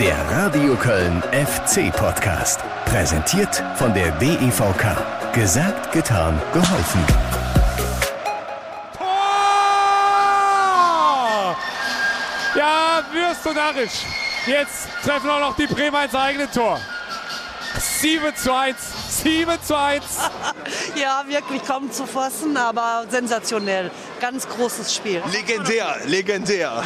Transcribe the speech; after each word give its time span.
Der 0.00 0.16
Radio 0.30 0.74
Köln 0.74 1.22
FC 1.30 1.92
Podcast. 1.92 2.58
Präsentiert 2.84 3.62
von 3.76 3.94
der 3.94 4.10
DEVK. 4.12 4.96
Gesagt, 5.32 5.92
getan, 5.92 6.42
geholfen. 6.52 7.04
Tor! 8.96 9.06
Ja, 12.56 13.04
wirst 13.12 13.44
du 13.44 13.52
narrisch. 13.52 14.04
Jetzt 14.46 14.88
treffen 15.04 15.30
auch 15.30 15.38
noch 15.40 15.54
die 15.54 15.68
Bremer 15.68 16.04
ins 16.04 16.14
eigene 16.14 16.50
Tor. 16.50 16.80
7 17.78 18.34
zu 18.34 18.52
1. 18.52 18.76
7 19.22 19.62
zu 19.62 19.78
1. 19.78 20.04
Ja, 20.96 21.22
wirklich 21.26 21.64
kaum 21.64 21.92
zu 21.92 22.04
fassen, 22.06 22.56
aber 22.56 23.04
sensationell. 23.08 23.92
Ganz 24.20 24.48
großes 24.48 24.92
Spiel. 24.92 25.22
Legendär, 25.30 25.98
legendär. 26.04 26.82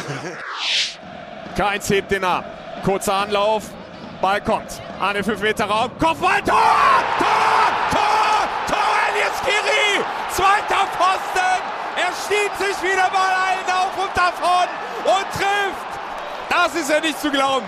Keins 1.57 1.89
hebt 1.89 2.11
den 2.11 2.23
Arm. 2.23 2.43
Kurzer 2.83 3.13
Anlauf. 3.13 3.63
Ball 4.21 4.41
kommt. 4.41 4.81
An 4.99 5.15
den 5.15 5.23
5 5.23 5.41
Meter 5.41 5.65
Raum. 5.65 5.91
Kopfball. 5.99 6.41
Tor! 6.43 6.55
Tor! 7.19 7.67
Tor! 7.91 8.47
Tor! 8.67 8.93
Elias 9.11 9.41
Kiri! 9.43 10.03
Zweiter 10.31 10.87
Pfosten. 10.95 11.61
Er 11.95 12.11
schiebt 12.27 12.57
sich 12.57 12.91
wieder 12.91 13.09
mal 13.11 13.33
einen 13.49 13.69
auf 13.69 13.97
und 13.97 14.17
davon 14.17 14.67
und 15.05 15.25
trifft. 15.33 15.93
Das 16.49 16.73
ist 16.75 16.89
ja 16.89 16.99
nicht 16.99 17.19
zu 17.19 17.29
glauben. 17.29 17.65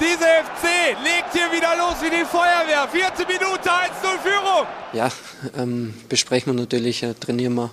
Diese 0.00 0.24
FC 0.24 0.96
legt 1.04 1.32
hier 1.32 1.52
wieder 1.52 1.76
los 1.76 1.94
wie 2.02 2.10
die 2.10 2.24
Feuerwehr. 2.24 2.88
Vierte 2.90 3.24
Minute, 3.26 3.70
1-0 3.70 4.18
Führung. 4.22 4.66
Ja, 4.92 5.08
ähm, 5.56 5.94
besprechen 6.08 6.52
wir 6.52 6.60
natürlich, 6.60 7.04
äh, 7.04 7.14
trainieren 7.14 7.54
wir 7.54 7.70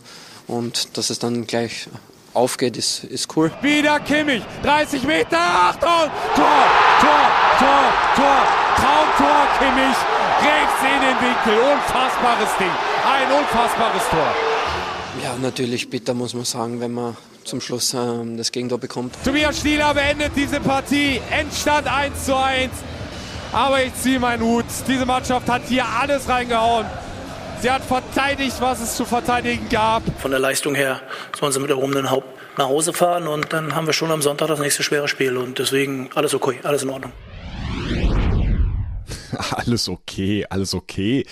und 0.48 0.98
dass 0.98 1.09
es 1.09 1.17
dann 1.17 1.48
gleich 1.48 1.88
aufgeht, 2.34 2.77
ist, 2.77 3.03
ist 3.05 3.35
cool. 3.35 3.52
Wieder 3.62 3.99
Kimmich, 3.99 4.44
30 4.63 5.03
Meter, 5.03 5.38
Achtung! 5.38 6.09
Tor, 6.35 6.63
Tor, 7.02 7.31
Tor, 7.59 7.84
Tor, 8.16 8.48
Traumtor 8.76 9.48
Kimmich, 9.59 9.98
rechts 10.41 10.82
in 10.82 11.01
den 11.01 11.18
Winkel, 11.21 11.60
unfassbares 11.73 12.57
Ding, 12.60 12.71
ein 13.05 13.38
unfassbares 13.38 14.10
Tor. 14.10 14.34
Ja, 15.23 15.35
natürlich 15.41 15.90
bitter, 15.90 16.13
muss 16.13 16.34
man 16.34 16.46
sagen, 16.46 16.79
wenn 16.79 16.93
man 16.93 17.18
zum 17.43 17.60
Schluss 17.60 17.93
ähm, 17.93 18.38
das 18.38 18.51
Gegentor 18.51 18.77
bekommt. 18.77 19.16
Tobias 19.23 19.60
Stieler 19.60 19.93
beendet 19.93 20.32
diese 20.35 20.60
Partie, 20.60 21.20
Endstand 21.32 21.88
1 21.88 22.26
zu 22.26 22.35
1. 22.35 22.71
Aber 23.51 23.84
ich 23.84 23.93
ziehe 23.95 24.20
meinen 24.20 24.41
Hut, 24.43 24.66
diese 24.88 25.05
Mannschaft 25.05 25.49
hat 25.49 25.63
hier 25.68 25.85
alles 25.85 26.29
reingehauen. 26.29 26.85
Sie 27.62 27.70
hat 27.70 27.84
verteidigt, 27.84 28.59
was 28.59 28.81
es 28.81 28.95
zu 28.95 29.05
verteidigen 29.05 29.70
gab. 29.70 30.01
Von 30.20 30.31
der 30.31 30.40
Leistung 30.40 30.73
her 30.73 30.99
sollen 31.40 31.51
sie 31.51 31.59
mit 31.59 31.70
erhobenem 31.70 32.09
Haupt 32.09 32.27
nach 32.57 32.65
Hause 32.65 32.91
fahren 32.91 33.27
und 33.27 33.54
dann 33.54 33.76
haben 33.76 33.85
wir 33.85 33.93
schon 33.93 34.09
am 34.09 34.23
Sonntag 34.23 34.48
das 34.48 34.59
nächste 34.59 34.81
schwere 34.81 35.07
Spiel 35.07 35.37
und 35.37 35.59
deswegen 35.59 36.09
alles 36.15 36.34
okay, 36.34 36.59
alles 36.63 36.82
in 36.82 36.89
Ordnung. 36.89 37.12
alles 39.51 39.87
okay, 39.89 40.43
alles 40.49 40.73
okay. 40.73 41.23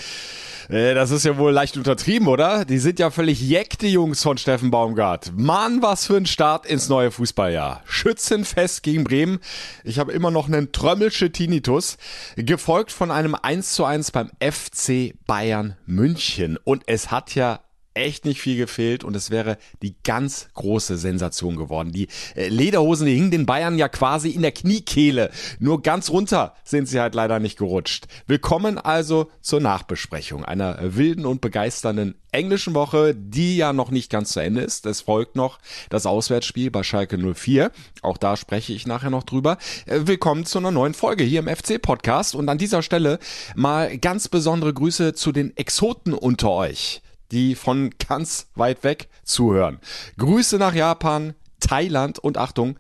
Äh, 0.70 0.94
das 0.94 1.10
ist 1.10 1.26
ja 1.26 1.38
wohl 1.38 1.52
leicht 1.52 1.78
untertrieben, 1.78 2.28
oder? 2.28 2.64
Die 2.64 2.78
sind 2.78 3.00
ja 3.00 3.10
völlig 3.10 3.42
jeck, 3.42 3.82
Jungs 3.82 4.22
von 4.22 4.38
Steffen 4.38 4.70
Baumgart. 4.70 5.32
Mann, 5.36 5.82
was 5.82 6.06
für 6.06 6.16
ein 6.18 6.28
Start 6.28 6.68
ins 6.68 6.90
neue 6.90 7.10
Fußballjahr. 7.10 7.82
Schützenfest 7.86 8.84
gegen 8.84 9.04
Bremen. 9.04 9.40
Ich 9.84 9.98
habe 9.98 10.12
immer 10.12 10.30
noch 10.30 10.48
einen 10.48 10.72
Trömmelsche 10.72 11.32
Tinnitus. 11.32 11.98
Gefolgt 12.36 12.92
von 12.92 13.10
einem 13.10 13.36
1 13.36 13.74
zu 13.74 13.84
1 13.84 14.12
beim 14.12 14.30
FC 14.40 15.16
Bayern 15.26 15.76
München. 15.88 16.58
Und 16.64 16.84
es 16.86 17.10
hat 17.10 17.34
ja 17.34 17.62
echt 17.94 18.26
nicht 18.26 18.42
viel 18.42 18.58
gefehlt 18.58 19.04
und 19.04 19.16
es 19.16 19.32
wäre 19.32 19.58
die 19.82 19.96
ganz 20.04 20.50
große 20.54 20.98
Sensation 20.98 21.56
geworden. 21.56 21.92
Die 21.92 22.08
äh, 22.36 22.48
Lederhosen, 22.48 23.08
die 23.08 23.16
hingen 23.16 23.32
den 23.32 23.46
Bayern 23.46 23.78
ja 23.78 23.90
quasi 23.90 24.30
in 24.30 24.42
der 24.42 24.52
Kniekehle. 24.52 25.32
Nur 25.60 25.82
ganz 25.82 26.10
runter 26.10 26.54
sind 26.64 26.88
sie 26.88 27.00
halt 27.00 27.16
leider 27.16 27.40
nicht 27.40 27.58
gerutscht. 27.58 28.06
Willkommen 28.28 28.78
also 28.78 29.30
zur 29.42 29.60
Nachbesprechung 29.60 30.46
einer 30.46 30.78
wilden 30.96 31.26
und 31.26 31.42
begeisternden 31.42 32.16
englischen 32.32 32.76
Woche, 32.76 33.16
die 33.16 33.58
ja 33.58 33.74
noch 33.74 33.92
nicht 33.92 34.12
ganz 34.12 34.30
zu 34.32 34.40
Ende 34.40 34.62
ist. 34.62 34.86
Es 34.86 35.02
folgt 35.02 35.36
noch 35.36 35.60
das 35.90 36.06
Auswärtsspiel 36.06 36.70
bei 36.70 36.84
Schalke 36.84 37.18
04. 37.18 37.72
Auch 38.02 38.18
da 38.18 38.38
spreche 38.38 38.74
ich 38.74 38.86
nachher 38.86 39.10
noch 39.10 39.24
drüber. 39.24 39.58
Äh, 39.86 40.02
willkommen 40.06 40.46
zu 40.46 40.60
einer 40.60 40.72
neuen 40.72 40.94
Folge 40.94 41.24
hier 41.24 41.40
im 41.40 41.48
FC 41.48 41.82
Podcast 41.82 42.36
und 42.36 42.48
an 42.50 42.58
dieser 42.58 42.82
Stelle 42.82 43.20
mal 43.56 43.98
ganz 43.98 44.28
besondere 44.28 44.74
Grüße 44.74 45.14
zu 45.14 45.32
den 45.32 45.56
Exoten 45.58 46.14
unter 46.14 46.52
euch 46.52 47.02
die 47.32 47.56
von 47.56 47.92
ganz 48.08 48.48
weit 48.56 48.84
weg 48.84 49.10
zuhören. 49.24 49.80
Grüße 50.18 50.58
nach 50.58 50.74
Japan, 50.74 51.36
Thailand 51.60 52.20
und 52.20 52.38
Achtung, 52.38 52.80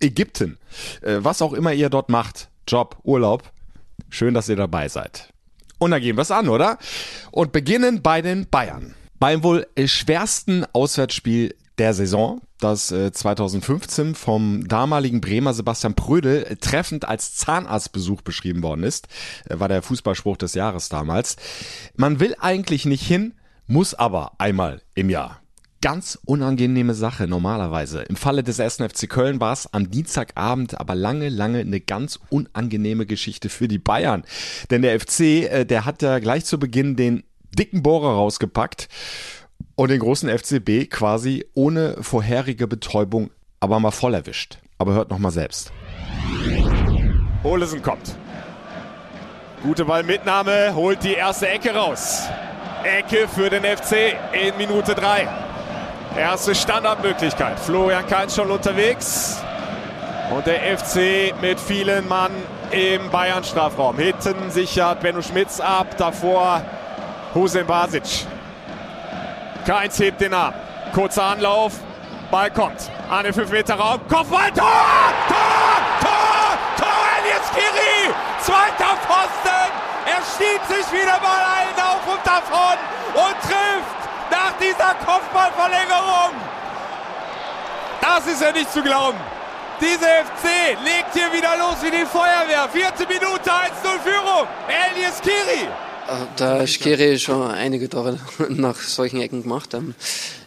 Ägypten. 0.00 0.58
Äh, 1.02 1.18
was 1.20 1.42
auch 1.42 1.52
immer 1.52 1.72
ihr 1.72 1.90
dort 1.90 2.08
macht, 2.08 2.48
Job, 2.66 2.98
Urlaub, 3.04 3.52
schön, 4.08 4.34
dass 4.34 4.48
ihr 4.48 4.56
dabei 4.56 4.88
seid. 4.88 5.32
Und 5.78 5.90
dann 5.90 6.00
gehen 6.00 6.16
wir 6.16 6.22
es 6.22 6.30
an, 6.30 6.48
oder? 6.48 6.78
Und 7.30 7.52
beginnen 7.52 8.02
bei 8.02 8.22
den 8.22 8.48
Bayern. 8.48 8.94
Beim 9.18 9.42
wohl 9.42 9.66
schwersten 9.84 10.64
Auswärtsspiel 10.72 11.54
der 11.78 11.92
Saison, 11.92 12.40
das 12.58 12.88
2015 12.88 14.14
vom 14.14 14.66
damaligen 14.66 15.20
Bremer 15.20 15.52
Sebastian 15.52 15.94
Prödel 15.94 16.56
treffend 16.60 17.06
als 17.06 17.34
Zahnarztbesuch 17.36 18.22
beschrieben 18.22 18.62
worden 18.62 18.82
ist, 18.82 19.08
war 19.48 19.68
der 19.68 19.82
Fußballspruch 19.82 20.38
des 20.38 20.54
Jahres 20.54 20.88
damals. 20.88 21.36
Man 21.96 22.20
will 22.20 22.34
eigentlich 22.40 22.86
nicht 22.86 23.06
hin, 23.06 23.34
muss 23.66 23.94
aber 23.94 24.32
einmal 24.38 24.82
im 24.94 25.10
Jahr. 25.10 25.40
Ganz 25.82 26.18
unangenehme 26.24 26.94
Sache 26.94 27.26
normalerweise. 27.26 28.02
Im 28.02 28.16
Falle 28.16 28.42
des 28.42 28.58
1. 28.58 28.76
FC 28.76 29.08
Köln 29.08 29.40
war 29.40 29.52
es 29.52 29.72
am 29.72 29.90
Dienstagabend 29.90 30.80
aber 30.80 30.94
lange, 30.94 31.28
lange 31.28 31.60
eine 31.60 31.80
ganz 31.80 32.18
unangenehme 32.30 33.06
Geschichte 33.06 33.48
für 33.48 33.68
die 33.68 33.78
Bayern. 33.78 34.24
Denn 34.70 34.82
der 34.82 34.98
FC, 34.98 35.20
äh, 35.20 35.64
der 35.64 35.84
hat 35.84 36.02
ja 36.02 36.18
gleich 36.18 36.44
zu 36.44 36.58
Beginn 36.58 36.96
den 36.96 37.24
dicken 37.56 37.82
Bohrer 37.82 38.14
rausgepackt 38.14 38.88
und 39.74 39.90
den 39.90 40.00
großen 40.00 40.28
FCB 40.28 40.90
quasi 40.90 41.44
ohne 41.54 42.02
vorherige 42.02 42.66
Betäubung 42.66 43.30
aber 43.60 43.78
mal 43.80 43.90
voll 43.90 44.14
erwischt. 44.14 44.58
Aber 44.78 44.94
hört 44.94 45.10
noch 45.10 45.18
mal 45.18 45.30
selbst. 45.30 45.72
Olesen 47.42 47.82
kommt. 47.82 48.16
Gute 49.62 49.84
Ballmitnahme, 49.84 50.74
holt 50.74 51.02
die 51.04 51.14
erste 51.14 51.48
Ecke 51.48 51.74
raus. 51.74 52.28
Ecke 52.86 53.26
für 53.28 53.50
den 53.50 53.64
FC 53.64 54.16
in 54.32 54.56
Minute 54.56 54.94
3. 54.94 55.28
Erste 56.16 56.54
Standardmöglichkeit. 56.54 57.58
Florian 57.58 58.06
Kainz 58.06 58.36
schon 58.36 58.50
unterwegs. 58.50 59.42
Und 60.30 60.46
der 60.46 60.78
FC 60.78 61.34
mit 61.40 61.60
vielen 61.60 62.08
Mann 62.08 62.30
im 62.70 63.10
Bayern-Strafraum. 63.10 63.98
Hinten 63.98 64.50
sichert 64.50 65.00
Benno 65.00 65.20
Schmitz 65.20 65.60
ab. 65.60 65.88
Davor 65.96 66.62
Hussein 67.34 67.66
Basic. 67.66 68.26
Keins 69.66 69.98
hebt 69.98 70.20
den 70.20 70.32
Arm. 70.32 70.54
Kurzer 70.94 71.24
Anlauf. 71.24 71.74
Ball 72.30 72.50
kommt. 72.50 72.90
An 73.10 73.24
den 73.24 73.34
5-Meter-Raum. 73.34 74.00
Kopfball. 74.08 74.50
Tor! 74.52 74.66
Tor! 75.28 75.36
Tor! 76.00 76.58
Tor! 76.78 76.86
Elias 77.20 77.50
Kiri! 77.52 78.14
Zweiter 78.40 78.96
Pfosten! 79.02 79.75
Er 80.06 80.22
schiebt 80.22 80.66
sich 80.68 80.86
wieder 80.92 81.18
mal 81.20 81.42
einen 81.58 81.78
auf 81.82 82.06
und 82.06 82.24
davon 82.24 82.78
und 83.14 83.36
trifft 83.42 84.00
nach 84.30 84.54
dieser 84.58 84.94
Kopfballverlängerung. 85.04 86.32
Das 88.00 88.26
ist 88.26 88.40
ja 88.40 88.52
nicht 88.52 88.72
zu 88.72 88.82
glauben. 88.82 89.18
Diese 89.80 90.06
FC 90.06 90.78
legt 90.84 91.12
hier 91.12 91.32
wieder 91.32 91.56
los 91.58 91.76
wie 91.82 91.90
die 91.90 92.06
Feuerwehr. 92.06 92.68
Vierte 92.72 93.06
Minute, 93.06 93.50
1-0 93.50 94.00
Führung. 94.02 94.46
Elias 94.68 95.20
Kiri. 95.20 95.64
Äh, 96.08 96.26
da 96.36 96.58
ist 96.58 96.80
Kiri 96.80 97.18
schon 97.18 97.50
einige 97.50 97.88
Tore 97.88 98.18
nach 98.48 98.76
solchen 98.76 99.20
Ecken 99.20 99.42
gemacht. 99.42 99.74
Ähm, 99.74 99.94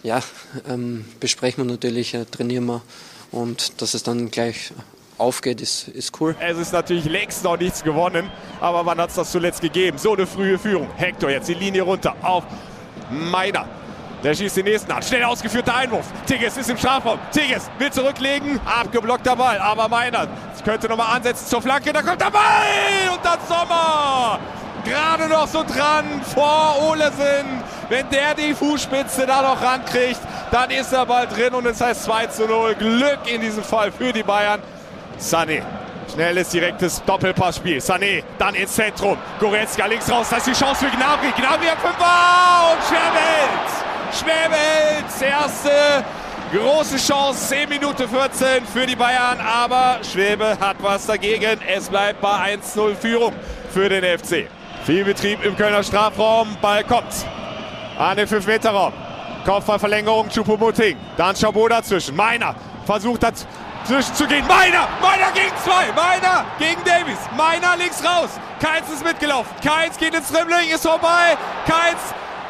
ja, 0.03 0.21
ähm, 0.67 1.05
besprechen 1.19 1.65
wir 1.65 1.71
natürlich, 1.71 2.13
äh, 2.13 2.25
trainieren 2.25 2.65
wir 2.65 2.81
und 3.31 3.81
dass 3.81 3.93
es 3.93 4.03
dann 4.03 4.31
gleich 4.31 4.71
aufgeht, 5.19 5.61
ist, 5.61 5.87
ist 5.89 6.19
cool. 6.19 6.35
Es 6.39 6.57
ist 6.57 6.73
natürlich 6.73 7.05
längst 7.05 7.43
noch 7.43 7.57
nichts 7.57 7.83
gewonnen, 7.83 8.31
aber 8.61 8.85
wann 8.85 8.99
hat 8.99 9.09
es 9.09 9.15
das 9.15 9.31
zuletzt 9.31 9.61
gegeben? 9.61 9.97
So 9.97 10.13
eine 10.13 10.25
frühe 10.25 10.57
Führung. 10.57 10.87
Hector 10.95 11.29
jetzt 11.29 11.49
die 11.49 11.53
Linie 11.53 11.83
runter 11.83 12.15
auf 12.21 12.43
Meiner. 13.11 13.65
Der 14.23 14.33
schießt 14.33 14.57
den 14.57 14.65
nächsten 14.65 14.91
an. 14.91 15.01
Schnell 15.01 15.23
ausgeführter 15.23 15.75
Einwurf. 15.75 16.05
Tigges 16.25 16.57
ist 16.57 16.69
im 16.69 16.77
Strafraum. 16.77 17.19
Tigges 17.31 17.69
will 17.77 17.89
zurücklegen. 17.89 18.59
Abgeblockter 18.65 19.35
Ball. 19.35 19.57
Aber 19.59 19.87
Meiner 19.87 20.27
könnte 20.63 20.89
nochmal 20.89 21.15
ansetzen 21.15 21.47
zur 21.47 21.61
Flanke. 21.61 21.93
Da 21.93 22.01
kommt 22.01 22.21
der 22.21 22.29
Ball! 22.29 23.09
Und 23.13 23.25
dann 23.25 23.39
Sommer! 23.47 24.39
Gerade 24.85 25.27
noch 25.27 25.47
so 25.47 25.63
dran 25.63 26.21
vor 26.33 26.75
Olesen. 26.89 27.63
Wenn 27.89 28.09
der 28.09 28.35
die 28.35 28.53
Fußspitze 28.53 29.25
da 29.25 29.41
noch 29.41 29.61
rankriegt, 29.61 30.19
dann 30.51 30.69
ist 30.69 30.91
der 30.91 31.05
Ball 31.05 31.27
drin 31.27 31.53
und 31.53 31.65
es 31.65 31.81
heißt 31.81 32.03
2 32.03 32.27
zu 32.27 32.45
0. 32.45 32.75
Glück 32.75 33.19
in 33.25 33.41
diesem 33.41 33.63
Fall 33.63 33.91
für 33.91 34.13
die 34.13 34.23
Bayern. 34.23 34.61
Sané. 35.19 35.61
Schnelles, 36.11 36.49
direktes 36.49 37.03
Doppelpassspiel. 37.05 37.79
Sané 37.79 38.23
dann 38.37 38.55
ins 38.55 38.73
Zentrum. 38.73 39.17
Goretzka 39.39 39.85
links 39.85 40.11
raus. 40.11 40.27
Das 40.29 40.39
ist 40.39 40.47
die 40.47 40.63
Chance 40.65 40.85
für 40.85 40.91
Gnabry. 40.95 41.31
Gnabry 41.37 41.69
am 41.69 41.77
Fünfer 41.77 42.71
und 42.71 42.83
Schwerwelt. 42.87 43.69
Schwerwelt. 44.17 45.21
Erste 45.21 46.05
Große 46.51 46.97
Chance, 46.97 47.47
10 47.49 47.69
Minute 47.69 48.07
14 48.07 48.65
für 48.65 48.87
die 48.87 48.95
Bayern, 48.95 49.39
aber 49.39 49.99
Schwebe 50.01 50.57
hat 50.59 50.77
was 50.81 51.05
dagegen. 51.05 51.59
Es 51.67 51.89
bleibt 51.89 52.21
bei 52.21 52.55
1-0 52.55 52.95
Führung 52.95 53.33
für 53.71 53.87
den 53.87 54.03
FC. 54.03 54.47
Viel 54.83 55.05
Betrieb 55.05 55.45
im 55.45 55.55
Kölner 55.55 55.83
Strafraum, 55.83 56.57
Ball 56.59 56.83
kommt 56.83 57.27
an 57.99 58.17
den 58.17 58.27
5-Meter-Raum. 58.27 58.93
Kopfballverlängerung, 59.45 60.29
Choupo-Moting. 60.29 60.97
Dann 61.17 61.35
Chabot 61.35 61.69
dazwischen. 61.69 62.15
Meiner 62.15 62.55
versucht 62.83 63.21
dazwischen 63.21 63.68
zu 63.87 64.27
gehen. 64.27 64.45
Meiner! 64.47 64.87
Meiner 65.01 65.31
gegen 65.33 65.55
zwei! 65.63 65.91
Meiner 65.95 66.45
gegen 66.57 66.83
Davies. 66.83 67.19
Meiner 67.35 67.77
links 67.77 68.03
raus. 68.03 68.29
Keins 68.61 68.89
ist 68.89 69.03
mitgelaufen. 69.03 69.51
Keins 69.63 69.97
geht 69.97 70.13
ins 70.13 70.31
Dribbling, 70.31 70.69
ist 70.69 70.85
vorbei. 70.85 71.37
Keins 71.65 71.99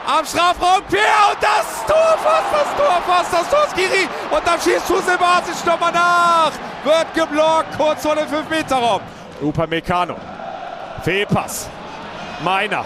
am 0.06 0.26
Strafraum. 0.26 0.84
Pierre 0.90 1.32
und 1.32 1.42
das 1.42 1.86
Tor 1.86 2.18
fast, 2.24 2.52
das 2.52 2.78
Tor 2.78 3.02
fast, 3.06 3.34
das 3.34 3.50
Tor 3.50 3.68
Skiri. 3.74 4.08
Und 4.32 4.46
dann 4.46 4.60
schießt 4.60 4.90
Hussein 4.90 5.18
Basic 5.18 5.66
nochmal 5.66 5.92
nach. 5.92 6.52
Wird 6.84 7.14
geblockt, 7.14 7.78
kurz 7.78 8.02
vor 8.02 8.16
dem 8.16 8.28
5-Meter-Raum. 8.28 9.02
Upamecano. 9.42 10.16
Fehlpass. 11.04 11.70
Meiner. 12.44 12.86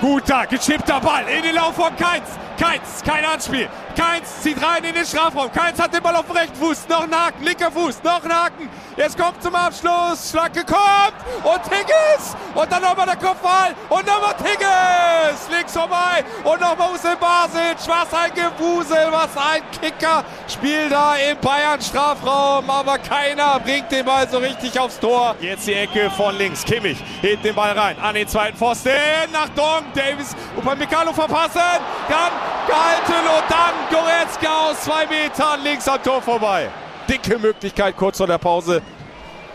Guter, 0.00 0.46
geschippter 0.46 1.00
Ball 1.00 1.24
in 1.28 1.42
den 1.42 1.54
Lauf 1.54 1.74
von 1.74 1.94
Keins. 1.96 2.28
Keins, 2.58 3.02
kein 3.04 3.24
Anspiel. 3.24 3.68
Keins 3.94 4.42
zieht 4.42 4.62
rein 4.62 4.84
in 4.84 4.94
den 4.94 5.04
Strafraum. 5.04 5.52
Keins 5.52 5.78
hat 5.80 5.92
den 5.92 6.02
Ball 6.02 6.16
auf 6.16 6.26
dem 6.26 6.36
rechten 6.36 6.56
Fuß. 6.56 6.88
Noch 6.88 7.02
ein 7.02 7.14
Haken, 7.14 7.44
linker 7.44 7.70
Fuß, 7.70 8.02
noch 8.02 8.24
ein 8.24 8.32
Haken. 8.32 8.68
Jetzt 8.96 9.18
kommt 9.18 9.42
zum 9.42 9.54
Abschluss. 9.54 10.30
Flanke 10.30 10.64
kommt. 10.64 11.14
Und 11.42 11.62
Tigges. 11.64 12.36
Und 12.54 12.70
dann 12.70 12.82
nochmal 12.82 13.06
der 13.06 13.16
Kopfball. 13.16 13.74
Und 13.88 14.06
nochmal 14.06 14.34
Tigges. 14.36 15.48
Links 15.50 15.72
vorbei. 15.72 16.22
Und 16.44 16.60
nochmal 16.60 16.92
Hussein 16.92 17.16
Basic. 17.18 17.78
Was 17.86 18.12
ein 18.12 18.32
Gewusel. 18.34 19.08
Was 19.10 19.30
ein 19.36 19.62
Kicker. 19.80 20.24
Spiel 20.46 20.90
da 20.90 21.16
im 21.16 21.38
Bayern-Strafraum. 21.38 22.68
Aber 22.68 22.98
keiner 22.98 23.58
bringt 23.60 23.90
den 23.90 24.04
Ball 24.04 24.28
so 24.28 24.38
richtig 24.38 24.78
aufs 24.78 25.00
Tor. 25.00 25.36
Jetzt 25.40 25.66
die 25.66 25.74
Ecke 25.74 26.10
von 26.10 26.36
links. 26.36 26.62
Kimmich 26.62 26.98
hebt 27.22 27.44
den 27.44 27.54
Ball 27.54 27.72
rein. 27.72 27.96
An 27.98 28.14
den 28.14 28.28
zweiten 28.28 28.58
Pfosten. 28.58 28.92
Nach 29.32 29.48
Dong. 29.50 29.84
Davis. 29.94 30.36
Upamecano 30.56 31.14
verpassen. 31.14 31.60
Dann 32.08 32.30
gehalten. 32.66 33.26
Und 33.26 33.50
dann 33.50 33.81
Goretzka 33.90 34.70
aus 34.70 34.82
zwei 34.82 35.06
Metern 35.06 35.62
links 35.62 35.88
am 35.88 36.02
Tor 36.02 36.22
vorbei. 36.22 36.68
Dicke 37.08 37.38
Möglichkeit 37.38 37.96
kurz 37.96 38.18
vor 38.18 38.26
der 38.26 38.38
Pause 38.38 38.82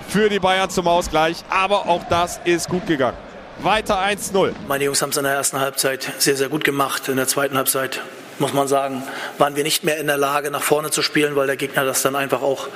für 0.07 0.29
die 0.29 0.39
Bayern 0.39 0.69
zum 0.69 0.88
Ausgleich. 0.88 1.44
Aber 1.50 1.88
auch 1.88 2.03
das 2.09 2.39
ist 2.44 2.69
gut 2.69 2.85
gegangen. 2.88 3.18
Weiter 3.59 4.00
1-0. 4.00 4.53
Meine 4.68 4.83
Jungs 4.83 5.01
haben 5.01 5.09
es 5.09 5.18
in 5.18 5.24
der 5.24 5.33
ersten 5.33 5.59
Halbzeit 5.59 6.12
sehr, 6.19 6.35
sehr 6.35 6.50
gut 6.50 6.63
gemacht. 6.63 7.07
In 7.09 7.18
der 7.18 7.27
zweiten 7.27 7.57
Halbzeit 7.57 8.01
muss 8.39 8.53
man 8.53 8.67
sagen, 8.67 9.03
waren 9.37 9.55
wir 9.55 9.63
nicht 9.63 9.83
mehr 9.83 9.97
in 9.97 10.07
der 10.07 10.17
Lage, 10.17 10.51
nach 10.51 10.61
vorne 10.61 10.91
zu 10.91 11.01
spielen, 11.01 11.35
weil 11.35 11.47
der 11.47 11.57
Gegner 11.57 11.85
das 11.85 12.01
dann 12.01 12.15
einfach 12.15 12.41
auch 12.41 12.67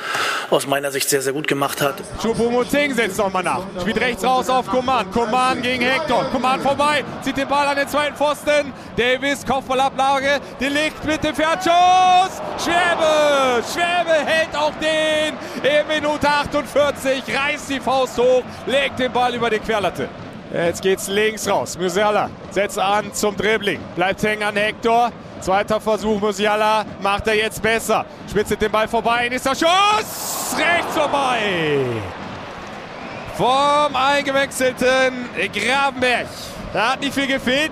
aus 0.50 0.68
meiner 0.68 0.92
Sicht 0.92 1.10
sehr, 1.10 1.22
sehr 1.22 1.34
gut 1.34 1.48
gemacht 1.48 1.82
hat. 1.82 1.96
Choupo-Moting 2.22 2.94
setzt 2.94 3.18
nochmal 3.18 3.44
nach. 3.44 3.62
Spielt 3.80 4.00
rechts 4.00 4.24
raus 4.24 4.50
auf 4.50 4.68
Coman. 4.68 5.10
Coman 5.12 5.62
gegen 5.62 5.84
Hector. 5.84 6.26
Coman 6.32 6.62
vorbei, 6.62 7.04
zieht 7.22 7.38
den 7.38 7.48
Ball 7.48 7.68
an 7.68 7.76
den 7.76 7.88
zweiten 7.88 8.16
Pfosten. 8.16 8.74
Davis, 8.96 9.46
Kopfballablage, 9.46 10.40
legt 10.60 11.04
mit 11.06 11.24
dem 11.24 11.36
Fernschuss. 11.36 12.42
Schwäbe, 12.58 13.64
Schwäbe 13.72 14.26
hält 14.26 14.56
auch 14.56 14.74
den. 14.82 15.36
In 15.64 15.88
Minute 15.88 16.28
48 16.28 17.24
reißt 17.28 17.70
die 17.70 17.80
Faust 17.80 18.18
hoch, 18.18 18.44
legt 18.66 19.00
den 19.00 19.12
Ball 19.12 19.36
über 19.36 19.50
die 19.50 19.60
Querlatte. 19.60 20.08
Jetzt 20.54 20.82
geht's 20.82 21.08
links 21.08 21.48
raus. 21.48 21.78
Musiala 21.78 22.30
setzt 22.50 22.78
an 22.78 23.14
zum 23.14 23.38
Dribbling. 23.38 23.80
Bleibt 23.96 24.22
hängen 24.22 24.44
an 24.44 24.56
Hector. 24.56 25.12
Zweiter 25.42 25.82
Versuch, 25.82 26.22
Musiala 26.22 26.86
macht 27.02 27.28
er 27.28 27.34
jetzt 27.34 27.62
besser. 27.62 28.06
Spitzelt 28.30 28.62
den 28.62 28.72
Ball 28.72 28.88
vorbei, 28.88 29.28
nächster 29.28 29.56
Schuss, 29.56 30.56
rechts 30.56 30.96
vorbei. 30.96 31.80
Vom 33.36 33.96
eingewechselten 33.96 35.30
Grabenberg. 35.52 36.28
Da 36.74 36.92
hat 36.92 37.02
nicht 37.02 37.14
viel 37.14 37.26
gefehlt. 37.26 37.72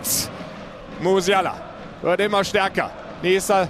Musiala 1.00 1.56
wird 2.02 2.20
immer 2.22 2.44
stärker. 2.44 2.90
Nächster 3.22 3.70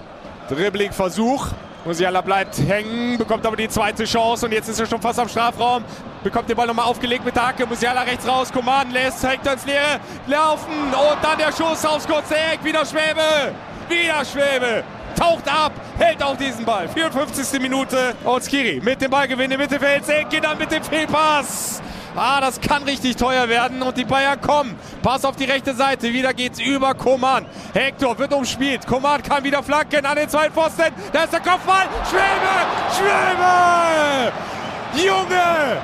Dribbling-Versuch. 0.50 1.48
Musiala 1.86 2.22
bleibt 2.22 2.57
hängen, 2.57 3.18
bekommt 3.18 3.45
aber 3.45 3.56
die 3.56 3.68
zweite 3.68 4.06
Chance 4.06 4.45
und 4.45 4.52
jetzt 4.52 4.69
ist 4.69 4.80
er 4.80 4.86
schon 4.86 5.02
fast 5.02 5.19
am 5.19 5.28
Strafraum. 5.28 5.84
Bekommt 6.24 6.50
den 6.50 6.56
Ball 6.56 6.68
nochmal 6.68 6.86
aufgelegt 6.86 7.24
mit 7.25 7.36
der 7.36 7.48
Hacke. 7.48 7.66
Musiala 7.66 8.02
rechts 8.02 8.28
raus, 8.28 8.52
Command 8.52 8.92
lässt 8.94 9.24
Hector 9.24 9.54
ins 9.54 9.66
Leere 9.66 10.00
laufen 10.28 10.74
und 10.74 11.18
dann 11.24 11.38
der 11.38 11.52
Schuss 11.52 11.86
aufs 11.86 12.07
kurze 12.07 12.36
Eck. 12.36 12.63
Wieder 12.63 12.86
Schwäbe, 12.86 13.54
wieder 13.90 14.24
Schwäbe. 14.26 14.84
Taucht 15.18 15.48
ab, 15.48 15.74
hält 15.98 16.24
auch 16.24 16.38
diesen 16.38 16.64
Ball. 16.64 16.88
54. 16.88 17.60
Minute. 17.60 18.16
Und 18.24 18.44
Skiri 18.44 18.82
mit 18.84 19.02
dem 19.02 19.12
Ballgewinn 19.12 19.52
im 19.52 19.60
Mittelfeld. 19.60 20.04
Geht 20.30 20.44
dann 20.44 20.58
mit 20.58 20.72
dem 20.72 20.84
Fehlpass. 20.84 21.82
Ah, 22.16 22.42
das 22.42 22.60
kann 22.60 22.84
richtig 22.84 23.16
teuer 23.16 23.48
werden 23.48 23.82
und 23.82 23.96
die 23.96 24.06
Bayern 24.06 24.40
kommen. 24.42 24.76
Pass 25.02 25.24
auf 25.26 25.36
die 25.36 25.46
rechte 25.46 25.74
Seite. 25.74 26.12
Wieder 26.12 26.34
geht's 26.34 26.60
über 26.60 26.94
Koman. 26.94 27.46
Hector 27.74 28.18
wird 28.18 28.34
umspielt. 28.34 28.86
Koman 28.88 29.22
kann 29.22 29.44
wieder 29.44 29.62
flanken 29.62 30.06
an 30.06 30.16
den 30.16 30.28
zweiten 30.28 30.54
Pfosten. 30.54 30.94
Da 31.14 31.24
ist 31.24 31.34
der 31.34 31.40
Kopfball. 31.40 31.88
Schwäbe! 32.10 32.66
Schwäbe! 32.98 34.32
Junge! 34.96 35.78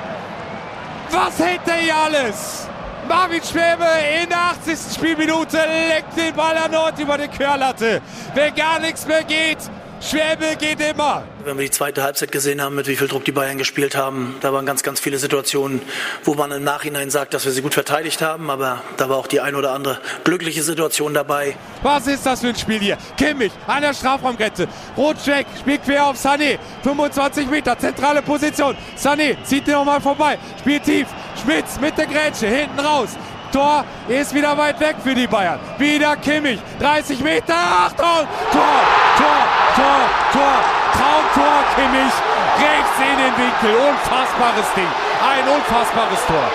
Was 1.11 1.39
hält 1.39 1.61
der 1.67 1.75
hier 1.75 1.95
alles? 1.95 2.67
Marvin 3.07 3.41
Schwäbe 3.43 3.85
in 4.23 4.29
der 4.29 4.37
80. 4.37 4.95
Spielminute 4.95 5.57
leckt 5.57 6.17
den 6.17 6.33
Ball 6.33 6.55
erneut 6.55 6.97
über 6.97 7.17
die 7.17 7.27
Querlatte. 7.27 8.01
Wenn 8.33 8.55
gar 8.55 8.79
nichts 8.79 9.05
mehr 9.05 9.23
geht, 9.23 9.59
Schwäbe 10.01 10.55
geht 10.59 10.79
immer. 10.81 11.23
Wenn 11.43 11.57
wir 11.57 11.65
die 11.65 11.71
zweite 11.71 12.03
Halbzeit 12.03 12.31
gesehen 12.31 12.61
haben, 12.61 12.75
mit 12.75 12.87
wie 12.87 12.95
viel 12.95 13.07
Druck 13.07 13.23
die 13.23 13.31
Bayern 13.31 13.57
gespielt 13.57 13.95
haben, 13.95 14.35
da 14.41 14.51
waren 14.53 14.65
ganz, 14.65 14.83
ganz 14.83 14.99
viele 14.99 15.19
Situationen, 15.19 15.81
wo 16.23 16.33
man 16.33 16.51
im 16.51 16.63
Nachhinein 16.63 17.09
sagt, 17.09 17.33
dass 17.33 17.45
wir 17.45 17.51
sie 17.51 17.61
gut 17.61 17.73
verteidigt 17.73 18.21
haben, 18.21 18.49
aber 18.49 18.81
da 18.97 19.09
war 19.09 19.17
auch 19.17 19.27
die 19.27 19.39
ein 19.39 19.55
oder 19.55 19.71
andere 19.71 19.99
glückliche 20.23 20.63
Situation 20.63 21.13
dabei. 21.13 21.55
Was 21.83 22.07
ist 22.07 22.25
das 22.25 22.41
für 22.41 22.47
ein 22.47 22.55
Spiel 22.55 22.79
hier? 22.79 22.97
Kimmich 23.17 23.51
an 23.67 23.81
der 23.81 23.93
Strafraumgrenze. 23.93 24.67
Rotscheck 24.97 25.45
spielt 25.59 25.83
quer 25.83 26.07
auf 26.07 26.17
Sané. 26.17 26.57
25 26.83 27.49
Meter, 27.49 27.77
zentrale 27.77 28.21
Position. 28.21 28.75
Sané 28.97 29.35
zieht 29.43 29.67
den 29.67 29.75
nochmal 29.75 30.01
vorbei. 30.01 30.37
Spielt 30.59 30.83
tief. 30.83 31.07
Schmitz 31.41 31.79
mit 31.79 31.97
der 31.97 32.07
Grätsche, 32.07 32.47
hinten 32.47 32.79
raus. 32.79 33.09
Tor 33.51 33.85
ist 34.09 34.33
wieder 34.33 34.57
weit 34.57 34.79
weg 34.81 34.97
für 35.01 35.15
die 35.15 35.27
Bayern. 35.27 35.59
Wieder 35.77 36.17
Kimmich. 36.17 36.59
30 36.79 37.21
Meter. 37.21 37.55
Achtung! 37.55 38.27
Tor, 38.51 38.81
Tor, 39.17 39.43
Tor, 39.75 40.01
Tor. 40.33 40.57
Traumtor 40.91 41.63
Kimmich. 41.75 42.15
Rechts 42.59 42.95
in 42.99 43.17
den 43.17 43.33
Winkel. 43.39 43.75
Unfassbares 43.79 44.67
Ding. 44.75 44.91
Ein 45.23 45.47
unfassbares 45.55 46.19
Tor. 46.27 46.47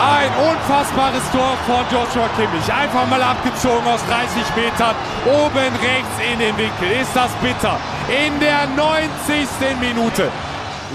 Ein 0.00 0.30
unfassbares 0.48 1.30
Tor 1.32 1.52
von 1.66 1.84
Joshua 1.92 2.28
Kimmich. 2.36 2.72
Einfach 2.72 3.06
mal 3.06 3.22
abgezogen 3.22 3.86
aus 3.86 4.00
30 4.08 4.56
Metern. 4.56 4.94
Oben 5.26 5.72
rechts 5.84 6.16
in 6.32 6.38
den 6.38 6.56
Winkel. 6.56 6.90
Ist 7.02 7.14
das 7.14 7.30
bitter. 7.42 7.76
In 8.08 8.40
der 8.40 8.66
90. 8.68 9.48
Minute. 9.80 10.32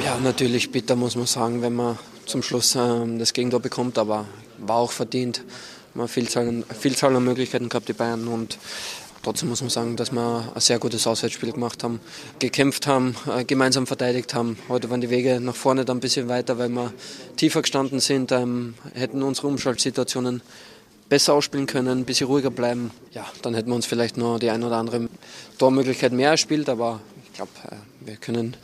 Ja, 0.05 0.17
natürlich 0.23 0.71
bitter, 0.71 0.95
muss 0.95 1.15
man 1.15 1.25
sagen, 1.25 1.61
wenn 1.61 1.75
man 1.75 1.97
zum 2.25 2.41
Schluss 2.41 2.75
ähm, 2.75 3.19
das 3.19 3.33
Gegentor 3.33 3.59
bekommt, 3.59 3.97
aber 3.97 4.25
war 4.59 4.77
auch 4.77 4.91
verdient. 4.91 5.43
Man 5.93 6.03
hat 6.03 6.11
Vielzahl, 6.11 6.63
Vielzahl 6.79 7.15
an 7.15 7.23
Möglichkeiten 7.23 7.69
gehabt, 7.69 7.89
die 7.89 7.93
Bayern. 7.93 8.27
Und 8.27 8.57
trotzdem 9.23 9.49
muss 9.49 9.61
man 9.61 9.69
sagen, 9.69 9.95
dass 9.97 10.11
wir 10.11 10.51
ein 10.53 10.61
sehr 10.61 10.79
gutes 10.79 11.05
Auswärtsspiel 11.07 11.51
gemacht 11.51 11.83
haben, 11.83 11.99
gekämpft 12.39 12.87
haben, 12.87 13.15
äh, 13.29 13.43
gemeinsam 13.43 13.87
verteidigt 13.87 14.33
haben. 14.33 14.57
Heute 14.69 14.89
waren 14.89 15.01
die 15.01 15.09
Wege 15.09 15.39
nach 15.41 15.55
vorne 15.55 15.83
dann 15.85 15.97
ein 15.97 16.01
bisschen 16.01 16.29
weiter, 16.29 16.57
weil 16.57 16.69
wir 16.69 16.93
tiefer 17.35 17.61
gestanden 17.61 17.99
sind, 17.99 18.31
ähm, 18.31 18.75
hätten 18.93 19.23
unsere 19.23 19.47
Umschaltsituationen 19.47 20.41
besser 21.09 21.33
ausspielen 21.33 21.65
können, 21.65 21.99
ein 21.99 22.05
bisschen 22.05 22.27
ruhiger 22.27 22.51
bleiben. 22.51 22.91
Ja, 23.11 23.25
dann 23.41 23.55
hätten 23.55 23.69
wir 23.69 23.75
uns 23.75 23.87
vielleicht 23.87 24.15
noch 24.15 24.39
die 24.39 24.51
ein 24.51 24.63
oder 24.63 24.77
andere 24.77 25.09
Tormöglichkeit 25.57 26.13
mehr 26.13 26.29
erspielt, 26.29 26.69
aber 26.69 27.01
ich 27.25 27.33
glaube, 27.33 27.51
äh, 27.69 28.07
wir 28.07 28.15
können 28.15 28.55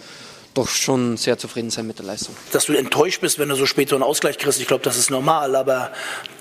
doch 0.56 0.70
schon 0.70 1.18
sehr 1.18 1.38
zufrieden 1.38 1.70
sein 1.70 1.86
mit 1.86 2.00
der 2.00 2.06
Leistung. 2.06 2.36
Dass 2.52 2.66
du 2.66 2.74
enttäuscht 2.74 3.22
bist, 3.22 3.40
wenn 3.40 3.50
du 3.50 3.56
so 3.56 3.66
spät 3.66 3.90
so 3.90 3.96
einen 3.96 4.04
Ausgleich 4.04 4.38
kriegst, 4.38 4.60
ich 4.60 4.68
glaube, 4.68 4.84
das 4.84 4.98
ist 4.98 5.10
normal, 5.10 5.56
aber 5.56 5.92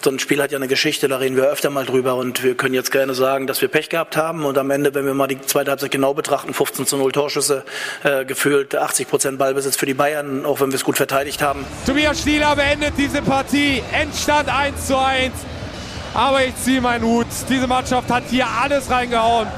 so 0.02 0.11
ein 0.11 0.18
Spiel 0.18 0.42
hat 0.42 0.52
ja 0.52 0.59
eine 0.59 0.68
Geschichte, 0.68 1.09
da 1.09 1.18
reden 1.18 1.37
wir 1.37 1.44
öfter 1.44 1.71
mal 1.71 1.85
drüber 1.85 2.14
und 2.14 2.42
wir 2.42 2.56
können 2.56 2.75
jetzt 2.75 2.90
gerne 2.90 3.14
sagen, 3.14 3.47
dass 3.47 3.61
wir 3.61 3.68
Pech 3.68 3.88
gehabt 3.88 4.16
haben 4.16 4.44
und 4.44 4.56
am 4.56 4.71
Ende, 4.71 4.94
wenn 4.94 5.04
wir 5.04 5.14
mal 5.14 5.26
die 5.26 5.40
zweite 5.40 5.71
Halbzeit 5.71 5.90
genau 5.90 6.14
betrachten, 6.14 6.54
15 6.54 6.87
zu 6.87 6.97
0 6.97 7.12
Torschüsse, 7.12 7.64
äh, 8.02 8.25
gefühlt 8.25 8.75
80 8.75 9.09
Prozent 9.09 9.38
Ballbesitz 9.38 9.76
für 9.76 9.87
die 9.87 9.94
Bayern, 9.94 10.47
auch 10.47 10.61
wenn 10.61 10.71
wir 10.71 10.76
es 10.76 10.85
gut 10.85 10.97
verteidigt 10.97 11.42
haben. 11.42 11.64
Tobias 11.87 12.21
Stieler 12.21 12.56
beendet 12.56 12.94
diese 12.97 13.23
Partie, 13.23 13.83
Endstand 13.92 14.49
1 14.49 14.87
zu 14.87 14.99
1. 14.99 15.33
Aber 16.14 16.44
ich 16.44 16.54
ziehe 16.62 16.80
meinen 16.80 17.04
Hut. 17.04 17.26
Diese 17.49 17.66
Mannschaft 17.66 18.09
hat 18.09 18.23
hier 18.30 18.47
alles 18.47 18.88
reingehauen. 18.88 19.49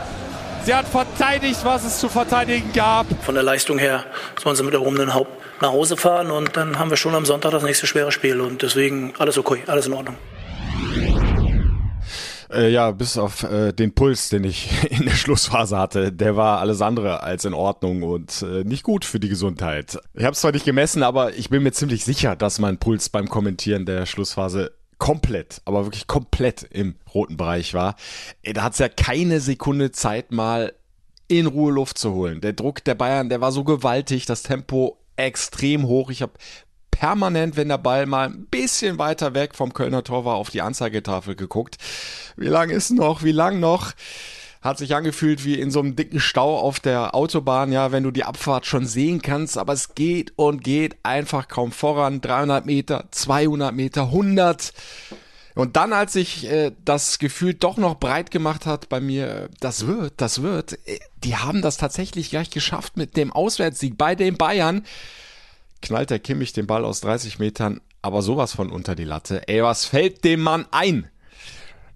Sie 0.67 0.75
hat 0.75 0.89
verteidigt, 0.89 1.61
was 1.65 1.85
es 1.85 2.01
zu 2.01 2.09
verteidigen 2.09 2.73
gab. 2.73 3.07
Von 3.23 3.37
der 3.37 3.45
Leistung 3.45 3.79
her 3.79 4.05
sollen 4.43 4.57
sie 4.57 4.65
mit 4.65 4.75
erhobenen 4.75 5.15
Haupt 5.15 5.31
nach 5.61 5.71
Hause 5.71 5.97
fahren 5.97 6.33
und 6.33 6.57
dann 6.57 6.77
haben 6.77 6.91
wir 6.91 6.97
schon 6.97 7.15
am 7.15 7.25
Sonntag 7.25 7.53
das 7.53 7.63
nächste 7.63 7.87
schwere 7.87 8.11
Spiel 8.11 8.41
und 8.41 8.63
deswegen 8.63 9.15
alles 9.17 9.39
okay, 9.39 9.63
alles 9.69 9.87
in 9.87 9.93
Ordnung. 9.93 10.17
Äh, 12.53 12.71
ja, 12.71 12.91
bis 12.91 13.17
auf 13.17 13.45
äh, 13.45 13.73
den 13.73 13.95
Puls, 13.95 14.29
den 14.29 14.43
ich 14.43 14.69
in 14.91 15.05
der 15.05 15.15
Schlussphase 15.15 15.79
hatte, 15.79 16.11
der 16.11 16.35
war 16.35 16.59
alles 16.59 16.83
andere 16.83 17.23
als 17.23 17.45
in 17.45 17.55
Ordnung 17.55 18.03
und 18.03 18.43
äh, 18.43 18.65
nicht 18.65 18.83
gut 18.83 19.05
für 19.05 19.21
die 19.21 19.29
Gesundheit. 19.29 20.01
Ich 20.15 20.25
habe 20.25 20.33
es 20.33 20.41
zwar 20.41 20.51
nicht 20.51 20.65
gemessen, 20.65 21.05
aber 21.05 21.35
ich 21.35 21.49
bin 21.49 21.63
mir 21.63 21.73
ziemlich 21.73 22.05
sicher, 22.05 22.35
dass 22.35 22.59
mein 22.59 22.79
Puls 22.79 23.09
beim 23.09 23.29
Kommentieren 23.29 23.87
der 23.87 24.05
Schlussphase 24.05 24.73
komplett, 24.99 25.61
aber 25.65 25.85
wirklich 25.85 26.07
komplett 26.07 26.63
im 26.63 26.97
roten 27.13 27.37
Bereich 27.37 27.75
war. 27.75 27.97
Da 28.43 28.63
hat 28.63 28.73
es 28.73 28.79
ja 28.79 28.89
keine 28.89 29.41
Sekunde 29.41 29.93
Zeit, 29.93 30.33
mal 30.33 30.73
in 31.29 31.47
Ruhe 31.47 31.73
Luft 31.73 31.99
zu 31.99 32.13
holen. 32.13 32.41
Der 32.41 32.53
Druck 32.53 32.85
der 32.85 32.95
Bayern, 32.95 33.29
der 33.29 33.41
war 33.41 33.53
so 33.53 33.65
gewaltig, 33.65 34.27
das 34.27 34.43
Tempo 34.43 34.99
extrem 35.17 35.87
hoch. 35.87 36.11
Ich 36.11 36.23
habe 36.23 36.33
permanent, 36.91 37.57
wenn 37.57 37.69
der 37.69 37.79
Ball 37.79 38.07
mal 38.07 38.29
ein 38.29 38.47
bisschen 38.47 38.99
weiter 38.99 39.35
weg 39.35 39.55
vom 39.55 39.75
Kölner 39.75 40.05
Tor 40.05 40.25
war, 40.25 40.37
auf 40.37 40.51
die 40.51 40.63
Anzeigetafel 40.63 41.35
geguckt. 41.35 41.77
Wie 42.37 42.47
lang 42.47 42.71
ist 42.71 42.91
noch? 42.91 43.23
Wie 43.23 43.33
lang 43.33 43.61
noch? 43.61 43.93
Hat 44.67 44.79
sich 44.79 44.95
angefühlt 44.95 45.45
wie 45.45 45.59
in 45.59 45.71
so 45.71 45.81
einem 45.81 45.97
dicken 45.97 46.21
Stau 46.21 46.59
auf 46.59 46.81
der 46.81 47.15
Autobahn, 47.15 47.73
ja, 47.73 47.93
wenn 47.93 48.03
du 48.03 48.11
die 48.11 48.25
Abfahrt 48.25 48.67
schon 48.67 48.87
sehen 48.87 49.23
kannst, 49.23 49.57
aber 49.57 49.73
es 49.73 49.95
geht 49.95 50.33
und 50.37 50.63
geht 50.63 50.97
einfach 51.03 51.49
kaum 51.49 51.73
voran. 51.73 52.21
300 52.21 52.67
Meter, 52.67 53.05
200 53.11 53.75
Meter, 53.75 54.03
100. 54.03 54.73
Und 55.55 55.77
dann, 55.77 55.95
als 55.95 56.13
sich 56.13 56.51
äh, 56.51 56.73
das 56.85 57.19
Gefühl 57.19 57.55
doch 57.55 57.79
noch 57.79 57.99
breit 57.99 58.31
gemacht 58.31 58.67
hat 58.67 58.91
bei 58.91 59.01
mir, 59.01 59.49
das 59.61 59.87
wird, 59.87 60.15
das 60.19 60.43
wird, 60.43 60.75
äh, 60.87 60.99
die 61.25 61.37
haben 61.37 61.63
das 61.63 61.79
tatsächlich 61.79 62.29
gleich 62.29 62.51
geschafft 62.51 62.99
mit 62.99 63.17
dem 63.17 63.33
Auswärtssieg 63.33 63.97
bei 63.97 64.15
den 64.15 64.37
Bayern 64.37 64.85
knallt 65.83 66.11
der 66.11 66.19
Kimmich 66.19 66.53
den 66.53 66.67
Ball 66.67 66.85
aus 66.85 67.01
30 67.03 67.39
Metern 67.39 67.81
aber 68.07 68.23
sowas 68.23 68.53
von 68.53 68.71
unter 68.71 68.95
die 68.95 69.05
Latte. 69.05 69.49
Ey, 69.49 69.65
was 69.65 69.85
fällt 69.85 70.23
dem 70.23 70.41
Mann 70.41 70.67
ein? 70.71 71.11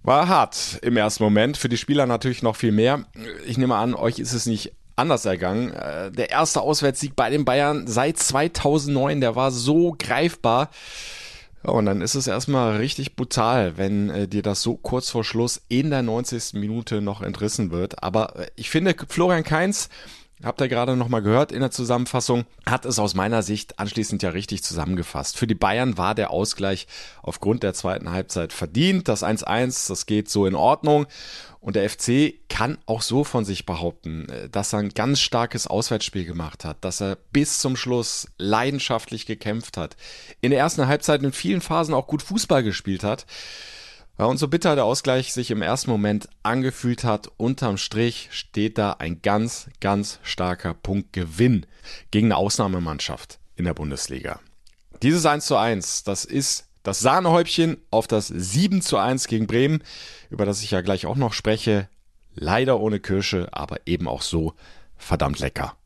War 0.02 0.28
hart 0.28 0.78
im 0.82 0.96
ersten 0.96 1.22
Moment, 1.22 1.56
für 1.56 1.68
die 1.68 1.76
Spieler 1.76 2.06
natürlich 2.06 2.42
noch 2.42 2.56
viel 2.56 2.72
mehr. 2.72 3.04
Ich 3.46 3.58
nehme 3.58 3.76
an, 3.76 3.94
euch 3.94 4.18
ist 4.18 4.32
es 4.32 4.46
nicht 4.46 4.72
anders 4.96 5.24
ergangen. 5.24 5.72
Äh, 5.72 6.10
der 6.10 6.30
erste 6.30 6.60
Auswärtssieg 6.60 7.16
bei 7.16 7.30
den 7.30 7.44
Bayern 7.44 7.86
seit 7.86 8.18
2009, 8.18 9.20
der 9.20 9.36
war 9.36 9.50
so 9.50 9.94
greifbar. 9.98 10.70
und 11.62 11.86
dann 11.86 12.00
ist 12.00 12.14
es 12.14 12.26
erstmal 12.26 12.76
richtig 12.76 13.16
brutal, 13.16 13.76
wenn 13.76 14.08
äh, 14.10 14.28
dir 14.28 14.42
das 14.42 14.62
so 14.62 14.76
kurz 14.76 15.10
vor 15.10 15.24
Schluss 15.24 15.60
in 15.68 15.90
der 15.90 16.02
90. 16.02 16.54
Minute 16.54 17.02
noch 17.02 17.20
entrissen 17.20 17.70
wird. 17.70 18.02
Aber 18.02 18.38
äh, 18.38 18.46
ich 18.56 18.70
finde, 18.70 18.94
Florian 19.08 19.44
Kainz 19.44 19.90
Habt 20.42 20.62
ihr 20.62 20.68
gerade 20.68 20.96
nochmal 20.96 21.20
gehört 21.20 21.52
in 21.52 21.60
der 21.60 21.70
Zusammenfassung, 21.70 22.46
hat 22.64 22.86
es 22.86 22.98
aus 22.98 23.12
meiner 23.12 23.42
Sicht 23.42 23.78
anschließend 23.78 24.22
ja 24.22 24.30
richtig 24.30 24.62
zusammengefasst. 24.62 25.36
Für 25.36 25.46
die 25.46 25.54
Bayern 25.54 25.98
war 25.98 26.14
der 26.14 26.30
Ausgleich 26.30 26.86
aufgrund 27.22 27.62
der 27.62 27.74
zweiten 27.74 28.10
Halbzeit 28.10 28.54
verdient. 28.54 29.06
Das 29.08 29.22
1-1, 29.22 29.88
das 29.88 30.06
geht 30.06 30.30
so 30.30 30.46
in 30.46 30.54
Ordnung. 30.54 31.06
Und 31.60 31.76
der 31.76 31.90
FC 31.90 32.32
kann 32.48 32.78
auch 32.86 33.02
so 33.02 33.22
von 33.22 33.44
sich 33.44 33.66
behaupten, 33.66 34.28
dass 34.50 34.72
er 34.72 34.78
ein 34.78 34.88
ganz 34.88 35.20
starkes 35.20 35.66
Auswärtsspiel 35.66 36.24
gemacht 36.24 36.64
hat, 36.64 36.78
dass 36.86 37.02
er 37.02 37.18
bis 37.32 37.58
zum 37.58 37.76
Schluss 37.76 38.28
leidenschaftlich 38.38 39.26
gekämpft 39.26 39.76
hat, 39.76 39.94
in 40.40 40.52
der 40.52 40.60
ersten 40.60 40.86
Halbzeit 40.86 41.22
in 41.22 41.32
vielen 41.32 41.60
Phasen 41.60 41.92
auch 41.92 42.06
gut 42.06 42.22
Fußball 42.22 42.62
gespielt 42.62 43.04
hat. 43.04 43.26
Ja, 44.20 44.26
und 44.26 44.36
so 44.36 44.48
bitter 44.48 44.74
der 44.74 44.84
Ausgleich 44.84 45.32
sich 45.32 45.50
im 45.50 45.62
ersten 45.62 45.90
Moment 45.90 46.28
angefühlt 46.42 47.04
hat, 47.04 47.30
unterm 47.38 47.78
Strich 47.78 48.28
steht 48.32 48.76
da 48.76 48.92
ein 48.92 49.22
ganz, 49.22 49.70
ganz 49.80 50.18
starker 50.22 50.74
Punktgewinn 50.74 51.64
gegen 52.10 52.26
eine 52.26 52.36
Ausnahmemannschaft 52.36 53.38
in 53.56 53.64
der 53.64 53.72
Bundesliga. 53.72 54.38
Dieses 55.00 55.24
1 55.24 55.46
zu 55.46 55.56
1, 55.56 56.04
das 56.04 56.26
ist 56.26 56.66
das 56.82 57.00
Sahnehäubchen 57.00 57.78
auf 57.90 58.06
das 58.06 58.28
7 58.28 58.82
zu 58.82 58.98
1 58.98 59.26
gegen 59.26 59.46
Bremen, 59.46 59.82
über 60.28 60.44
das 60.44 60.62
ich 60.62 60.72
ja 60.72 60.82
gleich 60.82 61.06
auch 61.06 61.16
noch 61.16 61.32
spreche. 61.32 61.88
Leider 62.34 62.78
ohne 62.78 63.00
Kirsche, 63.00 63.48
aber 63.52 63.78
eben 63.86 64.06
auch 64.06 64.20
so 64.20 64.52
verdammt 64.98 65.38
lecker. 65.38 65.76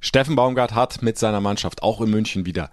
Steffen 0.00 0.34
Baumgart 0.34 0.74
hat 0.74 1.02
mit 1.02 1.18
seiner 1.18 1.42
Mannschaft 1.42 1.82
auch 1.82 2.00
in 2.00 2.08
München 2.08 2.46
wieder 2.46 2.70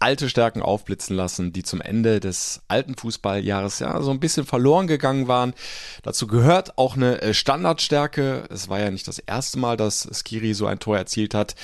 alte 0.00 0.30
Stärken 0.30 0.62
aufblitzen 0.62 1.14
lassen, 1.14 1.52
die 1.52 1.62
zum 1.62 1.80
Ende 1.80 2.20
des 2.20 2.62
alten 2.68 2.96
Fußballjahres 2.96 3.78
ja 3.78 4.00
so 4.00 4.10
ein 4.10 4.18
bisschen 4.18 4.46
verloren 4.46 4.86
gegangen 4.86 5.28
waren. 5.28 5.54
Dazu 6.02 6.26
gehört 6.26 6.78
auch 6.78 6.96
eine 6.96 7.20
äh, 7.20 7.34
Standardstärke. 7.34 8.44
Es 8.50 8.68
war 8.68 8.80
ja 8.80 8.90
nicht 8.90 9.06
das 9.06 9.18
erste 9.18 9.58
Mal, 9.58 9.76
dass 9.76 10.08
Skiri 10.12 10.54
so 10.54 10.66
ein 10.66 10.78
Tor 10.78 10.96
erzielt 10.96 11.34
hat. 11.34 11.54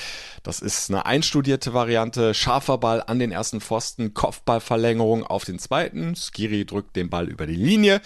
Das 0.42 0.60
ist 0.60 0.90
eine 0.90 1.06
einstudierte 1.06 1.72
Variante. 1.72 2.34
Scharfer 2.34 2.78
Ball 2.78 3.02
an 3.06 3.18
den 3.18 3.32
ersten 3.32 3.60
Pfosten, 3.60 4.12
Kopfballverlängerung 4.12 5.24
auf 5.24 5.44
den 5.44 5.58
zweiten. 5.58 6.14
Skiri 6.14 6.66
drückt 6.66 6.94
den 6.94 7.08
Ball 7.08 7.28
über 7.28 7.46
die 7.46 7.54
Linie. 7.54 8.02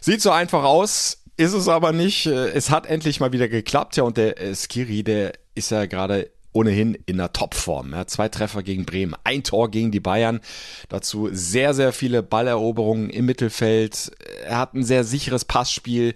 Sieht 0.00 0.22
so 0.22 0.30
einfach 0.30 0.62
aus. 0.62 1.18
Ist 1.36 1.52
es 1.52 1.66
aber 1.66 1.92
nicht. 1.92 2.26
Äh, 2.26 2.50
es 2.50 2.70
hat 2.70 2.86
endlich 2.86 3.18
mal 3.18 3.32
wieder 3.32 3.48
geklappt. 3.48 3.96
Ja, 3.96 4.04
und 4.04 4.16
der 4.16 4.40
äh, 4.40 4.54
Skiri, 4.54 5.02
der 5.02 5.32
ist 5.56 5.72
ja 5.72 5.86
gerade 5.86 6.30
ohnehin 6.54 6.96
in 7.06 7.18
der 7.18 7.32
Topform. 7.32 7.92
Ja, 7.92 8.06
zwei 8.06 8.28
Treffer 8.28 8.62
gegen 8.62 8.86
Bremen, 8.86 9.14
ein 9.24 9.42
Tor 9.42 9.70
gegen 9.70 9.90
die 9.90 10.00
Bayern. 10.00 10.40
Dazu 10.88 11.28
sehr, 11.32 11.74
sehr 11.74 11.92
viele 11.92 12.22
Balleroberungen 12.22 13.10
im 13.10 13.26
Mittelfeld. 13.26 14.12
Er 14.46 14.58
hat 14.58 14.74
ein 14.74 14.84
sehr 14.84 15.04
sicheres 15.04 15.44
Passspiel. 15.44 16.14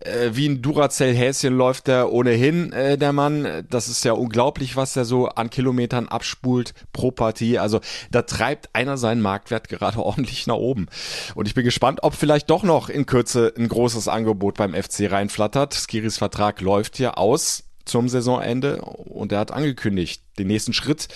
Äh, 0.00 0.30
wie 0.32 0.48
ein 0.48 0.62
Duracell-Häschen 0.62 1.56
läuft 1.56 1.88
er 1.88 2.12
ohnehin, 2.12 2.72
äh, 2.72 2.96
der 2.98 3.12
Mann. 3.12 3.66
Das 3.68 3.88
ist 3.88 4.04
ja 4.04 4.12
unglaublich, 4.12 4.76
was 4.76 4.96
er 4.96 5.04
so 5.04 5.28
an 5.28 5.50
Kilometern 5.50 6.08
abspult 6.08 6.72
pro 6.92 7.10
Partie. 7.10 7.58
Also 7.58 7.80
da 8.10 8.22
treibt 8.22 8.74
einer 8.74 8.96
seinen 8.96 9.20
Marktwert 9.20 9.68
gerade 9.68 9.98
ordentlich 10.04 10.46
nach 10.46 10.56
oben. 10.56 10.86
Und 11.34 11.48
ich 11.48 11.54
bin 11.54 11.64
gespannt, 11.64 12.00
ob 12.02 12.14
vielleicht 12.14 12.48
doch 12.50 12.62
noch 12.62 12.88
in 12.88 13.06
Kürze 13.06 13.52
ein 13.56 13.68
großes 13.68 14.08
Angebot 14.08 14.56
beim 14.56 14.74
FC 14.74 15.10
reinflattert. 15.10 15.74
Skiris 15.74 16.16
Vertrag 16.16 16.60
läuft 16.62 16.98
ja 16.98 17.14
aus 17.14 17.65
zum 17.86 18.08
Saisonende 18.08 18.82
und 18.82 19.32
er 19.32 19.38
hat 19.38 19.50
angekündigt, 19.50 20.22
den 20.38 20.48
nächsten 20.48 20.72
Schritt 20.72 21.08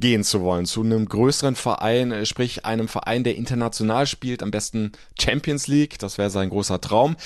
gehen 0.00 0.24
zu 0.24 0.40
wollen 0.42 0.66
zu 0.66 0.82
einem 0.82 1.06
größeren 1.06 1.54
Verein, 1.54 2.10
äh, 2.10 2.26
sprich 2.26 2.64
einem 2.64 2.88
Verein, 2.88 3.22
der 3.24 3.36
international 3.36 4.06
spielt, 4.06 4.42
am 4.42 4.50
besten 4.50 4.92
Champions 5.18 5.68
League, 5.68 5.98
das 5.98 6.18
wäre 6.18 6.30
sein 6.30 6.50
großer 6.50 6.80
Traum. 6.80 7.16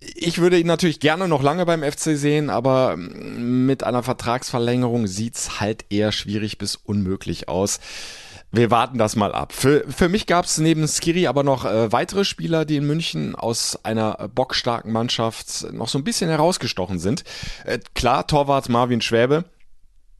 Ich 0.00 0.38
würde 0.38 0.58
ihn 0.58 0.66
natürlich 0.66 1.00
gerne 1.00 1.28
noch 1.28 1.42
lange 1.42 1.64
beim 1.64 1.82
FC 1.82 2.16
sehen, 2.16 2.50
aber 2.50 2.96
mit 2.96 3.84
einer 3.84 4.02
Vertragsverlängerung 4.02 5.06
sieht's 5.06 5.60
halt 5.60 5.86
eher 5.88 6.12
schwierig 6.12 6.58
bis 6.58 6.76
unmöglich 6.76 7.48
aus. 7.48 7.80
Wir 8.52 8.70
warten 8.70 8.98
das 8.98 9.14
mal 9.14 9.32
ab. 9.32 9.52
Für, 9.52 9.84
für 9.88 10.08
mich 10.08 10.26
gab 10.26 10.44
es 10.44 10.58
neben 10.58 10.88
Skiri 10.88 11.28
aber 11.28 11.44
noch 11.44 11.64
äh, 11.64 11.92
weitere 11.92 12.24
Spieler, 12.24 12.64
die 12.64 12.76
in 12.76 12.86
München 12.86 13.36
aus 13.36 13.78
einer 13.84 14.28
bockstarken 14.34 14.92
Mannschaft 14.92 15.72
noch 15.72 15.88
so 15.88 15.98
ein 15.98 16.04
bisschen 16.04 16.30
herausgestochen 16.30 16.98
sind. 16.98 17.22
Äh, 17.64 17.78
klar, 17.94 18.26
Torwart 18.26 18.68
Marvin 18.68 19.00
Schwäbe. 19.00 19.44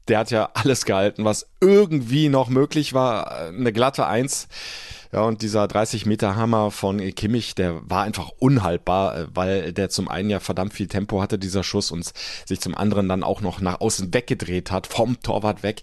Der 0.07 0.19
hat 0.19 0.31
ja 0.31 0.49
alles 0.53 0.85
gehalten, 0.85 1.25
was 1.25 1.47
irgendwie 1.59 2.29
noch 2.29 2.49
möglich 2.49 2.93
war. 2.93 3.49
Eine 3.49 3.73
glatte 3.73 4.07
Eins. 4.07 4.47
Ja, 5.11 5.23
und 5.23 5.41
dieser 5.41 5.67
30 5.67 6.05
Meter 6.05 6.37
Hammer 6.37 6.71
von 6.71 6.97
Kimmich, 7.13 7.53
der 7.53 7.81
war 7.83 8.03
einfach 8.03 8.29
unhaltbar, 8.39 9.17
äh, 9.17 9.27
weil 9.33 9.73
der 9.73 9.89
zum 9.89 10.07
einen 10.07 10.29
ja 10.29 10.39
verdammt 10.39 10.73
viel 10.73 10.87
Tempo 10.87 11.21
hatte, 11.21 11.37
dieser 11.37 11.63
Schuss, 11.63 11.91
und 11.91 12.13
sich 12.45 12.61
zum 12.61 12.75
anderen 12.75 13.09
dann 13.09 13.23
auch 13.23 13.41
noch 13.41 13.59
nach 13.59 13.81
außen 13.81 14.13
weggedreht 14.13 14.71
hat, 14.71 14.87
vom 14.87 15.19
Torwart 15.21 15.63
weg. 15.63 15.81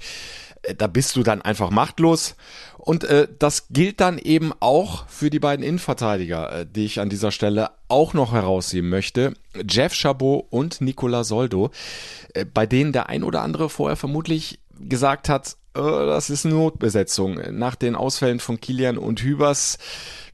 Äh, 0.62 0.74
da 0.74 0.86
bist 0.86 1.16
du 1.16 1.22
dann 1.22 1.42
einfach 1.42 1.70
machtlos. 1.70 2.36
Und 2.78 3.04
äh, 3.04 3.28
das 3.38 3.68
gilt 3.70 4.00
dann 4.00 4.18
eben 4.18 4.52
auch 4.60 5.06
für 5.08 5.30
die 5.30 5.40
beiden 5.40 5.64
Innenverteidiger, 5.64 6.60
äh, 6.60 6.66
die 6.66 6.84
ich 6.84 7.00
an 7.00 7.10
dieser 7.10 7.32
Stelle 7.32 7.70
auch 7.88 8.14
noch 8.14 8.32
herausheben 8.32 8.88
möchte. 8.88 9.34
Jeff 9.68 9.94
Chabot 9.94 10.46
und 10.50 10.80
Nicola 10.80 11.24
Soldo, 11.24 11.70
äh, 12.34 12.44
bei 12.44 12.66
denen 12.66 12.92
der 12.92 13.08
ein 13.08 13.24
oder 13.24 13.42
andere 13.42 13.68
vorher 13.68 13.96
vermutlich 13.96 14.60
gesagt 14.80 15.28
hat, 15.28 15.56
äh, 15.74 15.80
das 15.80 16.30
ist 16.30 16.46
eine 16.46 16.54
Notbesetzung. 16.54 17.40
Nach 17.50 17.74
den 17.74 17.94
Ausfällen 17.94 18.40
von 18.40 18.60
Kilian 18.60 18.96
und 18.96 19.22
Hübers, 19.22 19.78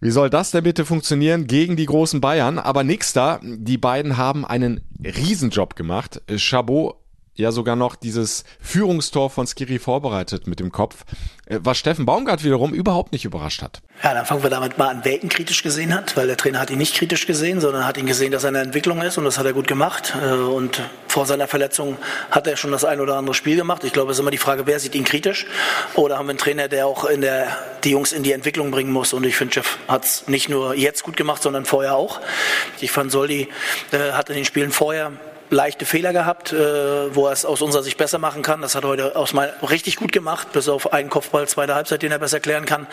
wie 0.00 0.10
soll 0.10 0.30
das 0.30 0.50
denn 0.50 0.64
bitte 0.64 0.84
funktionieren 0.84 1.46
gegen 1.46 1.76
die 1.76 1.86
großen 1.86 2.20
Bayern? 2.20 2.58
Aber 2.58 2.84
nix 2.84 3.12
da. 3.12 3.40
Die 3.42 3.78
beiden 3.78 4.16
haben 4.16 4.44
einen 4.44 4.80
Riesenjob 5.02 5.76
gemacht. 5.76 6.22
Chabot 6.36 6.96
ja 7.34 7.52
sogar 7.52 7.76
noch 7.76 7.96
dieses 7.96 8.44
Führungstor 8.60 9.30
von 9.30 9.46
Skiri 9.46 9.78
vorbereitet 9.78 10.46
mit 10.46 10.60
dem 10.60 10.70
Kopf, 10.70 11.04
äh, 11.46 11.58
was 11.62 11.78
Steffen 11.78 12.06
Baumgart 12.06 12.44
wiederum 12.44 12.72
überhaupt 12.72 13.12
nicht 13.12 13.24
überrascht 13.24 13.62
hat. 13.62 13.82
Ja, 14.02 14.14
dann 14.14 14.26
fangen 14.26 14.42
wir 14.42 14.50
damit 14.50 14.78
mal 14.78 14.88
an, 14.88 15.00
wer 15.04 15.22
ihn 15.22 15.28
kritisch 15.28 15.62
gesehen 15.62 15.94
hat, 15.94 16.16
weil 16.16 16.26
der 16.26 16.36
Trainer 16.36 16.60
hat 16.60 16.70
ihn 16.70 16.78
nicht 16.78 16.94
kritisch 16.94 17.26
gesehen, 17.26 17.60
sondern 17.60 17.86
hat 17.86 17.96
ihn 17.96 18.06
gesehen, 18.06 18.32
dass 18.32 18.44
er 18.44 18.48
eine 18.48 18.60
Entwicklung 18.60 19.02
ist 19.02 19.18
und 19.18 19.24
das 19.24 19.38
hat 19.38 19.46
er 19.46 19.52
gut 19.52 19.66
gemacht. 19.66 20.14
Äh, 20.20 20.34
und 20.34 20.82
vor 21.08 21.26
seiner 21.26 21.48
Verletzung 21.48 21.96
hat 22.30 22.46
er 22.46 22.56
schon 22.56 22.72
das 22.72 22.84
ein 22.84 23.00
oder 23.00 23.16
andere 23.16 23.34
Spiel 23.34 23.56
gemacht. 23.56 23.84
Ich 23.84 23.92
glaube, 23.92 24.12
es 24.12 24.16
ist 24.18 24.20
immer 24.20 24.30
die 24.30 24.38
Frage, 24.38 24.66
wer 24.66 24.78
sieht 24.80 24.94
ihn 24.94 25.04
kritisch? 25.04 25.46
Oder 25.94 26.18
haben 26.18 26.26
wir 26.26 26.30
einen 26.30 26.38
Trainer, 26.38 26.68
der 26.68 26.86
auch 26.86 27.04
in 27.04 27.20
der, 27.20 27.56
die 27.84 27.90
Jungs 27.90 28.12
in 28.12 28.22
die 28.22 28.32
Entwicklung 28.32 28.70
bringen 28.70 28.92
muss? 28.92 29.12
Und 29.12 29.24
ich 29.24 29.36
finde, 29.36 29.54
Jeff 29.54 29.78
hat 29.88 30.04
es 30.04 30.28
nicht 30.28 30.48
nur 30.48 30.74
jetzt 30.74 31.02
gut 31.02 31.16
gemacht, 31.16 31.42
sondern 31.42 31.64
vorher 31.64 31.96
auch. 31.96 32.20
Ich 32.80 32.90
fand, 32.90 33.12
Soldi 33.12 33.48
äh, 33.92 34.12
hat 34.12 34.28
in 34.28 34.36
den 34.36 34.44
Spielen 34.44 34.72
vorher 34.72 35.12
leichte 35.54 35.86
Fehler 35.86 36.12
gehabt, 36.12 36.52
äh, 36.52 37.14
wo 37.14 37.26
er 37.26 37.32
es 37.32 37.44
aus 37.44 37.62
unserer 37.62 37.82
Sicht 37.82 37.96
besser 37.96 38.18
machen 38.18 38.42
kann. 38.42 38.60
Das 38.60 38.74
hat 38.74 38.84
er 38.84 38.88
heute 38.88 39.16
aus 39.16 39.32
mein, 39.32 39.48
richtig 39.62 39.96
gut 39.96 40.12
gemacht, 40.12 40.52
bis 40.52 40.68
auf 40.68 40.92
einen 40.92 41.08
Kopfball 41.08 41.48
zweiter 41.48 41.74
Halbzeit, 41.74 42.02
den 42.02 42.12
er 42.12 42.18
besser 42.18 42.40
klären 42.40 42.66
kann. 42.66 42.86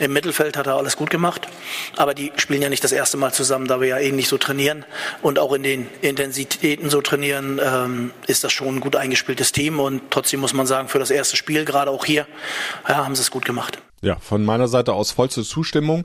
Im 0.00 0.12
Mittelfeld 0.12 0.56
hat 0.56 0.66
er 0.66 0.74
alles 0.74 0.96
gut 0.96 1.10
gemacht. 1.10 1.46
Aber 1.96 2.14
die 2.14 2.32
spielen 2.36 2.62
ja 2.62 2.68
nicht 2.68 2.82
das 2.82 2.92
erste 2.92 3.16
Mal 3.16 3.32
zusammen, 3.32 3.68
da 3.68 3.80
wir 3.80 3.88
ja 3.88 3.98
ähnlich 3.98 4.28
so 4.28 4.38
trainieren 4.38 4.84
und 5.22 5.38
auch 5.38 5.52
in 5.52 5.62
den 5.62 5.88
Intensitäten 6.00 6.90
so 6.90 7.02
trainieren, 7.02 7.60
ähm, 7.62 8.12
ist 8.26 8.42
das 8.42 8.52
schon 8.52 8.76
ein 8.76 8.80
gut 8.80 8.96
eingespieltes 8.96 9.52
Team. 9.52 9.78
Und 9.78 10.10
trotzdem 10.10 10.40
muss 10.40 10.54
man 10.54 10.66
sagen, 10.66 10.88
für 10.88 10.98
das 10.98 11.10
erste 11.10 11.36
Spiel, 11.36 11.64
gerade 11.64 11.90
auch 11.90 12.04
hier, 12.04 12.26
ja, 12.88 12.96
haben 12.96 13.14
sie 13.14 13.22
es 13.22 13.30
gut 13.30 13.44
gemacht. 13.44 13.78
Ja, 14.06 14.18
von 14.20 14.44
meiner 14.44 14.68
Seite 14.68 14.92
aus 14.92 15.10
vollste 15.10 15.42
Zustimmung. 15.42 16.04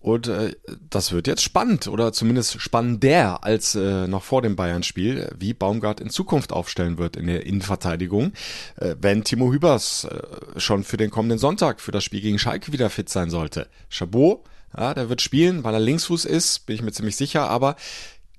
Und 0.00 0.26
äh, 0.26 0.56
das 0.88 1.12
wird 1.12 1.26
jetzt 1.26 1.42
spannend 1.42 1.86
oder 1.86 2.14
zumindest 2.14 2.62
spannender 2.62 3.44
als 3.44 3.74
äh, 3.74 4.08
noch 4.08 4.22
vor 4.22 4.40
dem 4.40 4.56
Bayern-Spiel, 4.56 5.34
wie 5.38 5.52
Baumgart 5.52 6.00
in 6.00 6.08
Zukunft 6.08 6.50
aufstellen 6.50 6.96
wird 6.96 7.14
in 7.14 7.26
der 7.26 7.44
Innenverteidigung, 7.44 8.32
äh, 8.76 8.94
wenn 8.98 9.22
Timo 9.22 9.52
Hübers 9.52 10.04
äh, 10.04 10.58
schon 10.58 10.82
für 10.82 10.96
den 10.96 11.10
kommenden 11.10 11.38
Sonntag 11.38 11.82
für 11.82 11.92
das 11.92 12.04
Spiel 12.04 12.22
gegen 12.22 12.38
Schalke 12.38 12.72
wieder 12.72 12.88
fit 12.88 13.10
sein 13.10 13.28
sollte. 13.28 13.68
Chabot, 13.90 14.40
ja, 14.74 14.94
der 14.94 15.10
wird 15.10 15.20
spielen, 15.20 15.62
weil 15.62 15.74
er 15.74 15.80
Linksfuß 15.80 16.24
ist, 16.24 16.64
bin 16.64 16.76
ich 16.76 16.82
mir 16.82 16.92
ziemlich 16.92 17.16
sicher, 17.16 17.50
aber 17.50 17.76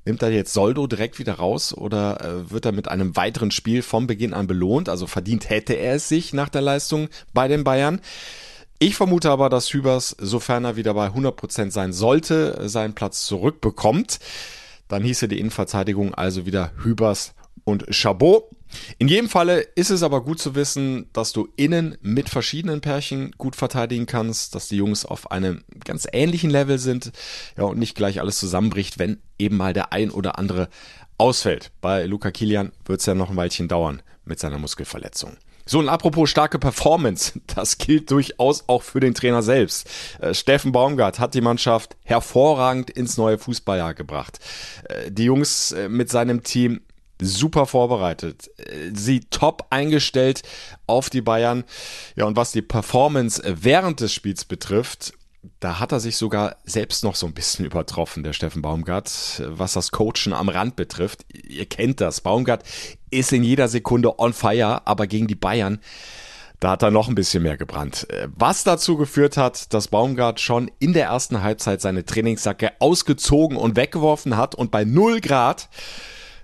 Nimmt 0.06 0.24
er 0.24 0.32
jetzt 0.32 0.54
Soldo 0.54 0.88
direkt 0.88 1.20
wieder 1.20 1.34
raus 1.34 1.74
oder 1.74 2.22
äh, 2.22 2.50
wird 2.50 2.64
er 2.64 2.72
mit 2.72 2.88
einem 2.88 3.18
weiteren 3.18 3.52
Spiel 3.52 3.82
vom 3.82 4.08
Beginn 4.08 4.34
an 4.34 4.48
belohnt? 4.48 4.88
Also 4.88 5.06
verdient 5.06 5.50
hätte 5.50 5.74
er 5.74 5.96
es 5.96 6.08
sich 6.08 6.32
nach 6.32 6.48
der 6.48 6.62
Leistung 6.62 7.10
bei 7.34 7.50
den 7.50 7.66
Bayern. 7.66 8.00
Ich 8.80 8.96
vermute 8.96 9.32
aber, 9.32 9.50
dass 9.50 9.74
Hübers, 9.74 10.16
sofern 10.20 10.64
er 10.64 10.76
wieder 10.76 10.94
bei 10.94 11.08
100% 11.08 11.72
sein 11.72 11.94
sollte, 11.94 12.70
seinen 12.70 12.94
Platz 12.94 13.26
zurückbekommt. 13.26 14.20
Dann 14.88 15.04
hieße 15.04 15.28
die 15.28 15.40
Innenverteidigung 15.40 16.14
also 16.14 16.46
wieder 16.46 16.72
Hübers 16.84 17.34
und 17.64 17.86
Chabot. 17.90 18.44
In 19.00 19.08
jedem 19.08 19.30
Falle 19.30 19.62
ist 19.62 19.90
es 19.90 20.04
aber 20.04 20.24
gut 20.24 20.40
zu 20.40 20.54
wissen, 20.54 21.10
dass 21.12 21.34
du 21.34 21.48
innen 21.56 21.98
mit 22.02 22.30
verschiedenen 22.30 22.82
Pärchen 22.82 23.32
gut 23.38 23.56
verteidigen 23.56 24.06
kannst, 24.06 24.54
dass 24.54 24.68
die 24.68 24.78
Jungs 24.78 25.06
auf 25.06 25.32
einem 25.32 25.64
ganz 25.84 26.08
ähnlichen 26.12 26.50
Level 26.50 26.78
sind, 26.78 27.12
ja, 27.58 27.64
und 27.64 27.80
nicht 27.80 27.96
gleich 27.96 28.20
alles 28.20 28.38
zusammenbricht, 28.38 29.00
wenn 29.00 29.20
eben 29.40 29.58
mal 29.58 29.74
der 29.74 29.92
ein 29.92 30.12
oder 30.12 30.38
andere 30.38 30.70
ausfällt. 31.18 31.72
Bei 31.82 32.06
Luca 32.06 32.30
Kilian 32.30 32.72
wird 32.86 33.00
es 33.00 33.06
ja 33.06 33.16
noch 33.16 33.32
ein 33.32 33.38
Weilchen 33.38 33.68
dauern 33.68 34.04
mit 34.24 34.40
seiner 34.40 34.60
Muskelverletzung. 34.60 35.38
So, 35.68 35.80
und 35.80 35.90
apropos 35.90 36.30
starke 36.30 36.58
Performance, 36.58 37.34
das 37.56 37.78
gilt 37.78 38.10
durchaus 38.10 38.64
auch 38.68 38.82
für 38.82 39.00
den 39.00 39.14
Trainer 39.14 39.44
selbst. 39.44 39.88
Äh, 40.20 40.34
Steffen 40.34 40.72
Baumgart 40.72 41.20
hat 41.20 41.34
die 41.34 41.42
Mannschaft 41.42 41.96
hervorragend 42.04 42.90
ins 42.90 43.18
neue 43.18 43.38
Fußballjahr 43.38 43.94
gebracht. 43.94 44.40
Äh, 44.86 45.12
die 45.12 45.26
Jungs 45.26 45.74
äh, 45.74 45.90
mit 45.90 46.10
seinem 46.10 46.44
Team 46.44 46.82
super 47.20 47.66
vorbereitet, 47.66 48.52
sie 48.94 49.22
top 49.22 49.66
eingestellt 49.72 50.44
auf 50.86 51.10
die 51.10 51.22
Bayern. 51.22 51.64
Ja, 52.16 52.26
und 52.26 52.36
was 52.36 52.52
die 52.52 52.62
Performance 52.62 53.42
während 53.44 54.02
des 54.02 54.14
Spiels 54.14 54.46
betrifft, 54.46 55.14
da 55.60 55.80
hat 55.80 55.92
er 55.92 56.00
sich 56.00 56.18
sogar 56.18 56.58
selbst 56.66 57.04
noch 57.04 57.16
so 57.16 57.26
ein 57.26 57.34
bisschen 57.34 57.66
übertroffen, 57.66 58.24
der 58.24 58.34
Steffen 58.34 58.62
Baumgart, 58.62 59.44
was 59.46 59.74
das 59.74 59.92
Coachen 59.92 60.34
am 60.34 60.50
Rand 60.50 60.76
betrifft. 60.76 61.26
Ihr 61.34 61.66
kennt 61.66 62.02
das. 62.02 62.22
Baumgart 62.22 62.64
ist 63.10 63.32
in 63.34 63.44
jeder 63.44 63.68
Sekunde 63.68 64.20
on 64.20 64.34
fire, 64.34 64.86
aber 64.86 65.08
gegen 65.08 65.28
die 65.28 65.36
Bayern, 65.36 65.80
da 66.60 66.72
hat 66.72 66.82
er 66.82 66.92
noch 66.92 67.08
ein 67.08 67.16
bisschen 67.16 67.44
mehr 67.44 67.58
gebrannt. 67.58 68.08
Was 68.36 68.64
dazu 68.64 68.98
geführt 68.98 69.38
hat, 69.38 69.74
dass 69.74 69.90
Baumgart 69.90 70.40
schon 70.40 70.72
in 70.80 70.94
der 70.94 71.06
ersten 71.06 71.44
Halbzeit 71.44 71.82
seine 71.82 72.04
Trainingssacke 72.04 72.72
ausgezogen 72.80 73.58
und 73.58 73.76
weggeworfen 73.76 74.38
hat 74.38 74.56
und 74.56 74.72
bei 74.72 74.84
0 74.84 75.22
Grad 75.22 75.70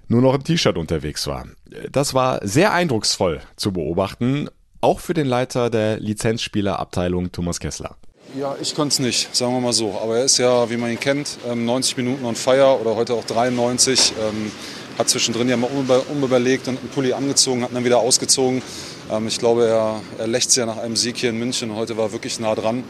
nur 0.08 0.22
noch 0.22 0.36
im 0.36 0.44
T-Shirt 0.44 0.78
unterwegs 0.78 1.26
war. 1.26 1.48
Das 1.92 2.14
war 2.14 2.46
sehr 2.46 2.74
eindrucksvoll 2.74 3.42
zu 3.56 3.72
beobachten, 3.72 4.50
auch 4.82 5.00
für 5.00 5.14
den 5.14 5.28
Leiter 5.28 5.70
der 5.70 6.00
Lizenzspielerabteilung 6.00 7.32
Thomas 7.32 7.60
Kessler. 7.60 7.96
Ja, 8.36 8.56
ich 8.60 8.74
konnte 8.74 8.94
es 8.94 9.00
nicht, 9.00 9.36
sagen 9.36 9.54
wir 9.54 9.62
mal 9.62 9.74
so. 9.74 10.00
Aber 10.02 10.18
er 10.18 10.24
ist 10.24 10.40
ja, 10.40 10.68
wie 10.70 10.78
man 10.78 10.90
ihn 10.90 11.00
kennt, 11.00 11.38
90 11.46 11.98
ähm, 11.98 12.06
Minuten 12.06 12.26
on 12.26 12.36
fire 12.36 12.80
oder 12.82 12.96
heute 12.96 13.14
auch 13.14 13.24
93. 13.26 14.14
Ähm, 14.20 14.52
hat 14.98 15.10
zwischendrin 15.10 15.50
ja 15.50 15.58
mal 15.58 15.70
unüberlegt 16.10 16.68
und 16.68 16.80
einen 16.80 16.90
Pulli 16.90 17.14
angezogen, 17.14 17.64
hat 17.64 17.74
dann 17.74 17.86
wieder 17.86 18.00
ausgezogen. 18.00 18.62
Ähm, 19.12 19.28
ich 19.28 19.38
glaube, 19.38 19.68
er, 19.68 20.02
er 20.18 20.28
lächzt 20.28 20.56
ja 20.58 20.66
nach 20.66 20.78
einem 20.78 20.96
Sieg 20.96 21.18
hier 21.18 21.30
in 21.30 21.38
München 21.38 21.76
heute 21.76 21.96
war 21.96 22.12
wirklich 22.12 22.40
nah 22.40 22.56
dran. 22.56 22.84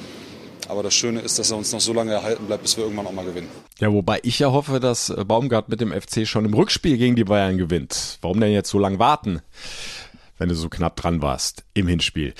Aber 0.69 0.81
das 0.81 0.93
Schöne 0.93 1.19
ist, 1.19 1.39
dass 1.39 1.51
er 1.51 1.57
uns 1.57 1.73
noch 1.73 1.81
so 1.81 1.91
lange 1.91 2.13
erhalten 2.13 2.45
bleibt, 2.45 2.63
bis 2.63 2.77
wir 2.77 2.85
irgendwann 2.85 3.07
auch 3.07 3.11
mal 3.11 3.25
gewinnen. 3.25 3.49
Ja, 3.79 3.91
wobei 3.91 4.21
ich 4.23 4.39
ja 4.39 4.49
hoffe, 4.53 4.79
dass 4.79 5.13
Baumgart 5.27 5.67
mit 5.67 5.81
dem 5.81 5.91
FC 5.91 6.25
schon 6.25 6.45
im 6.45 6.53
Rückspiel 6.53 6.97
gegen 6.97 7.17
die 7.17 7.25
Bayern 7.25 7.57
gewinnt. 7.57 8.17
Warum 8.21 8.39
denn 8.39 8.53
jetzt 8.53 8.69
so 8.69 8.79
lange 8.79 8.97
warten? 8.97 9.41
Wenn 10.37 10.49
du 10.49 10.55
so 10.55 10.69
knapp 10.69 10.95
dran 10.95 11.21
warst 11.21 11.63
im 11.73 11.87
Hinspiel. 11.87 12.33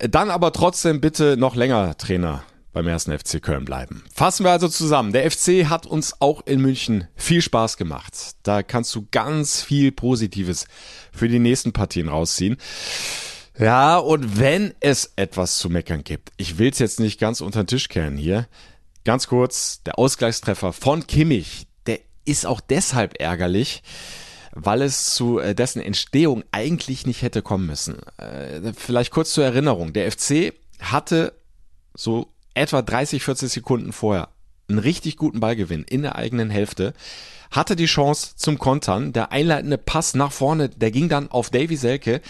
Dann 0.00 0.30
aber 0.30 0.52
trotzdem 0.52 1.00
bitte 1.00 1.36
noch 1.36 1.56
länger 1.56 1.96
Trainer 1.96 2.42
beim 2.72 2.86
ersten 2.86 3.16
FC 3.16 3.42
Köln 3.42 3.64
bleiben. 3.64 4.04
Fassen 4.14 4.44
wir 4.44 4.52
also 4.52 4.68
zusammen. 4.68 5.12
Der 5.12 5.28
FC 5.30 5.66
hat 5.68 5.86
uns 5.86 6.20
auch 6.20 6.46
in 6.46 6.60
München 6.60 7.08
viel 7.16 7.42
Spaß 7.42 7.76
gemacht. 7.76 8.12
Da 8.42 8.62
kannst 8.62 8.94
du 8.94 9.06
ganz 9.10 9.62
viel 9.62 9.92
Positives 9.92 10.66
für 11.12 11.28
die 11.28 11.38
nächsten 11.38 11.72
Partien 11.72 12.08
rausziehen. 12.08 12.56
Ja, 13.58 13.98
und 13.98 14.38
wenn 14.38 14.72
es 14.80 15.12
etwas 15.16 15.58
zu 15.58 15.68
meckern 15.68 16.04
gibt, 16.04 16.30
ich 16.36 16.58
will 16.58 16.70
es 16.70 16.78
jetzt 16.78 17.00
nicht 17.00 17.20
ganz 17.20 17.40
unter 17.40 17.64
den 17.64 17.66
Tisch 17.66 17.88
kehren 17.88 18.16
hier. 18.16 18.46
Ganz 19.04 19.26
kurz, 19.26 19.82
der 19.82 19.98
Ausgleichstreffer 19.98 20.72
von 20.72 21.06
Kimmich, 21.06 21.66
der 21.86 22.00
ist 22.24 22.46
auch 22.46 22.60
deshalb 22.60 23.20
ärgerlich, 23.20 23.82
weil 24.52 24.82
es 24.82 25.14
zu 25.14 25.38
äh, 25.38 25.54
dessen 25.54 25.80
Entstehung 25.80 26.44
eigentlich 26.52 27.06
nicht 27.06 27.22
hätte 27.22 27.42
kommen 27.42 27.66
müssen. 27.66 27.98
Äh, 28.18 28.72
vielleicht 28.76 29.10
kurz 29.10 29.32
zur 29.32 29.44
Erinnerung. 29.44 29.92
Der 29.92 30.10
FC 30.10 30.52
hatte 30.80 31.32
so 31.94 32.28
etwa 32.54 32.82
30, 32.82 33.22
40 33.22 33.52
Sekunden 33.52 33.92
vorher 33.92 34.28
einen 34.68 34.78
richtig 34.78 35.16
guten 35.16 35.40
Ballgewinn 35.40 35.84
in 35.84 36.02
der 36.02 36.16
eigenen 36.16 36.50
Hälfte, 36.50 36.94
hatte 37.50 37.76
die 37.76 37.86
Chance 37.86 38.36
zum 38.36 38.58
Kontern. 38.58 39.12
Der 39.12 39.32
einleitende 39.32 39.78
Pass 39.78 40.14
nach 40.14 40.32
vorne, 40.32 40.68
der 40.68 40.90
ging 40.90 41.08
dann 41.08 41.30
auf 41.30 41.50
Davy 41.50 41.76
Selke, 41.76 42.20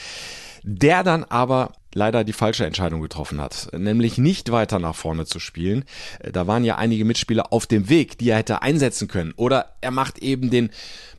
der 0.62 1.04
dann 1.04 1.24
aber 1.24 1.72
leider 1.94 2.24
die 2.24 2.32
falsche 2.32 2.64
Entscheidung 2.64 3.00
getroffen 3.00 3.40
hat, 3.40 3.68
nämlich 3.76 4.16
nicht 4.16 4.52
weiter 4.52 4.78
nach 4.78 4.94
vorne 4.94 5.26
zu 5.26 5.40
spielen. 5.40 5.84
Da 6.22 6.46
waren 6.46 6.64
ja 6.64 6.76
einige 6.76 7.04
Mitspieler 7.04 7.52
auf 7.52 7.66
dem 7.66 7.88
Weg, 7.88 8.18
die 8.18 8.30
er 8.30 8.38
hätte 8.38 8.62
einsetzen 8.62 9.08
können. 9.08 9.32
Oder 9.36 9.76
er 9.80 9.90
macht 9.90 10.18
eben 10.18 10.50
den 10.50 10.70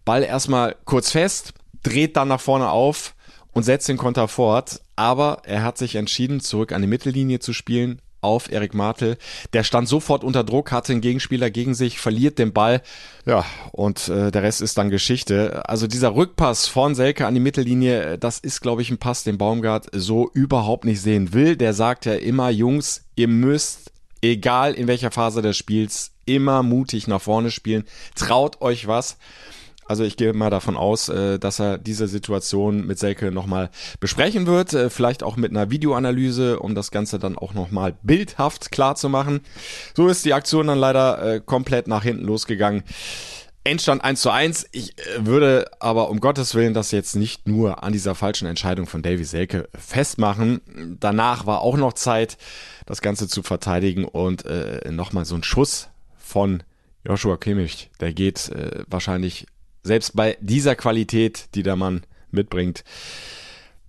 Ball 0.06 0.24
erstmal 0.24 0.76
kurz 0.86 1.12
fest, 1.12 1.54
dreht 1.84 2.18
dann 2.18 2.28
nach 2.28 2.42
vorne 2.42 2.70
auf 2.70 3.16
und 3.54 3.64
setzt 3.64 3.90
den 3.90 3.98
Konter 3.98 4.28
fort. 4.28 4.82
Aber 4.96 5.42
er 5.46 5.64
hat 5.64 5.78
sich 5.78 5.96
entschieden, 5.96 6.40
zurück 6.40 6.72
an 6.72 6.82
die 6.82 6.88
Mittellinie 6.88 7.40
zu 7.40 7.54
spielen, 7.54 8.02
auf 8.22 8.52
Erik 8.52 8.74
Martel. 8.74 9.18
Der 9.54 9.64
stand 9.64 9.88
sofort 9.88 10.24
unter 10.24 10.44
Druck, 10.44 10.72
hatte 10.72 10.94
einen 10.94 11.02
Gegenspieler 11.02 11.50
gegen 11.50 11.74
sich, 11.74 12.00
verliert 12.00 12.40
den 12.40 12.54
Ball. 12.54 12.82
Ja, 13.26 13.46
und 13.72 14.08
äh, 14.08 14.32
der 14.32 14.44
Rest 14.44 14.62
ist 14.62 14.78
dann 14.78 14.90
Geschichte. 14.90 15.68
Also 15.68 15.88
dieser 15.88 16.16
Rückpass 16.16 16.68
von 16.68 16.96
Selke 16.96 17.26
an 17.26 17.34
die 17.34 17.40
Mittellinie, 17.40 18.18
das 18.18 18.40
ist, 18.40 18.62
glaube 18.62 18.84
ich, 18.84 18.92
ein 18.92 19.00
Pass, 19.00 19.24
den 19.24 19.38
Baumgart 19.38 19.88
so 19.92 20.30
überhaupt 20.34 20.86
nicht 20.86 21.02
sehen 21.02 21.34
will. 21.34 21.56
Der 21.56 21.74
sagt 21.74 22.06
ja 22.06 22.14
immer, 22.14 22.50
Jungs, 22.50 23.06
ihr 23.16 23.28
müsst, 23.28 23.92
egal 24.22 24.76
in 24.76 24.88
welcher 24.88 25.12
Phase 25.12 25.42
des 25.42 25.58
Spiels, 25.58 26.12
immer 26.26 26.64
mutig 26.64 27.08
nach 27.08 27.22
vorne 27.22 27.52
spielen. 27.52 27.86
Traut 28.16 28.62
euch 28.62 28.88
was. 28.88 29.18
Also 29.92 30.06
ich 30.06 30.16
gehe 30.16 30.32
mal 30.32 30.50
davon 30.50 30.78
aus, 30.78 31.10
äh, 31.10 31.38
dass 31.38 31.60
er 31.60 31.78
diese 31.78 32.08
Situation 32.08 32.88
mit 32.88 32.98
Selke 32.98 33.30
nochmal 33.30 33.70
besprechen 34.00 34.48
wird, 34.48 34.72
äh, 34.72 34.90
vielleicht 34.90 35.22
auch 35.22 35.36
mit 35.36 35.52
einer 35.52 35.70
Videoanalyse, 35.70 36.62
um 36.62 36.76
das 36.76 36.92
Ganze 36.92 37.20
dann 37.20 37.38
auch 37.38 37.54
nochmal 37.54 37.96
bildhaft 38.02 38.72
klar 38.72 38.96
zu 38.96 39.10
machen. 39.10 39.42
So 39.94 40.08
ist 40.08 40.24
die 40.24 40.34
Aktion 40.34 40.68
dann 40.68 40.80
leider 40.80 41.22
äh, 41.22 41.42
komplett 41.42 41.90
nach 41.90 42.04
hinten 42.04 42.24
losgegangen. 42.24 42.84
Endstand 43.66 44.02
1 44.02 44.22
zu 44.22 44.30
1. 44.30 44.68
Ich 44.72 44.96
würde 45.18 45.70
aber 45.82 46.10
um 46.10 46.22
Gottes 46.22 46.56
Willen 46.56 46.74
das 46.74 46.92
jetzt 46.92 47.18
nicht 47.18 47.50
nur 47.50 47.84
an 47.84 47.92
dieser 47.92 48.16
falschen 48.16 48.48
Entscheidung 48.48 48.88
von 48.88 49.02
Davy 49.02 49.26
Selke 49.26 49.68
festmachen. 49.78 50.62
Danach 51.02 51.46
war 51.46 51.60
auch 51.60 51.76
noch 51.76 51.92
Zeit, 51.92 52.38
das 52.86 53.02
Ganze 53.02 53.28
zu 53.28 53.44
verteidigen 53.44 54.06
und 54.06 54.46
äh, 54.46 54.90
nochmal 54.90 55.26
so 55.26 55.36
ein 55.36 55.44
Schuss 55.44 55.90
von 56.18 56.64
Joshua 57.04 57.36
Kimmich. 57.36 57.92
Der 58.00 58.14
geht 58.14 58.48
äh, 58.50 58.86
wahrscheinlich 58.88 59.48
selbst 59.84 60.16
bei 60.16 60.38
dieser 60.42 60.76
Qualität, 60.76 61.50
die 61.56 61.64
der 61.64 61.76
Mann 61.76 62.02
mitbringt, 62.32 62.84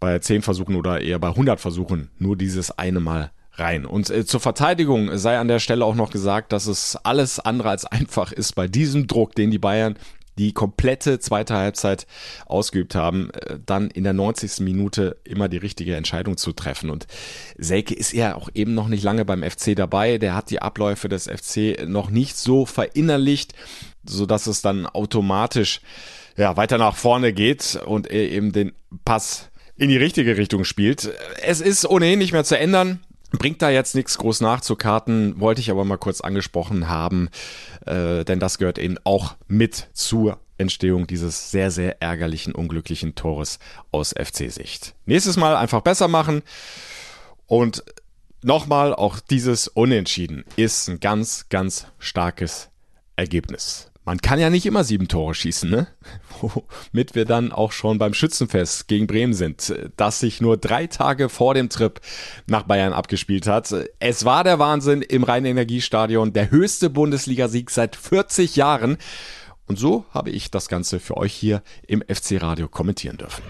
bei 0.00 0.18
10 0.18 0.42
Versuchen 0.42 0.74
oder 0.74 1.00
eher 1.00 1.18
bei 1.18 1.28
100 1.28 1.60
Versuchen 1.60 2.10
nur 2.18 2.36
dieses 2.36 2.76
eine 2.76 3.00
Mal 3.00 3.30
rein. 3.52 3.86
Und 3.86 4.10
äh, 4.10 4.24
zur 4.24 4.40
Verteidigung 4.40 5.16
sei 5.16 5.38
an 5.38 5.48
der 5.48 5.58
Stelle 5.58 5.84
auch 5.84 5.94
noch 5.94 6.10
gesagt, 6.10 6.52
dass 6.52 6.66
es 6.66 6.96
alles 6.96 7.38
andere 7.38 7.70
als 7.70 7.84
einfach 7.84 8.32
ist 8.32 8.54
bei 8.54 8.66
diesem 8.66 9.06
Druck, 9.06 9.34
den 9.34 9.50
die 9.50 9.58
Bayern 9.58 9.96
die 10.38 10.52
komplette 10.52 11.18
zweite 11.18 11.54
Halbzeit 11.54 12.06
ausgeübt 12.46 12.94
haben, 12.94 13.30
äh, 13.30 13.58
dann 13.64 13.90
in 13.90 14.04
der 14.04 14.12
90. 14.12 14.60
Minute 14.60 15.18
immer 15.24 15.48
die 15.48 15.58
richtige 15.58 15.96
Entscheidung 15.96 16.36
zu 16.36 16.52
treffen. 16.52 16.90
Und 16.90 17.06
Selke 17.58 17.94
ist 17.94 18.12
ja 18.12 18.34
auch 18.34 18.48
eben 18.54 18.74
noch 18.74 18.88
nicht 18.88 19.04
lange 19.04 19.24
beim 19.24 19.42
FC 19.42 19.76
dabei. 19.76 20.18
Der 20.18 20.34
hat 20.34 20.50
die 20.50 20.62
Abläufe 20.62 21.08
des 21.08 21.28
FC 21.28 21.86
noch 21.86 22.10
nicht 22.10 22.36
so 22.36 22.66
verinnerlicht, 22.66 23.54
so 24.04 24.26
dass 24.26 24.46
es 24.46 24.62
dann 24.62 24.86
automatisch 24.86 25.80
ja, 26.36 26.56
weiter 26.56 26.78
nach 26.78 26.96
vorne 26.96 27.32
geht 27.32 27.80
und 27.84 28.06
er 28.06 28.30
eben 28.30 28.52
den 28.52 28.72
Pass 29.04 29.50
in 29.76 29.88
die 29.88 29.96
richtige 29.96 30.36
Richtung 30.36 30.64
spielt. 30.64 31.12
Es 31.42 31.60
ist 31.60 31.88
ohnehin 31.88 32.18
nicht 32.18 32.32
mehr 32.32 32.44
zu 32.44 32.58
ändern. 32.58 33.00
Bringt 33.32 33.62
da 33.62 33.70
jetzt 33.70 33.94
nichts 33.94 34.18
groß 34.18 34.42
nachzukarten, 34.42 35.40
wollte 35.40 35.62
ich 35.62 35.70
aber 35.70 35.84
mal 35.84 35.96
kurz 35.96 36.20
angesprochen 36.20 36.88
haben, 36.88 37.30
äh, 37.86 38.24
denn 38.24 38.40
das 38.40 38.58
gehört 38.58 38.78
eben 38.78 38.98
auch 39.04 39.36
mit 39.48 39.88
zur 39.94 40.38
Entstehung 40.58 41.06
dieses 41.06 41.50
sehr, 41.50 41.70
sehr 41.70 42.02
ärgerlichen, 42.02 42.54
unglücklichen 42.54 43.14
Tores 43.14 43.58
aus 43.90 44.12
FC-Sicht. 44.12 44.94
Nächstes 45.06 45.38
Mal 45.38 45.56
einfach 45.56 45.80
besser 45.80 46.08
machen 46.08 46.42
und 47.46 47.82
nochmal, 48.42 48.94
auch 48.94 49.18
dieses 49.18 49.66
Unentschieden 49.68 50.44
ist 50.56 50.88
ein 50.88 51.00
ganz, 51.00 51.48
ganz 51.48 51.86
starkes 51.98 52.68
Ergebnis. 53.16 53.91
Man 54.04 54.18
kann 54.18 54.40
ja 54.40 54.50
nicht 54.50 54.66
immer 54.66 54.82
sieben 54.82 55.06
Tore 55.06 55.34
schießen, 55.34 55.70
ne? 55.70 55.86
Womit 56.40 57.14
wir 57.14 57.24
dann 57.24 57.52
auch 57.52 57.70
schon 57.70 57.98
beim 57.98 58.14
Schützenfest 58.14 58.88
gegen 58.88 59.06
Bremen 59.06 59.32
sind, 59.32 59.74
das 59.96 60.18
sich 60.18 60.40
nur 60.40 60.56
drei 60.56 60.88
Tage 60.88 61.28
vor 61.28 61.54
dem 61.54 61.68
Trip 61.68 62.00
nach 62.48 62.64
Bayern 62.64 62.92
abgespielt 62.92 63.46
hat. 63.46 63.72
Es 64.00 64.24
war 64.24 64.42
der 64.42 64.58
Wahnsinn 64.58 65.02
im 65.02 65.22
Rhein-Energiestadion, 65.22 66.32
der 66.32 66.50
höchste 66.50 66.90
Bundesligasieg 66.90 67.70
seit 67.70 67.94
40 67.94 68.56
Jahren. 68.56 68.96
Und 69.66 69.78
so 69.78 70.04
habe 70.10 70.30
ich 70.30 70.50
das 70.50 70.68
Ganze 70.68 70.98
für 70.98 71.16
euch 71.16 71.32
hier 71.32 71.62
im 71.86 72.02
FC 72.02 72.42
Radio 72.42 72.68
kommentieren 72.68 73.18
dürfen. 73.18 73.42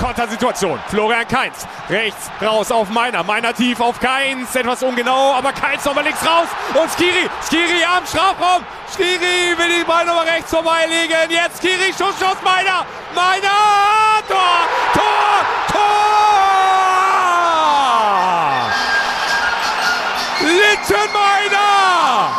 Kontersituation. 0.00 0.80
Florian 0.88 1.28
Kainz. 1.28 1.66
Rechts 1.90 2.30
raus 2.40 2.72
auf 2.72 2.88
Meiner. 2.88 3.22
Meiner 3.22 3.52
tief 3.52 3.80
auf 3.80 4.00
Kainz. 4.00 4.54
Etwas 4.54 4.82
ungenau, 4.82 5.34
aber 5.34 5.52
Kainz 5.52 5.84
nochmal 5.84 6.04
links 6.04 6.24
raus. 6.26 6.48
Und 6.74 6.90
Skiri. 6.90 7.28
Skiri 7.46 7.84
am 7.84 8.06
Strafraum. 8.06 8.64
Skiri 8.90 9.56
will 9.58 9.68
die 9.78 9.84
Ball 9.84 10.06
nochmal 10.06 10.26
rechts 10.26 10.50
vorbeilegen. 10.50 11.30
Jetzt 11.30 11.58
Skiri. 11.58 11.92
Schuss, 11.92 12.18
Schuss. 12.18 12.38
Meiner. 12.42 12.86
Meiner. 13.14 14.22
Tor. 14.26 14.66
Tor. 14.94 15.44
Tor. 15.70 15.80
Littenmeiner. 20.40 22.30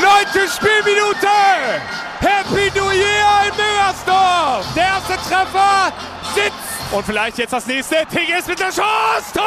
Neunte 0.00 0.48
Spielminute. 0.48 1.28
Happy 2.20 2.70
New 2.78 2.90
Year 2.90 3.48
in 3.48 3.56
Müngersdorf. 3.56 4.64
Der 4.76 4.84
erste 4.84 5.16
Treffer. 5.28 5.92
Und 6.92 7.06
vielleicht 7.06 7.38
jetzt 7.38 7.54
das 7.54 7.66
nächste. 7.66 8.04
Tigges 8.06 8.46
mit 8.46 8.60
der 8.60 8.66
Chance. 8.68 9.32
Tor! 9.32 9.44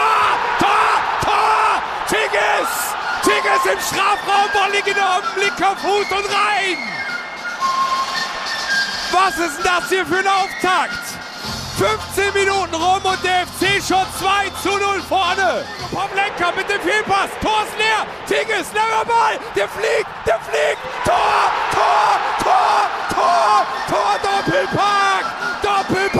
Tor! 0.57 1.01
Tor! 1.21 1.81
Tigges! 2.07 2.69
Tigges 3.21 3.71
im 3.71 3.79
Strafraum. 3.79 4.49
Volley 4.51 4.81
genommen. 4.81 5.23
Linker 5.37 5.75
Fuß 5.75 6.11
und 6.11 6.25
rein. 6.25 6.77
Was 9.11 9.37
ist 9.37 9.57
denn 9.57 9.63
das 9.63 9.89
hier 9.89 10.05
für 10.07 10.17
ein 10.17 10.27
Auftakt? 10.27 11.05
15 11.77 12.33
Minuten 12.33 12.73
rum 12.73 13.01
und 13.03 13.23
der 13.23 13.45
FC 13.45 13.77
schon 13.85 14.05
2 14.17 14.49
zu 14.63 14.69
0 14.69 15.01
vorne. 15.07 15.65
Pavlenka 15.93 16.51
mit 16.57 16.67
dem 16.67 16.81
Fehlpass. 16.81 17.29
Tor 17.41 17.63
ist 17.67 17.77
leer. 17.77 18.07
Tigges, 18.27 18.73
langer 18.73 19.05
Ball. 19.05 19.37
Der 19.55 19.69
fliegt, 19.69 20.09
der 20.25 20.39
fliegt. 20.39 20.81
Tor, 21.03 21.51
Tor, 21.71 22.19
Tor, 22.43 22.89
Tor, 23.13 23.65
Tor, 23.87 24.19
Doppelpack. 24.23 25.25
Doppelpack 25.61 26.14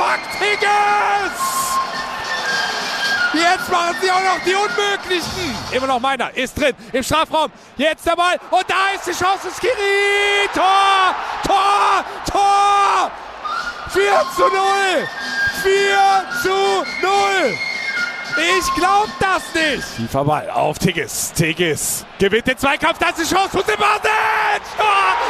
machen 3.76 3.96
sie 4.02 4.12
auch 4.12 4.22
noch 4.22 4.40
die 4.46 4.56
Unmöglichen. 4.56 5.56
Immer 5.72 5.88
noch 5.88 6.00
meiner, 6.00 6.36
ist 6.36 6.60
drin, 6.60 6.74
im 6.92 7.04
Strafraum. 7.04 7.52
Jetzt 7.78 8.06
der 8.06 8.16
Ball 8.16 8.40
und 8.50 8.66
da 8.68 8.96
ist 8.96 9.08
die 9.08 9.12
Chance 9.12 9.50
Skiri. 9.56 10.48
Tor, 10.54 11.16
Tor, 11.46 12.06
Tor. 12.32 13.12
4 13.90 14.02
zu 14.36 14.42
0. 14.42 14.52
4 15.64 16.26
zu 16.42 16.50
0. 17.02 17.58
Ich 18.38 18.74
glaub 18.76 19.08
das 19.20 19.44
nicht. 19.54 19.96
Tiefer 19.96 20.26
Ball 20.26 20.50
auf 20.50 20.78
Tigges. 20.78 21.32
Tigges 21.34 22.06
gewinnt 22.20 22.48
den 22.48 22.58
Zweikampf. 22.58 22.98
Das 23.00 23.18
ist 23.18 23.32
die 23.32 23.36
Chance 23.36 23.50
für 23.52 23.64
Sebastian. 23.64 24.02
Tor, 24.78 24.86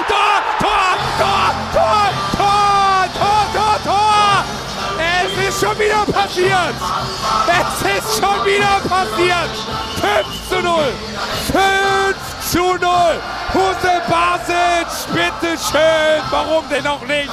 Tor, 0.08 0.42
Tor, 0.60 0.98
Tor, 1.20 1.56
Tor, 1.74 2.38
Tor, 2.38 2.45
ist 5.56 5.62
schon 5.62 5.80
wieder 5.80 6.06
passiert. 6.12 6.76
Es 7.48 7.82
ist 7.82 8.20
schon 8.20 8.46
wieder 8.46 8.80
passiert. 8.89 9.50
5 10.02 10.50
zu 10.50 10.62
0. 10.62 10.84
5 11.52 12.52
zu 12.52 12.60
0. 12.60 12.89
Huse 13.54 14.02
Basic, 14.10 15.13
bitteschön. 15.13 16.22
Warum 16.30 16.68
denn 16.70 16.86
auch 16.86 17.02
nicht? 17.08 17.30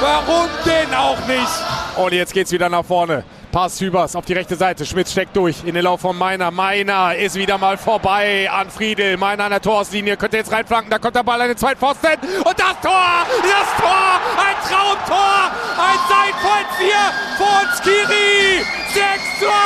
Warum 0.00 0.48
denn 0.64 0.94
auch 0.94 1.18
nicht? 1.26 1.96
Und 1.96 2.12
jetzt 2.12 2.32
geht's 2.32 2.50
wieder 2.50 2.68
nach 2.68 2.84
vorne. 2.84 3.24
Pass 3.52 3.80
Hübers 3.80 4.14
auf 4.14 4.24
die 4.26 4.34
rechte 4.34 4.56
Seite. 4.56 4.84
Schmitz 4.84 5.12
steckt 5.12 5.34
durch 5.36 5.64
in 5.64 5.74
den 5.74 5.84
Lauf 5.84 6.00
von 6.00 6.16
Meiner. 6.16 6.50
Meiner 6.50 7.14
ist 7.14 7.36
wieder 7.36 7.56
mal 7.56 7.78
vorbei 7.78 8.50
an 8.50 8.70
Friedel. 8.70 9.16
Meiner 9.16 9.44
an 9.44 9.50
der 9.50 9.62
Torslinie. 9.62 10.16
Könnte 10.16 10.36
jetzt 10.36 10.52
reinflanken. 10.52 10.90
Da 10.90 10.98
kommt 10.98 11.16
der 11.16 11.22
Ball 11.22 11.40
an 11.40 11.48
den 11.48 11.56
zweiten 11.56 11.78
Pfosten. 11.78 12.18
Und 12.44 12.58
das 12.58 12.80
Tor! 12.82 13.26
Das 13.42 13.76
Tor! 13.78 14.20
Ein 14.36 14.56
Traumtor! 14.68 15.50
Ein 15.78 15.98
Seitfallzieher 16.08 17.12
von 17.38 17.66
Skiri! 17.76 18.64
6 18.92 19.38
zu 19.38 19.46
1! 19.46 19.56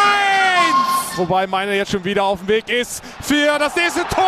Wobei 1.16 1.46
Meiner 1.46 1.72
jetzt 1.72 1.90
schon 1.90 2.04
wieder 2.04 2.22
auf 2.24 2.38
dem 2.38 2.48
Weg 2.48 2.68
ist 2.68 3.02
für 3.20 3.58
das 3.58 3.74
nächste 3.74 4.06
Tor! 4.08 4.24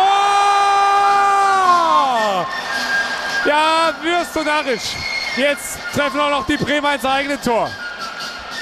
Ja, 3.45 3.93
wirst 4.01 4.35
du 4.35 4.43
narrisch. 4.43 4.95
Jetzt 5.35 5.79
treffen 5.93 6.19
auch 6.19 6.29
noch 6.29 6.45
die 6.45 6.57
Bremer 6.57 6.95
ins 6.95 7.05
eigene 7.05 7.39
Tor. 7.41 7.69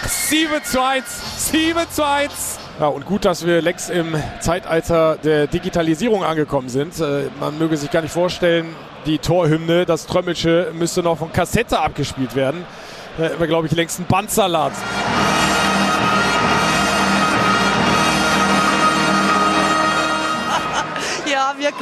7 0.07 0.63
zu 0.63 0.81
1. 0.81 1.51
7 1.51 1.79
zu 1.89 2.05
1. 2.05 2.59
Ja, 2.79 2.87
und 2.87 3.05
gut, 3.05 3.25
dass 3.25 3.45
wir 3.45 3.61
längst 3.61 3.89
im 3.89 4.15
Zeitalter 4.39 5.17
der 5.17 5.47
Digitalisierung 5.47 6.23
angekommen 6.23 6.69
sind. 6.69 6.99
Äh, 6.99 7.29
man 7.39 7.57
möge 7.57 7.77
sich 7.77 7.91
gar 7.91 8.01
nicht 8.01 8.13
vorstellen, 8.13 8.75
die 9.05 9.19
Torhymne, 9.19 9.85
das 9.85 10.07
Trömmelsche, 10.07 10.71
müsste 10.73 11.03
noch 11.03 11.17
von 11.17 11.31
Kassette 11.31 11.79
abgespielt 11.79 12.35
werden. 12.35 12.65
Da 13.17 13.25
hätten 13.25 13.39
wir, 13.39 13.47
glaube 13.47 13.67
ich, 13.67 13.73
längst 13.73 13.99
einen 13.99 14.07
Bandsalat. 14.07 14.73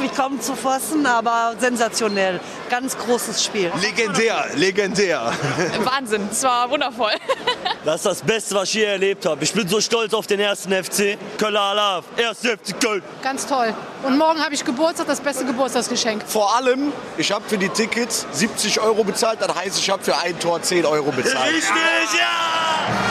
Wirklich 0.00 0.16
kaum 0.16 0.40
zu 0.40 0.54
fassen, 0.54 1.04
aber 1.06 1.54
sensationell. 1.58 2.40
Ganz 2.68 2.96
großes 2.96 3.44
Spiel. 3.44 3.70
Legendär, 3.80 4.46
legendär. 4.54 5.32
Wahnsinn, 5.84 6.28
es 6.30 6.42
war 6.42 6.70
wundervoll. 6.70 7.12
Das 7.82 7.96
ist 7.96 8.06
das 8.06 8.20
Beste, 8.20 8.54
was 8.54 8.68
ich 8.68 8.74
je 8.74 8.84
erlebt 8.84 9.24
habe. 9.24 9.42
Ich 9.42 9.54
bin 9.54 9.66
so 9.66 9.80
stolz 9.80 10.12
auf 10.12 10.26
den 10.26 10.38
ersten 10.38 10.70
FC. 10.70 11.16
Köller 11.38 11.62
Alav, 11.62 12.04
erste 12.14 12.58
FC 12.58 12.78
Köln. 12.78 13.02
Ganz 13.22 13.46
toll. 13.46 13.72
Und 14.02 14.18
morgen 14.18 14.38
habe 14.38 14.52
ich 14.52 14.62
Geburtstag, 14.62 15.06
das 15.06 15.18
beste 15.18 15.46
Geburtstagsgeschenk. 15.46 16.22
Vor 16.26 16.54
allem, 16.54 16.92
ich 17.16 17.32
habe 17.32 17.42
für 17.48 17.56
die 17.56 17.70
Tickets 17.70 18.26
70 18.32 18.80
Euro 18.80 19.02
bezahlt. 19.02 19.40
Das 19.40 19.54
heißt, 19.54 19.78
ich 19.78 19.88
habe 19.88 20.02
für 20.02 20.14
ein 20.14 20.38
Tor 20.38 20.60
10 20.60 20.84
Euro 20.84 21.10
bezahlt. 21.10 21.54
Richtig, 21.54 21.70
ja! 22.18 23.09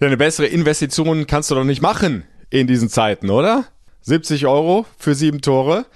Ja, 0.00 0.06
eine 0.06 0.16
bessere 0.16 0.46
Investition 0.46 1.26
kannst 1.26 1.50
du 1.50 1.56
doch 1.56 1.64
nicht 1.64 1.82
machen 1.82 2.24
in 2.50 2.68
diesen 2.68 2.88
Zeiten, 2.88 3.30
oder? 3.30 3.64
70 4.02 4.46
Euro 4.46 4.86
für 4.96 5.16
sieben 5.16 5.40
Tore. 5.40 5.86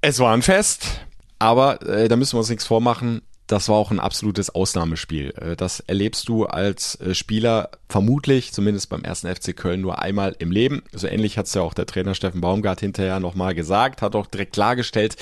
Es 0.00 0.18
war 0.18 0.34
ein 0.34 0.42
Fest, 0.42 1.02
aber 1.38 1.80
äh, 1.82 2.08
da 2.08 2.16
müssen 2.16 2.34
wir 2.34 2.40
uns 2.40 2.48
nichts 2.48 2.64
vormachen. 2.64 3.22
Das 3.48 3.70
war 3.70 3.76
auch 3.76 3.90
ein 3.90 3.98
absolutes 3.98 4.50
Ausnahmespiel. 4.50 5.30
Äh, 5.30 5.56
Das 5.56 5.80
erlebst 5.80 6.28
du 6.28 6.44
als 6.44 7.00
äh, 7.00 7.14
Spieler 7.14 7.70
vermutlich, 7.88 8.52
zumindest 8.52 8.90
beim 8.90 9.02
ersten 9.02 9.26
FC 9.26 9.56
Köln, 9.56 9.80
nur 9.80 10.00
einmal 10.00 10.36
im 10.38 10.52
Leben. 10.52 10.82
So 10.92 11.08
ähnlich 11.08 11.38
hat 11.38 11.46
es 11.46 11.54
ja 11.54 11.62
auch 11.62 11.72
der 11.72 11.86
Trainer 11.86 12.14
Steffen 12.14 12.42
Baumgart 12.42 12.80
hinterher 12.80 13.20
nochmal 13.20 13.54
gesagt, 13.54 14.02
hat 14.02 14.14
auch 14.14 14.26
direkt 14.26 14.52
klargestellt. 14.52 15.16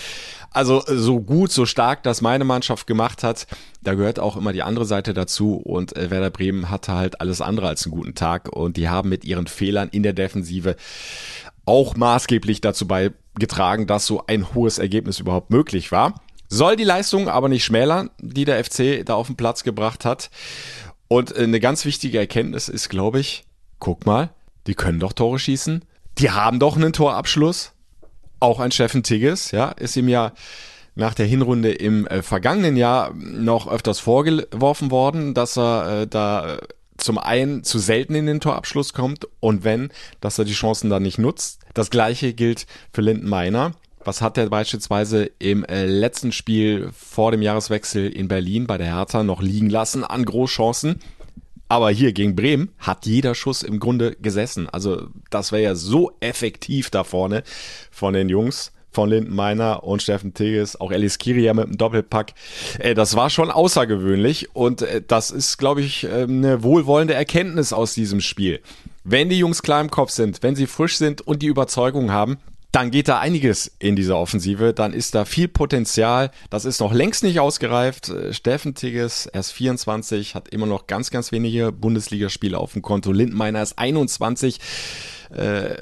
Also 0.51 0.85
äh, 0.85 0.97
so 0.97 1.21
gut, 1.21 1.53
so 1.53 1.67
stark 1.67 2.03
das 2.03 2.21
meine 2.21 2.45
Mannschaft 2.45 2.89
gemacht 2.89 3.23
hat, 3.23 3.47
da 3.83 3.95
gehört 3.95 4.19
auch 4.19 4.37
immer 4.37 4.53
die 4.53 4.65
andere 4.65 4.87
Seite 4.87 5.15
dazu. 5.15 5.55
Und 5.55 5.95
Werder 5.95 6.31
Bremen 6.31 6.69
hatte 6.69 6.95
halt 6.95 7.21
alles 7.21 7.41
andere 7.41 7.69
als 7.69 7.87
einen 7.87 7.95
guten 7.95 8.15
Tag. 8.17 8.49
Und 8.49 8.77
die 8.77 8.89
haben 8.89 9.09
mit 9.09 9.25
ihren 9.25 9.47
Fehlern 9.47 9.89
in 9.89 10.03
der 10.03 10.15
Defensive 10.15 10.75
auch 11.65 11.95
maßgeblich 11.95 12.61
dazu 12.61 12.89
beigetragen, 12.89 13.87
dass 13.87 14.07
so 14.07 14.25
ein 14.27 14.53
hohes 14.53 14.79
Ergebnis 14.79 15.21
überhaupt 15.21 15.51
möglich 15.51 15.93
war. 15.93 16.21
Soll 16.49 16.77
die 16.77 16.85
Leistung 16.85 17.29
aber 17.29 17.49
nicht 17.49 17.65
schmälern, 17.65 18.11
die 18.21 18.45
der 18.45 18.63
FC 18.63 19.05
da 19.05 19.15
auf 19.15 19.27
den 19.27 19.37
Platz 19.37 19.65
gebracht 19.65 20.05
hat. 20.05 20.31
Und 21.09 21.37
äh, 21.37 21.43
eine 21.43 21.61
ganz 21.61 21.85
wichtige 21.85 22.19
Erkenntnis 22.19 22.69
ist, 22.69 22.89
glaube 22.89 23.21
ich, 23.21 23.45
guck 23.79 24.07
mal, 24.07 24.31
die 24.67 24.75
können 24.75 25.01
doch 25.01 25.13
Tore 25.13 25.39
schießen. 25.39 25.85
Die 26.19 26.31
haben 26.31 26.59
doch 26.59 26.77
einen 26.77 26.93
Torabschluss. 26.93 27.73
Auch 28.39 28.61
ein 28.61 28.71
Steffen 28.71 29.03
Tigges, 29.03 29.51
ja, 29.51 29.69
ist 29.71 29.97
ihm 29.97 30.09
ja 30.09 30.33
nach 30.95 31.15
der 31.15 31.27
Hinrunde 31.27 31.73
im 31.73 32.07
äh, 32.07 32.23
vergangenen 32.23 32.77
Jahr 32.77 33.15
noch 33.15 33.67
öfters 33.67 33.99
vorgeworfen 33.99 34.91
worden, 34.91 35.33
dass 35.33 35.57
er 35.57 36.03
äh, 36.03 36.07
da 36.07 36.59
zum 36.97 37.19
einen 37.19 37.65
zu 37.65 37.79
selten 37.79 38.15
in 38.15 38.27
den 38.27 38.41
Torabschluss 38.41 38.93
kommt 38.93 39.27
und 39.41 39.65
wenn, 39.65 39.91
dass 40.21 40.39
er 40.39 40.45
die 40.45 40.55
Chancen 40.55 40.91
dann 40.91 41.03
nicht 41.03 41.19
nutzt. 41.19 41.61
Das 41.75 41.91
gleiche 41.91 42.33
gilt 42.33 42.67
für 42.93 43.03
Linden 43.03 43.29
Meiner. 43.29 43.73
Was 44.07 44.23
hat 44.23 44.39
er 44.39 44.49
beispielsweise 44.49 45.33
im 45.41 45.65
äh, 45.65 45.85
letzten 45.85 46.31
Spiel 46.31 46.91
vor 46.97 47.33
dem 47.33 47.43
Jahreswechsel 47.43 48.09
in 48.09 48.29
Berlin 48.29 48.69
bei 48.69 48.79
der 48.79 48.87
Hertha 48.87 49.25
noch 49.25 49.43
liegen 49.43 49.69
lassen 49.69 50.05
an 50.05 50.25
Großchancen? 50.25 51.01
Aber 51.69 51.91
hier 51.91 52.13
gegen 52.13 52.37
Bremen 52.37 52.69
hat 52.79 53.05
jeder 53.05 53.35
Schuss 53.35 53.65
im 53.65 53.81
Grunde 53.81 54.15
gesessen. 54.15 54.69
Also 54.69 55.09
das 55.31 55.51
wäre 55.51 55.65
ja 55.65 55.75
so 55.75 56.13
effektiv 56.21 56.91
da 56.91 57.03
vorne 57.03 57.43
von 57.91 58.15
den 58.15 58.29
Jungs 58.29 58.71
von 58.93 59.11
Lindenmeiner 59.11 59.83
und 59.83 60.03
Steffen 60.03 60.33
Tigges, 60.35 60.81
auch 60.81 60.93
Alice 60.93 61.19
Kiria 61.19 61.53
mit 61.53 61.67
dem 61.67 61.77
Doppelpack. 61.77 62.33
Äh, 62.79 62.95
das 62.95 63.17
war 63.17 63.29
schon 63.29 63.51
außergewöhnlich 63.51 64.55
und 64.55 64.83
äh, 64.83 65.03
das 65.05 65.33
ist, 65.33 65.59
glaube 65.59 65.83
ich, 65.83 66.05
äh, 66.05 66.23
eine 66.23 66.63
wohlwollende 66.63 67.15
Erkenntnis 67.15 67.73
aus 67.73 67.93
diesem 67.95 68.21
Spiel. 68.21 68.61
Wenn 69.03 69.29
die 69.29 69.39
Jungs 69.39 69.63
klar 69.63 69.81
im 69.81 69.91
Kopf 69.91 70.11
sind, 70.11 70.45
wenn 70.45 70.55
sie 70.55 70.69
frisch 70.69 70.97
sind 70.97 71.23
und 71.23 71.43
die 71.43 71.47
Überzeugung 71.47 72.13
haben, 72.13 72.39
dann 72.77 72.91
geht 72.91 73.09
da 73.09 73.21
einiges 73.21 73.73
in 73.79 73.97
dieser 73.97 74.19
Offensive, 74.19 74.75
dann 74.75 74.93
ist 74.93 75.15
da 75.15 75.25
viel 75.25 75.49
Potenzial. 75.49 76.31
Das 76.51 76.67
ist 76.67 76.79
noch 76.79 76.93
längst 76.93 77.25
nicht 77.25 77.41
ausgereift. 77.41 78.13
Steffen 78.33 78.75
Tigges, 78.75 79.25
erst 79.25 79.55
24, 79.55 80.35
hat 80.35 80.49
immer 80.49 80.67
noch 80.67 80.87
ganz, 80.87 81.11
ganz 81.11 81.33
wenige 81.33 81.73
Bundesligaspiele 81.73 82.59
auf 82.59 82.75
dem 82.75 82.83
Konto. 82.83 83.13
Lindenmeiner 83.13 83.63
ist 83.63 83.79
21. 83.79 84.61
Äh, 85.31 85.77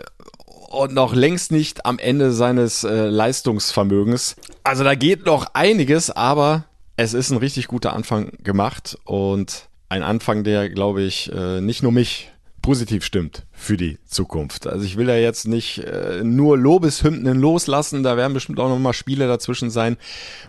und 0.71 0.95
noch 0.95 1.17
längst 1.17 1.51
nicht 1.51 1.85
am 1.85 1.99
Ende 1.99 2.31
seines 2.31 2.85
äh, 2.85 3.07
Leistungsvermögens. 3.07 4.37
Also 4.63 4.85
da 4.85 4.95
geht 4.95 5.27
noch 5.27 5.47
einiges, 5.53 6.13
aber 6.13 6.67
es 6.97 7.13
ist 7.13 7.31
ein 7.31 7.39
richtig 7.39 7.67
guter 7.67 7.93
Anfang 7.93 8.31
gemacht 8.45 8.97
und 9.05 9.69
ein 9.89 10.05
Anfang, 10.05 10.45
der, 10.45 10.71
glaube 10.71 11.03
ich, 11.03 11.33
äh, 11.33 11.61
nicht 11.61 11.83
nur 11.83 11.91
mich 11.91 12.31
positiv 12.65 13.05
stimmt 13.05 13.45
für 13.53 13.77
die 13.77 13.99
Zukunft. 14.07 14.67
Also 14.67 14.87
ich 14.87 14.97
will 14.97 15.07
ja 15.09 15.17
jetzt 15.17 15.47
nicht 15.47 15.81
äh, 15.81 16.25
nur 16.25 16.57
Lobeshymnen 16.57 17.39
loslassen, 17.39 18.03
da 18.03 18.17
werden 18.17 18.33
bestimmt 18.33 18.59
auch 18.59 18.71
noch 18.71 18.79
mal 18.79 18.95
Spiele 18.95 19.29
dazwischen 19.29 19.69
sein, 19.69 19.99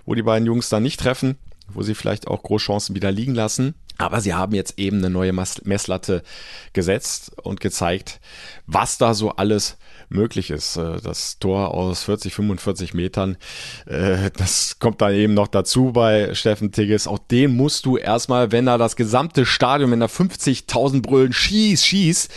wo 0.06 0.16
die 0.16 0.22
beiden 0.22 0.46
Jungs 0.46 0.70
dann 0.70 0.84
nicht 0.84 0.98
treffen, 0.98 1.36
wo 1.68 1.84
sie 1.84 1.94
vielleicht 1.94 2.28
auch 2.28 2.42
Großchancen 2.42 2.96
wieder 2.96 3.12
liegen 3.12 3.36
lassen. 3.36 3.76
Aber 3.98 4.22
sie 4.22 4.34
haben 4.34 4.56
jetzt 4.56 4.80
eben 4.80 5.00
eine 5.00 5.10
neue 5.10 5.34
Messlatte 5.34 6.24
gesetzt 6.72 7.34
und 7.44 7.60
gezeigt, 7.60 8.22
was 8.66 8.98
da 8.98 9.14
so 9.14 9.32
alles 9.32 9.76
möglich 10.10 10.50
ist. 10.50 10.78
Äh, 10.78 11.02
das 11.02 11.40
Tor 11.40 11.74
aus 11.74 12.04
40, 12.04 12.34
45 12.34 12.94
Metern, 12.94 13.38
äh, 13.86 14.32
das 14.38 14.80
kommt 14.80 15.02
dann 15.02 15.14
eben 15.14 15.34
noch 15.34 15.48
dazu 15.48 15.92
bei 15.92 16.34
Steffen 16.34 16.72
Tigges. 16.72 17.08
Auch 17.08 17.20
den 17.20 17.56
musst 17.56 17.86
du 17.86 17.98
erstmal, 17.98 18.52
wenn 18.52 18.66
da 18.66 18.78
das 18.78 18.96
gesamte 18.96 19.46
Stadion, 19.46 19.92
wenn 19.92 20.00
da 20.00 20.08
50.000 20.08 21.02
brüllen, 21.02 21.34
schieß, 21.34 21.86
schieß, 21.86 22.30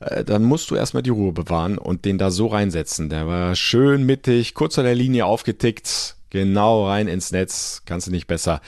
äh, 0.00 0.24
dann 0.24 0.44
musst 0.44 0.70
du 0.70 0.74
erstmal 0.74 1.02
die 1.02 1.10
Ruhe 1.10 1.32
bewahren 1.32 1.78
und 1.78 2.04
den 2.04 2.18
da 2.18 2.30
so 2.30 2.46
reinsetzen. 2.48 3.08
Der 3.08 3.26
war 3.26 3.54
schön 3.54 4.04
mittig, 4.04 4.54
kurz 4.54 4.78
an 4.78 4.84
der 4.84 4.94
Linie 4.94 5.26
aufgetickt, 5.26 6.16
genau 6.30 6.86
rein 6.86 7.08
ins 7.08 7.32
Netz. 7.32 7.82
Kannst 7.86 8.06
du 8.06 8.10
nicht 8.10 8.26
besser 8.26 8.60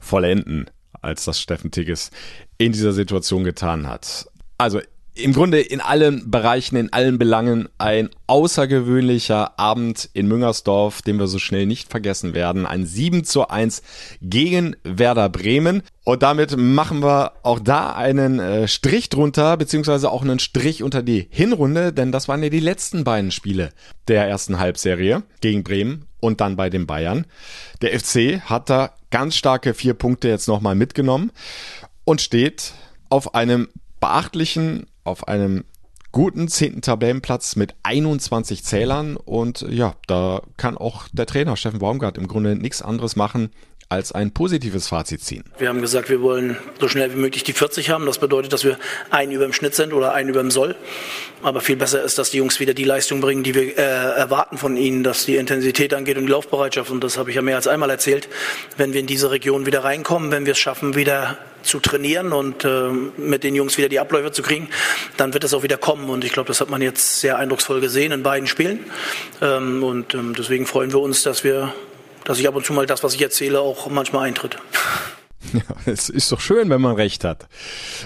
vollenden, 0.00 0.70
als 1.00 1.24
das 1.24 1.40
Steffen 1.40 1.70
Tigges 1.70 2.10
in 2.58 2.72
dieser 2.72 2.92
Situation 2.92 3.44
getan 3.44 3.88
hat. 3.88 4.26
Also 4.58 4.80
im 5.16 5.32
Grunde 5.32 5.60
in 5.60 5.80
allen 5.80 6.30
Bereichen, 6.30 6.74
in 6.76 6.92
allen 6.92 7.18
Belangen 7.18 7.68
ein 7.78 8.10
außergewöhnlicher 8.26 9.58
Abend 9.58 10.10
in 10.12 10.26
Müngersdorf, 10.26 11.02
den 11.02 11.18
wir 11.18 11.28
so 11.28 11.38
schnell 11.38 11.66
nicht 11.66 11.88
vergessen 11.88 12.34
werden. 12.34 12.66
Ein 12.66 12.84
7 12.84 13.22
zu 13.22 13.48
1 13.48 13.82
gegen 14.22 14.74
Werder 14.82 15.28
Bremen. 15.28 15.82
Und 16.02 16.24
damit 16.24 16.56
machen 16.56 17.02
wir 17.02 17.32
auch 17.44 17.60
da 17.60 17.92
einen 17.92 18.40
äh, 18.40 18.66
Strich 18.66 19.08
drunter, 19.08 19.56
beziehungsweise 19.56 20.10
auch 20.10 20.22
einen 20.22 20.40
Strich 20.40 20.82
unter 20.82 21.02
die 21.02 21.28
Hinrunde, 21.30 21.92
denn 21.92 22.10
das 22.10 22.26
waren 22.26 22.42
ja 22.42 22.48
die 22.48 22.60
letzten 22.60 23.04
beiden 23.04 23.30
Spiele 23.30 23.70
der 24.08 24.26
ersten 24.26 24.58
Halbserie 24.58 25.22
gegen 25.40 25.62
Bremen 25.62 26.06
und 26.18 26.40
dann 26.40 26.56
bei 26.56 26.70
den 26.70 26.86
Bayern. 26.86 27.24
Der 27.82 27.98
FC 27.98 28.40
hat 28.40 28.68
da 28.68 28.94
ganz 29.10 29.36
starke 29.36 29.74
vier 29.74 29.94
Punkte 29.94 30.28
jetzt 30.28 30.48
nochmal 30.48 30.74
mitgenommen 30.74 31.30
und 32.04 32.20
steht 32.20 32.72
auf 33.08 33.34
einem 33.34 33.68
beachtlichen 34.00 34.86
auf 35.04 35.28
einem 35.28 35.64
guten 36.12 36.48
zehnten 36.48 36.80
Tabellenplatz 36.80 37.56
mit 37.56 37.74
21 37.82 38.62
Zählern 38.62 39.16
und 39.16 39.66
ja, 39.68 39.94
da 40.06 40.42
kann 40.56 40.76
auch 40.78 41.08
der 41.12 41.26
Trainer 41.26 41.56
Steffen 41.56 41.80
Baumgart 41.80 42.18
im 42.18 42.28
Grunde 42.28 42.54
nichts 42.54 42.82
anderes 42.82 43.16
machen, 43.16 43.50
als 43.88 44.12
ein 44.12 44.32
positives 44.32 44.88
Fazit 44.88 45.22
ziehen. 45.22 45.44
Wir 45.58 45.68
haben 45.68 45.80
gesagt, 45.80 46.08
wir 46.08 46.22
wollen 46.22 46.56
so 46.80 46.88
schnell 46.88 47.12
wie 47.12 47.18
möglich 47.18 47.44
die 47.44 47.52
40 47.52 47.90
haben. 47.90 48.06
Das 48.06 48.18
bedeutet, 48.18 48.52
dass 48.52 48.64
wir 48.64 48.78
einen 49.10 49.32
über 49.32 49.44
dem 49.44 49.52
Schnitt 49.52 49.74
sind 49.74 49.92
oder 49.92 50.14
einen 50.14 50.30
über 50.30 50.40
dem 50.40 50.50
Soll. 50.50 50.74
Aber 51.42 51.60
viel 51.60 51.76
besser 51.76 52.02
ist, 52.02 52.18
dass 52.18 52.30
die 52.30 52.38
Jungs 52.38 52.60
wieder 52.60 52.74
die 52.74 52.84
Leistung 52.84 53.20
bringen, 53.20 53.42
die 53.42 53.54
wir 53.54 53.76
äh, 53.76 53.80
erwarten 53.82 54.56
von 54.56 54.76
ihnen, 54.76 55.04
dass 55.04 55.26
die 55.26 55.36
Intensität 55.36 55.94
angeht 55.94 56.16
und 56.16 56.26
die 56.26 56.32
Laufbereitschaft. 56.32 56.90
Und 56.90 57.04
das 57.04 57.18
habe 57.18 57.30
ich 57.30 57.36
ja 57.36 57.42
mehr 57.42 57.56
als 57.56 57.66
einmal 57.66 57.90
erzählt. 57.90 58.28
Wenn 58.76 58.92
wir 58.92 59.00
in 59.00 59.06
diese 59.06 59.30
Region 59.30 59.66
wieder 59.66 59.84
reinkommen, 59.84 60.30
wenn 60.30 60.46
wir 60.46 60.52
es 60.52 60.58
schaffen, 60.58 60.94
wieder 60.94 61.38
zu 61.64 61.80
trainieren 61.80 62.32
und 62.32 62.64
äh, 62.64 62.90
mit 63.16 63.44
den 63.44 63.54
Jungs 63.54 63.76
wieder 63.78 63.88
die 63.88 64.00
Abläufe 64.00 64.32
zu 64.32 64.42
kriegen, 64.42 64.68
dann 65.16 65.34
wird 65.34 65.44
es 65.44 65.54
auch 65.54 65.62
wieder 65.62 65.76
kommen. 65.76 66.08
Und 66.10 66.24
ich 66.24 66.32
glaube, 66.32 66.48
das 66.48 66.60
hat 66.60 66.70
man 66.70 66.82
jetzt 66.82 67.20
sehr 67.20 67.38
eindrucksvoll 67.38 67.80
gesehen 67.80 68.12
in 68.12 68.22
beiden 68.22 68.46
Spielen. 68.46 68.80
Ähm, 69.40 69.82
und 69.82 70.14
ähm, 70.14 70.34
deswegen 70.36 70.66
freuen 70.66 70.92
wir 70.92 71.00
uns, 71.00 71.22
dass 71.22 71.44
wir 71.44 71.72
dass 72.24 72.38
ich 72.38 72.48
ab 72.48 72.56
und 72.56 72.64
zu 72.64 72.72
mal 72.72 72.86
das, 72.86 73.04
was 73.04 73.14
ich 73.14 73.22
erzähle, 73.22 73.60
auch 73.60 73.88
manchmal 73.90 74.28
eintritt. 74.28 74.56
Ja, 75.52 75.60
es 75.84 76.08
ist 76.08 76.32
doch 76.32 76.40
schön, 76.40 76.70
wenn 76.70 76.80
man 76.80 76.96
recht 76.96 77.22
hat. 77.22 77.48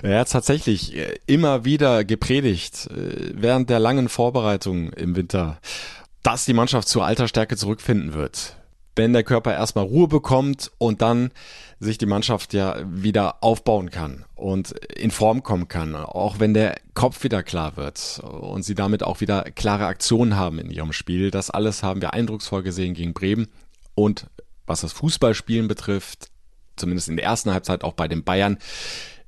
Er 0.02 0.18
hat 0.18 0.30
tatsächlich 0.32 0.96
äh, 0.96 1.20
immer 1.26 1.64
wieder 1.64 2.04
gepredigt 2.04 2.88
äh, 2.90 3.30
während 3.32 3.70
der 3.70 3.78
langen 3.78 4.08
Vorbereitung 4.08 4.92
im 4.94 5.14
Winter, 5.14 5.60
dass 6.24 6.46
die 6.46 6.52
Mannschaft 6.52 6.88
zur 6.88 7.06
Alterstärke 7.06 7.56
zurückfinden 7.56 8.12
wird. 8.12 8.57
Wenn 8.98 9.12
der 9.12 9.22
Körper 9.22 9.54
erstmal 9.54 9.84
Ruhe 9.84 10.08
bekommt 10.08 10.72
und 10.78 11.02
dann 11.02 11.30
sich 11.78 11.98
die 11.98 12.06
Mannschaft 12.06 12.52
ja 12.52 12.76
wieder 12.84 13.44
aufbauen 13.44 13.90
kann 13.90 14.24
und 14.34 14.72
in 14.72 15.12
Form 15.12 15.44
kommen 15.44 15.68
kann, 15.68 15.94
auch 15.94 16.40
wenn 16.40 16.52
der 16.52 16.80
Kopf 16.94 17.22
wieder 17.22 17.44
klar 17.44 17.76
wird 17.76 18.20
und 18.24 18.64
sie 18.64 18.74
damit 18.74 19.04
auch 19.04 19.20
wieder 19.20 19.44
klare 19.44 19.86
Aktionen 19.86 20.34
haben 20.34 20.58
in 20.58 20.72
ihrem 20.72 20.92
Spiel. 20.92 21.30
Das 21.30 21.48
alles 21.48 21.84
haben 21.84 22.00
wir 22.00 22.12
eindrucksvoll 22.12 22.64
gesehen 22.64 22.94
gegen 22.94 23.14
Bremen 23.14 23.46
und 23.94 24.26
was 24.66 24.80
das 24.80 24.92
Fußballspielen 24.94 25.68
betrifft, 25.68 26.26
zumindest 26.74 27.08
in 27.08 27.14
der 27.14 27.24
ersten 27.24 27.52
Halbzeit 27.52 27.84
auch 27.84 27.92
bei 27.92 28.08
den 28.08 28.24
Bayern, 28.24 28.58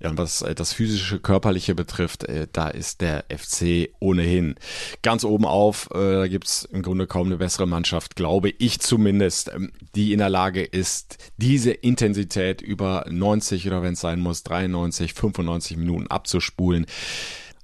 ja, 0.01 0.17
was 0.17 0.43
äh, 0.43 0.55
das 0.55 0.73
physische, 0.73 1.21
körperliche 1.21 1.75
betrifft, 1.75 2.25
äh, 2.25 2.47
da 2.51 2.69
ist 2.69 3.01
der 3.01 3.25
FC 3.29 3.91
ohnehin 4.01 4.55
ganz 5.03 5.25
oben 5.25 5.45
auf. 5.45 5.91
Äh, 5.93 6.13
da 6.13 6.27
gibt's 6.27 6.65
im 6.65 6.83
Grunde 6.83 7.07
kaum 7.07 7.27
eine 7.27 7.37
bessere 7.37 7.67
Mannschaft, 7.67 8.17
glaube 8.17 8.51
ich 8.59 8.81
zumindest, 8.81 9.51
ähm, 9.55 9.73
die 9.95 10.13
in 10.13 10.19
der 10.19 10.31
Lage 10.31 10.63
ist, 10.63 11.19
diese 11.37 11.71
Intensität 11.71 12.63
über 12.63 13.05
90 13.09 13.67
oder 13.67 13.83
wenn 13.83 13.93
es 13.93 14.01
sein 14.01 14.21
muss, 14.21 14.43
93, 14.43 15.15
95 15.15 15.77
Minuten 15.77 16.07
abzuspulen. 16.07 16.87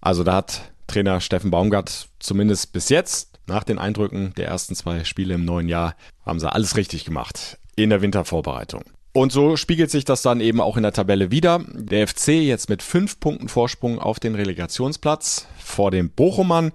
Also 0.00 0.22
da 0.22 0.34
hat 0.34 0.72
Trainer 0.86 1.20
Steffen 1.20 1.50
Baumgart 1.50 2.08
zumindest 2.18 2.72
bis 2.72 2.90
jetzt 2.90 3.38
nach 3.46 3.64
den 3.64 3.78
Eindrücken 3.78 4.34
der 4.36 4.48
ersten 4.48 4.74
zwei 4.74 5.04
Spiele 5.04 5.34
im 5.34 5.44
neuen 5.44 5.68
Jahr 5.68 5.96
haben 6.24 6.40
sie 6.40 6.52
alles 6.52 6.76
richtig 6.76 7.04
gemacht 7.04 7.58
in 7.76 7.90
der 7.90 8.02
Wintervorbereitung. 8.02 8.82
Und 9.16 9.32
so 9.32 9.56
spiegelt 9.56 9.90
sich 9.90 10.04
das 10.04 10.20
dann 10.20 10.42
eben 10.42 10.60
auch 10.60 10.76
in 10.76 10.82
der 10.82 10.92
Tabelle 10.92 11.30
wieder. 11.30 11.64
Der 11.72 12.06
FC 12.06 12.28
jetzt 12.32 12.68
mit 12.68 12.82
fünf 12.82 13.18
Punkten 13.18 13.48
Vorsprung 13.48 13.98
auf 13.98 14.20
den 14.20 14.34
Relegationsplatz 14.34 15.46
vor 15.58 15.90
dem 15.90 16.10
Bochumern. 16.10 16.70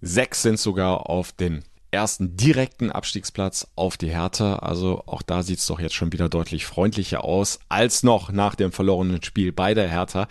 Sechs 0.00 0.42
sind 0.42 0.58
sogar 0.58 1.08
auf 1.08 1.30
den 1.30 1.62
ersten 1.92 2.36
direkten 2.36 2.90
Abstiegsplatz 2.90 3.68
auf 3.76 3.96
die 3.96 4.10
Hertha. 4.10 4.56
Also 4.56 5.04
auch 5.06 5.22
da 5.22 5.44
sieht 5.44 5.60
es 5.60 5.66
doch 5.66 5.78
jetzt 5.78 5.94
schon 5.94 6.12
wieder 6.12 6.28
deutlich 6.28 6.66
freundlicher 6.66 7.22
aus 7.22 7.60
als 7.68 8.02
noch 8.02 8.32
nach 8.32 8.56
dem 8.56 8.72
verlorenen 8.72 9.22
Spiel 9.22 9.52
bei 9.52 9.72
der 9.72 9.86
Hertha, 9.86 10.26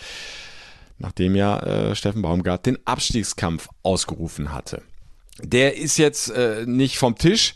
nachdem 0.97 1.33
ja 1.33 1.59
äh, 1.61 1.95
Steffen 1.95 2.23
Baumgart 2.23 2.65
den 2.65 2.77
Abstiegskampf 2.85 3.69
ausgerufen 3.83 4.51
hatte 4.51 4.81
der 5.39 5.77
ist 5.77 5.97
jetzt 5.97 6.29
äh, 6.29 6.65
nicht 6.65 6.97
vom 6.97 7.15
Tisch. 7.17 7.55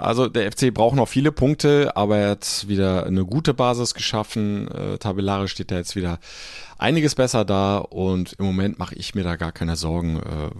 Also 0.00 0.28
der 0.28 0.50
FC 0.50 0.72
braucht 0.72 0.96
noch 0.96 1.08
viele 1.08 1.30
Punkte, 1.30 1.94
aber 1.94 2.16
er 2.16 2.30
hat 2.30 2.66
wieder 2.68 3.04
eine 3.04 3.26
gute 3.26 3.52
Basis 3.52 3.92
geschaffen. 3.92 4.68
Äh, 4.68 4.98
tabellarisch 4.98 5.52
steht 5.52 5.70
er 5.70 5.78
jetzt 5.78 5.94
wieder 5.94 6.18
einiges 6.78 7.14
besser 7.14 7.44
da 7.44 7.78
und 7.78 8.32
im 8.38 8.46
Moment 8.46 8.78
mache 8.78 8.94
ich 8.94 9.14
mir 9.14 9.24
da 9.24 9.36
gar 9.36 9.52
keine 9.52 9.76
Sorgen, 9.76 10.16
äh, 10.16 10.50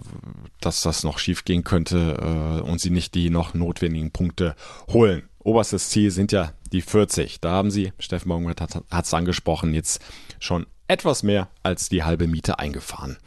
dass 0.59 0.81
das 0.83 1.03
noch 1.03 1.17
schief 1.17 1.43
gehen 1.43 1.63
könnte 1.63 2.61
äh, 2.61 2.61
und 2.61 2.79
sie 2.79 2.91
nicht 2.91 3.15
die 3.15 3.31
noch 3.31 3.55
notwendigen 3.55 4.11
Punkte 4.11 4.55
holen. 4.87 5.23
Oberstes 5.39 5.89
Ziel 5.89 6.11
sind 6.11 6.31
ja 6.31 6.51
die 6.71 6.83
40. 6.83 7.41
Da 7.41 7.49
haben 7.49 7.71
sie, 7.71 7.93
Steffen 7.97 8.29
Baumgart 8.29 8.61
hat 8.61 9.05
es 9.05 9.13
angesprochen, 9.13 9.73
jetzt 9.73 10.01
schon 10.39 10.67
etwas 10.87 11.23
mehr 11.23 11.49
als 11.63 11.89
die 11.89 12.03
halbe 12.03 12.27
Miete 12.27 12.59
eingefahren. 12.59 13.17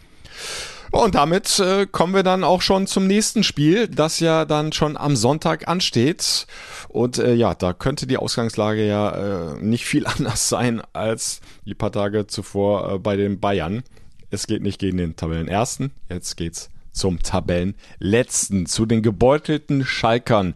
Und 0.95 1.17
damit 1.17 1.59
äh, 1.59 1.87
kommen 1.91 2.15
wir 2.15 2.23
dann 2.23 2.45
auch 2.45 2.63
schon 2.63 2.87
zum 2.87 3.09
nächsten 3.09 3.43
Spiel, 3.43 3.89
das 3.89 4.21
ja 4.21 4.45
dann 4.45 4.73
schon 4.73 4.97
am 4.97 5.17
Sonntag 5.17 5.67
ansteht. 5.67 6.47
Und 6.89 7.19
äh, 7.19 7.35
ja, 7.35 7.53
da 7.53 7.73
könnte 7.73 8.07
die 8.07 8.17
Ausgangslage 8.17 8.87
ja 8.87 9.55
äh, 9.55 9.59
nicht 9.61 9.87
viel 9.87 10.07
anders 10.19 10.49
sein 10.49 10.83
als 10.93 11.41
die 11.67 11.75
paar 11.75 11.91
Tage 11.91 12.29
zuvor 12.29 12.93
äh, 12.93 12.99
bei 12.99 13.17
den 13.17 13.41
Bayern. 13.41 13.83
Es 14.31 14.47
geht 14.47 14.63
nicht 14.63 14.79
gegen 14.79 14.97
den 14.97 15.17
Tabellenersten, 15.17 15.91
jetzt 16.09 16.37
geht's 16.37 16.71
zum 16.95 17.19
Tabellenletzten, 17.21 18.67
zu 18.67 18.87
den 18.87 19.03
gebeutelten 19.03 19.85
Schalkern, 19.85 20.55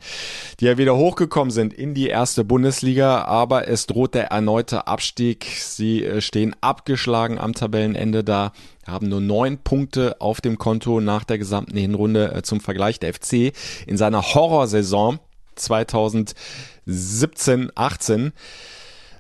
die 0.61 0.67
ja 0.67 0.79
wieder 0.79 0.97
hochgekommen 0.97 1.51
sind 1.51 1.75
in 1.75 1.95
die 1.95 2.07
erste 2.07 2.45
Bundesliga, 2.45 3.25
aber 3.25 3.69
es 3.69 3.87
droht 3.87 4.15
der 4.15 4.29
erneute 4.29 4.87
Abstieg. 4.87 5.47
Sie 5.59 6.05
äh, 6.05 6.21
stehen 6.21 6.55
abgeschlagen 6.61 7.39
am 7.39 7.55
Tabellenende 7.55 8.23
da, 8.23 8.53
haben 8.91 9.09
nur 9.09 9.21
neun 9.21 9.59
Punkte 9.59 10.21
auf 10.21 10.41
dem 10.41 10.59
Konto 10.59 11.01
nach 11.01 11.25
der 11.25 11.39
gesamten 11.39 11.77
Hinrunde 11.77 12.35
äh, 12.35 12.43
zum 12.43 12.61
Vergleich 12.61 13.01
der 13.01 13.15
FC 13.15 13.53
in 13.87 13.97
seiner 13.97 14.23
Horrorsaison 14.23 15.19
2017, 15.57 17.73
18 17.75 18.33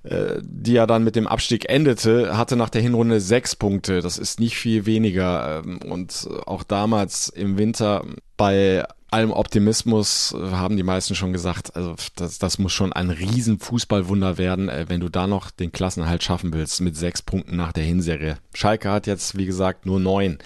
äh, 0.04 0.40
die 0.42 0.74
ja 0.74 0.86
dann 0.86 1.04
mit 1.04 1.16
dem 1.16 1.26
Abstieg 1.26 1.68
endete, 1.68 2.36
hatte 2.36 2.56
nach 2.56 2.70
der 2.70 2.82
Hinrunde 2.82 3.20
sechs 3.20 3.56
Punkte. 3.56 4.00
Das 4.00 4.16
ist 4.16 4.40
nicht 4.40 4.56
viel 4.56 4.86
weniger. 4.86 5.62
Ähm, 5.64 5.78
und 5.78 6.28
auch 6.46 6.62
damals 6.62 7.28
im 7.28 7.58
Winter 7.58 8.04
bei 8.36 8.84
allem 9.10 9.32
Optimismus 9.32 10.34
äh, 10.34 10.50
haben 10.52 10.76
die 10.76 10.82
meisten 10.82 11.14
schon 11.14 11.32
gesagt, 11.32 11.74
also 11.76 11.94
das, 12.16 12.38
das 12.38 12.58
muss 12.58 12.72
schon 12.72 12.92
ein 12.92 13.10
riesen 13.10 13.58
Fußballwunder 13.58 14.38
werden, 14.38 14.68
äh, 14.68 14.86
wenn 14.88 15.00
du 15.00 15.08
da 15.08 15.26
noch 15.26 15.50
den 15.50 15.72
Klassenhalt 15.72 16.22
schaffen 16.22 16.52
willst 16.52 16.80
mit 16.80 16.96
sechs 16.96 17.22
Punkten 17.22 17.56
nach 17.56 17.72
der 17.72 17.84
Hinserie. 17.84 18.38
Schalke 18.54 18.90
hat 18.90 19.06
jetzt, 19.06 19.36
wie 19.36 19.46
gesagt, 19.46 19.86
nur 19.86 20.00
neun 20.00 20.38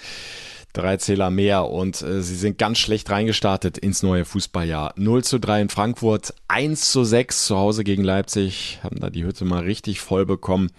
drei 0.73 0.97
Zähler 0.97 1.29
mehr 1.29 1.65
und 1.69 2.01
äh, 2.01 2.21
sie 2.21 2.35
sind 2.35 2.57
ganz 2.57 2.79
schlecht 2.79 3.09
reingestartet 3.09 3.77
ins 3.77 4.03
neue 4.03 4.25
Fußballjahr. 4.25 4.93
0 4.97 5.23
zu 5.23 5.39
3 5.39 5.61
in 5.61 5.69
Frankfurt, 5.69 6.33
1 6.47 6.91
zu 6.91 7.03
6 7.03 7.45
zu 7.45 7.57
Hause 7.57 7.83
gegen 7.83 8.03
Leipzig, 8.03 8.79
haben 8.83 8.99
da 8.99 9.09
die 9.09 9.23
Hütte 9.23 9.45
mal 9.45 9.63
richtig 9.63 10.01
voll 10.01 10.25
bekommen. 10.25 10.71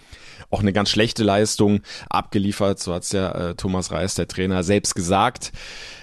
Auch 0.55 0.61
eine 0.61 0.71
ganz 0.71 0.89
schlechte 0.89 1.25
Leistung 1.25 1.81
abgeliefert, 2.09 2.79
so 2.79 2.93
hat's 2.93 3.11
ja 3.11 3.29
äh, 3.49 3.55
Thomas 3.55 3.91
Reis, 3.91 4.15
der 4.15 4.29
Trainer, 4.29 4.63
selbst 4.63 4.95
gesagt. 4.95 5.51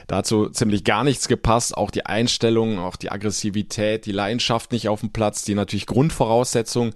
Dazu 0.09 0.51
ziemlich 0.51 0.85
gar 0.85 1.05
nichts 1.05 1.27
gepasst, 1.27 1.75
auch 1.75 1.91
die 1.91 2.05
Einstellung, 2.05 2.79
auch 2.79 2.97
die 2.97 3.11
Aggressivität, 3.11 4.05
die 4.05 4.13
Leidenschaft 4.13 4.73
nicht 4.73 4.91
auf 4.91 5.01
dem 5.01 5.11
Platz, 5.11 5.45
die 5.45 5.55
natürlich 5.55 5.87
Grundvoraussetzung 5.87 6.93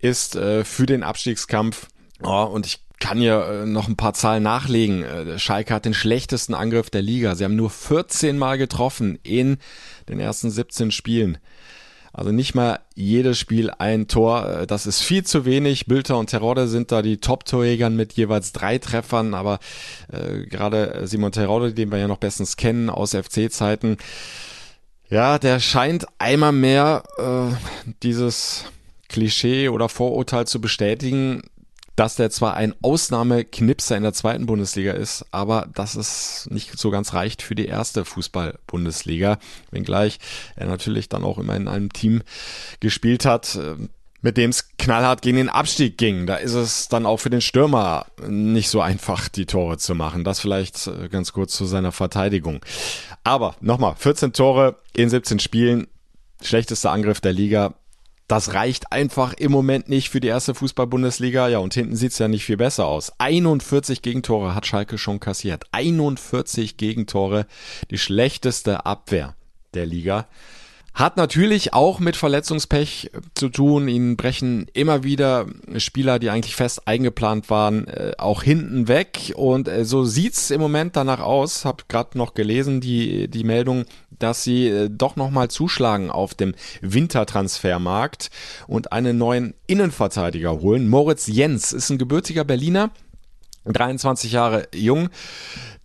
ist 0.00 0.36
äh, 0.36 0.64
für 0.64 0.84
den 0.84 1.02
Abstiegskampf. 1.02 1.86
Oh, 2.22 2.42
und 2.42 2.66
ich 2.66 2.80
kann 3.00 3.22
ja 3.22 3.62
äh, 3.62 3.64
noch 3.64 3.88
ein 3.88 3.96
paar 3.96 4.12
Zahlen 4.12 4.42
nachlegen. 4.42 5.02
Äh, 5.02 5.38
Schalke 5.38 5.72
hat 5.72 5.86
den 5.86 5.94
schlechtesten 5.94 6.52
Angriff 6.52 6.90
der 6.90 7.00
Liga. 7.00 7.34
Sie 7.36 7.44
haben 7.44 7.56
nur 7.56 7.70
14 7.70 8.36
Mal 8.36 8.58
getroffen 8.58 9.18
in 9.22 9.56
den 10.10 10.20
ersten 10.20 10.50
17 10.50 10.90
Spielen. 10.90 11.38
Also 12.12 12.30
nicht 12.30 12.54
mal 12.54 12.80
jedes 12.94 13.38
Spiel 13.38 13.70
ein 13.70 14.06
Tor. 14.06 14.48
Äh, 14.48 14.66
das 14.66 14.86
ist 14.86 15.00
viel 15.00 15.24
zu 15.24 15.44
wenig. 15.44 15.86
Bülter 15.86 16.18
und 16.18 16.30
Terode 16.30 16.68
sind 16.68 16.92
da 16.92 17.02
die 17.02 17.18
Top-Torjäger 17.18 17.90
mit 17.90 18.12
jeweils 18.14 18.52
drei 18.52 18.78
Treffern. 18.78 19.34
Aber 19.34 19.58
äh, 20.12 20.46
gerade 20.46 21.06
Simon 21.06 21.32
Terode, 21.32 21.72
den 21.72 21.90
wir 21.90 21.98
ja 21.98 22.08
noch 22.08 22.18
bestens 22.18 22.56
kennen 22.56 22.90
aus 22.90 23.14
FC-Zeiten, 23.14 23.96
ja, 25.08 25.38
der 25.38 25.60
scheint 25.60 26.06
einmal 26.18 26.52
mehr 26.52 27.02
äh, 27.18 27.54
dieses 28.02 28.64
Klischee 29.08 29.68
oder 29.68 29.90
Vorurteil 29.90 30.46
zu 30.46 30.60
bestätigen, 30.60 31.42
dass 31.96 32.16
der 32.16 32.30
zwar 32.30 32.54
ein 32.54 32.74
Ausnahmeknipser 32.82 33.96
in 33.96 34.02
der 34.02 34.12
zweiten 34.12 34.46
Bundesliga 34.46 34.92
ist, 34.92 35.26
aber 35.30 35.68
dass 35.74 35.94
es 35.94 36.48
nicht 36.50 36.78
so 36.78 36.90
ganz 36.90 37.12
reicht 37.12 37.42
für 37.42 37.54
die 37.54 37.66
erste 37.66 38.04
Fußball-Bundesliga, 38.04 39.38
wenngleich 39.70 40.18
er 40.56 40.66
natürlich 40.66 41.08
dann 41.08 41.24
auch 41.24 41.38
immer 41.38 41.56
in 41.56 41.68
einem 41.68 41.92
Team 41.92 42.22
gespielt 42.80 43.24
hat, 43.24 43.56
äh, 43.56 43.76
mit 44.22 44.36
dem 44.36 44.50
es 44.50 44.76
knallhart 44.78 45.20
gegen 45.20 45.36
den 45.36 45.48
Abstieg 45.48 45.98
ging. 45.98 46.26
Da 46.26 46.36
ist 46.36 46.54
es 46.54 46.88
dann 46.88 47.06
auch 47.06 47.18
für 47.18 47.30
den 47.30 47.40
Stürmer 47.40 48.06
nicht 48.26 48.70
so 48.70 48.80
einfach, 48.80 49.28
die 49.28 49.46
Tore 49.46 49.78
zu 49.78 49.94
machen. 49.94 50.24
Das 50.24 50.40
vielleicht 50.40 50.86
äh, 50.86 51.08
ganz 51.08 51.32
kurz 51.32 51.54
zu 51.54 51.66
seiner 51.66 51.92
Verteidigung. 51.92 52.64
Aber 53.24 53.56
nochmal, 53.60 53.96
14 53.96 54.32
Tore 54.32 54.76
in 54.94 55.10
17 55.10 55.40
Spielen, 55.40 55.88
schlechtester 56.40 56.92
Angriff 56.92 57.20
der 57.20 57.32
Liga 57.32 57.74
das 58.28 58.54
reicht 58.54 58.92
einfach 58.92 59.34
im 59.34 59.52
Moment 59.52 59.88
nicht 59.88 60.08
für 60.08 60.20
die 60.20 60.28
erste 60.28 60.54
Fußball-Bundesliga. 60.54 61.48
Ja, 61.48 61.58
und 61.58 61.74
hinten 61.74 61.96
sieht's 61.96 62.18
ja 62.18 62.28
nicht 62.28 62.44
viel 62.44 62.56
besser 62.56 62.86
aus. 62.86 63.12
41 63.18 64.02
Gegentore 64.02 64.54
hat 64.54 64.66
Schalke 64.66 64.96
schon 64.98 65.20
kassiert. 65.20 65.64
41 65.72 66.76
Gegentore, 66.76 67.46
die 67.90 67.98
schlechteste 67.98 68.86
Abwehr 68.86 69.34
der 69.74 69.86
Liga. 69.86 70.26
Hat 70.94 71.16
natürlich 71.16 71.72
auch 71.72 72.00
mit 72.00 72.16
Verletzungspech 72.16 73.10
zu 73.34 73.48
tun. 73.48 73.88
Ihnen 73.88 74.18
brechen 74.18 74.66
immer 74.74 75.04
wieder 75.04 75.46
Spieler, 75.78 76.18
die 76.18 76.28
eigentlich 76.28 76.54
fest 76.54 76.86
eingeplant 76.86 77.48
waren, 77.48 77.88
äh, 77.88 78.12
auch 78.18 78.42
hinten 78.42 78.88
weg. 78.88 79.32
Und 79.36 79.68
äh, 79.68 79.86
so 79.86 80.04
sieht's 80.04 80.50
im 80.50 80.60
Moment 80.60 80.94
danach 80.94 81.20
aus. 81.20 81.64
Hab 81.64 81.88
gerade 81.88 82.18
noch 82.18 82.34
gelesen, 82.34 82.82
die, 82.82 83.28
die 83.28 83.44
Meldung, 83.44 83.86
dass 84.22 84.44
sie 84.44 84.68
äh, 84.68 84.88
doch 84.90 85.16
nochmal 85.16 85.48
zuschlagen 85.48 86.10
auf 86.10 86.34
dem 86.34 86.54
Wintertransfermarkt 86.80 88.30
und 88.66 88.92
einen 88.92 89.18
neuen 89.18 89.54
Innenverteidiger 89.66 90.60
holen. 90.60 90.88
Moritz 90.88 91.26
Jens 91.26 91.72
ist 91.72 91.90
ein 91.90 91.98
gebürtiger 91.98 92.44
Berliner, 92.44 92.90
23 93.64 94.32
Jahre 94.32 94.68
jung 94.74 95.10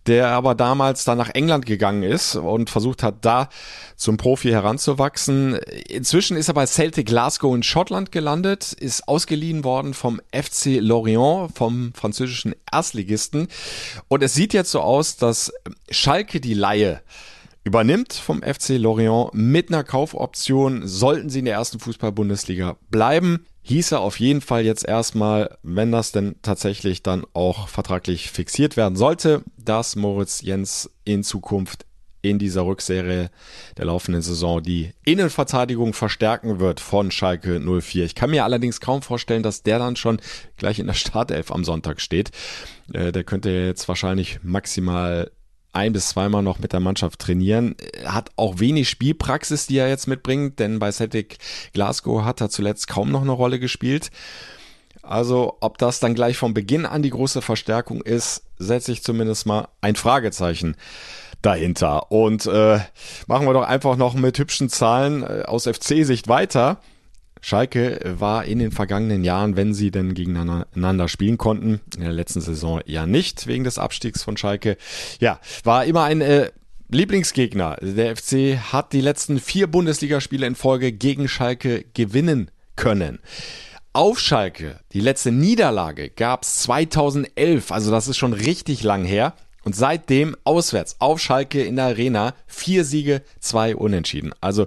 der 0.08 0.30
aber 0.30 0.56
damals 0.56 1.04
dann 1.04 1.18
nach 1.18 1.30
England 1.34 1.66
gegangen 1.66 2.04
ist 2.04 2.36
und 2.36 2.70
versucht 2.70 3.04
hat, 3.04 3.26
da 3.26 3.50
zum 3.96 4.18
Profi 4.18 4.50
heranzuwachsen. 4.50 5.56
Inzwischen 5.90 6.38
ist 6.38 6.48
er 6.48 6.54
bei 6.54 6.66
Celtic 6.66 7.08
Glasgow 7.08 7.54
in 7.54 7.64
Schottland 7.64 8.12
gelandet, 8.12 8.74
ist 8.74 9.08
ausgeliehen 9.08 9.64
worden 9.64 9.94
vom 9.94 10.22
FC 10.32 10.80
Lorient, 10.80 11.52
vom 11.56 11.94
französischen 11.94 12.56
Erstligisten. 12.72 13.50
Und 14.08 14.24
es 14.24 14.34
sieht 14.34 14.54
jetzt 14.54 14.72
so 14.72 14.82
aus, 14.82 15.18
dass 15.18 15.52
Schalke 15.90 16.40
die 16.40 16.54
Laie 16.54 17.02
übernimmt 17.68 18.14
vom 18.14 18.42
FC 18.42 18.78
Lorient 18.78 19.34
mit 19.34 19.70
einer 19.70 19.84
Kaufoption, 19.84 20.88
sollten 20.88 21.30
sie 21.30 21.40
in 21.40 21.46
der 21.46 21.56
ersten 21.56 21.80
Fußball-Bundesliga 21.80 22.78
bleiben 22.90 23.46
hieße 23.68 24.00
auf 24.00 24.20
jeden 24.20 24.40
Fall 24.40 24.64
jetzt 24.64 24.86
erstmal, 24.86 25.58
wenn 25.62 25.92
das 25.92 26.14
denn 26.14 26.38
tatsächlich 26.42 27.04
dann 27.04 27.26
auch 27.34 27.68
vertraglich 27.68 28.32
fixiert 28.32 28.78
werden 28.78 28.96
sollte, 28.96 29.44
dass 29.58 29.98
Moritz 29.98 30.42
Jens 30.42 30.90
in 31.04 31.24
Zukunft 31.24 31.86
in 32.22 32.40
dieser 32.40 32.66
Rückserie 32.66 33.30
der 33.78 33.86
laufenden 33.86 34.22
Saison 34.22 34.64
die 34.64 34.92
Innenverteidigung 35.04 35.94
verstärken 35.94 36.60
wird 36.60 36.80
von 36.80 37.12
Schalke 37.12 37.60
04. 37.60 38.06
Ich 38.06 38.16
kann 38.16 38.32
mir 38.32 38.46
allerdings 38.46 38.80
kaum 38.80 39.02
vorstellen, 39.02 39.44
dass 39.44 39.64
der 39.64 39.80
dann 39.80 39.98
schon 39.98 40.20
gleich 40.56 40.80
in 40.80 40.88
der 40.88 40.94
Startelf 40.94 41.52
am 41.52 41.64
Sonntag 41.64 42.00
steht. 42.00 42.32
Äh, 42.94 43.12
der 43.12 43.24
könnte 43.26 43.50
jetzt 43.50 43.88
wahrscheinlich 43.88 44.40
maximal 44.44 45.30
ein 45.74 45.94
bis 45.94 46.10
zweimal 46.10 46.42
noch 46.44 46.60
mit 46.60 46.74
der 46.74 46.80
Mannschaft 46.80 47.20
trainieren. 47.20 47.76
Hat 48.06 48.32
auch 48.36 48.60
wenig 48.60 48.90
Spielpraxis, 48.90 49.68
die 49.68 49.78
er 49.78 49.90
jetzt 49.90 50.08
mitbringt, 50.08 50.60
denn 50.60 50.80
bei 50.80 50.92
Celtic 50.92 51.38
Glasgow 51.74 52.24
hat 52.24 52.42
er 52.42 52.50
zuletzt 52.50 52.88
kaum 52.88 53.12
noch 53.12 53.22
eine 53.22 53.32
Rolle 53.32 53.60
gespielt. 53.60 54.10
Also, 55.04 55.58
ob 55.62 55.78
das 55.78 56.00
dann 56.00 56.16
gleich 56.16 56.38
von 56.38 56.54
Beginn 56.54 56.86
an 56.86 57.02
die 57.02 57.12
große 57.12 57.42
Verstärkung 57.42 58.02
ist, 58.02 58.44
setze 58.58 58.92
ich 58.92 59.04
zumindest 59.04 59.46
mal 59.46 59.70
ein 59.80 59.96
Fragezeichen 59.96 60.76
dahinter. 61.42 62.12
Und 62.12 62.46
äh, 62.46 62.80
machen 63.28 63.46
wir 63.46 63.54
doch 63.54 63.64
einfach 63.64 63.96
noch 63.96 64.16
mit 64.16 64.38
hübschen 64.38 64.70
Zahlen 64.70 65.24
äh, 65.24 65.44
aus 65.46 65.66
FC-Sicht 65.66 66.28
weiter. 66.28 66.82
Schalke 67.42 68.00
war 68.20 68.46
in 68.46 68.60
den 68.60 68.72
vergangenen 68.72 69.24
Jahren, 69.24 69.56
wenn 69.56 69.74
sie 69.74 69.92
denn 69.92 70.14
gegeneinander 70.14 71.08
spielen 71.08 71.38
konnten, 71.38 71.82
in 71.96 72.02
der 72.02 72.14
letzten 72.14 72.42
Saison 72.42 72.82
ja 72.86 73.06
nicht 73.06 73.48
wegen 73.48 73.64
des 73.64 73.78
Abstiegs 73.78 74.24
von 74.24 74.38
Schalke, 74.38 74.78
ja, 75.20 75.40
war 75.64 75.86
immer 75.86 76.04
ein 76.04 76.22
äh, 76.22 76.52
Lieblingsgegner. 76.90 77.78
Der 77.82 78.16
FC 78.16 78.58
hat 78.72 78.94
die 78.94 79.02
letzten 79.02 79.40
vier 79.40 79.68
Bundesligaspiele 79.68 80.48
in 80.48 80.56
Folge 80.56 80.92
gegen 80.92 81.28
Schalke 81.28 81.86
gewinnen 81.94 82.50
können. 82.76 83.20
Auf 83.94 84.20
Schalke, 84.20 84.80
die 84.94 85.00
letzte 85.00 85.32
Niederlage 85.32 86.10
gab 86.10 86.44
es 86.44 86.58
2011, 86.58 87.72
also 87.72 87.90
das 87.92 88.08
ist 88.08 88.18
schon 88.18 88.34
richtig 88.34 88.84
lang 88.84 89.04
her. 89.04 89.34
Und 89.68 89.76
seitdem 89.76 90.38
auswärts 90.46 90.96
auf 91.00 91.20
Schalke 91.20 91.62
in 91.62 91.76
der 91.76 91.88
Arena 91.88 92.34
vier 92.46 92.86
Siege, 92.86 93.22
zwei 93.42 93.76
Unentschieden. 93.76 94.32
Also 94.40 94.66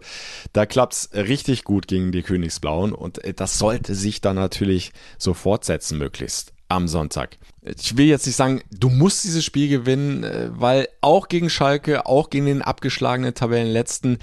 da 0.52 0.66
klappt's 0.66 1.08
richtig 1.14 1.64
gut 1.64 1.88
gegen 1.88 2.12
die 2.12 2.20
Königsblauen 2.20 2.92
und 2.92 3.24
äh, 3.24 3.32
das 3.32 3.58
sollte 3.58 3.94
sich 3.94 4.20
dann 4.20 4.36
natürlich 4.36 4.92
so 5.16 5.32
fortsetzen 5.32 5.96
möglichst. 5.96 6.52
am 6.68 6.86
Sonntag. 6.86 7.38
Ich 7.62 7.99
will 7.99 8.07
jetzt 8.07 8.25
nicht 8.25 8.37
sagen, 8.37 8.62
du 8.70 8.88
musst 8.88 9.23
dieses 9.23 9.44
Spiel 9.44 9.68
gewinnen, 9.68 10.25
äh, 10.25 10.49
weil 10.51 10.88
auch 11.03 11.29
gegen 11.29 11.51
Schalke, 11.51 12.07
auch 12.07 12.31
gegen 12.31 12.46
den 12.46 12.62
abgeschlagenen 12.62 13.35
Tabellenletzten 13.35 14.18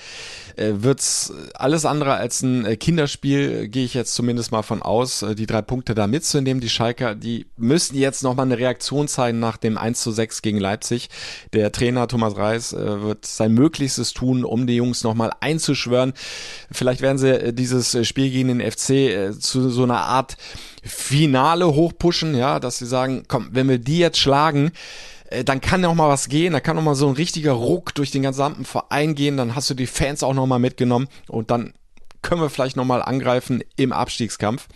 äh, 0.56 0.72
wird's 0.78 1.32
alles 1.54 1.86
andere 1.86 2.16
als 2.16 2.42
ein 2.42 2.66
äh, 2.66 2.78
Kinderspiel, 2.78 3.68
gehe 3.68 3.86
ich 3.86 3.94
jetzt 3.94 4.16
zumindest 4.16 4.52
mal 4.52 4.64
von 4.64 4.82
aus, 4.82 5.24
die 5.38 5.46
drei 5.46 5.62
Punkte 5.62 5.94
da 5.94 6.08
mitzunehmen. 6.08 6.62
Die 6.62 6.70
Schalker, 6.70 7.14
die 7.14 7.46
müssen 7.58 7.96
jetzt 7.96 8.24
nochmal 8.24 8.48
eine 8.48 8.58
Reaktion 8.58 9.08
zeigen 9.08 9.40
nach 9.40 9.58
dem 9.58 9.78
1 9.78 10.02
zu 10.02 10.12
6 10.12 10.42
gegen 10.42 10.58
Leipzig. 10.58 11.10
Der 11.54 11.72
Trainer 11.72 12.08
Thomas 12.08 12.36
Reis 12.38 12.74
wird 12.74 13.26
sein 13.26 13.54
Möglichstes 13.54 14.14
tun, 14.14 14.46
um 14.46 14.66
die 14.66 14.78
Jungs 14.78 15.04
nochmal 15.04 15.32
einzuschwören. 15.42 16.14
Vielleicht 16.72 17.02
werden 17.02 17.18
sie 17.18 17.54
dieses 17.54 18.08
Spiel 18.08 18.32
gegen 18.32 18.48
den 18.48 18.72
FC 18.72 19.40
zu 19.40 19.70
so 19.70 19.84
einer 19.84 20.02
Art 20.02 20.38
Finale 20.88 21.68
hochpushen, 21.68 22.36
ja, 22.36 22.60
dass 22.60 22.78
sie 22.78 22.86
sagen, 22.86 23.24
komm, 23.28 23.50
wenn 23.52 23.70
wir 23.70 23.78
die 23.78 24.00
jetzt 24.00 24.20
schlagen, 24.20 24.72
äh, 25.30 25.44
dann 25.44 25.62
kann 25.62 25.82
noch 25.82 25.96
mal 25.96 26.10
was 26.10 26.30
gehen, 26.30 26.54
da 26.54 26.60
kann 26.60 26.76
noch 26.76 26.84
mal 26.84 26.96
so 26.96 27.08
ein 27.08 27.16
richtiger 27.16 27.54
Ruck 27.54 27.94
durch 27.96 28.12
den 28.12 28.24
gesamten 28.24 28.66
Verein 28.66 29.16
gehen, 29.16 29.38
dann 29.38 29.56
hast 29.56 29.70
du 29.70 29.74
die 29.74 29.88
Fans 29.88 30.24
auch 30.24 30.34
noch 30.34 30.48
mal 30.48 30.60
mitgenommen 30.60 31.08
und 31.28 31.52
dann 31.52 31.74
können 32.22 32.42
wir 32.42 32.50
vielleicht 32.50 32.76
noch 32.76 32.86
mal 32.86 33.02
angreifen 33.02 33.64
im 33.76 33.92
Abstiegskampf. 33.92 34.68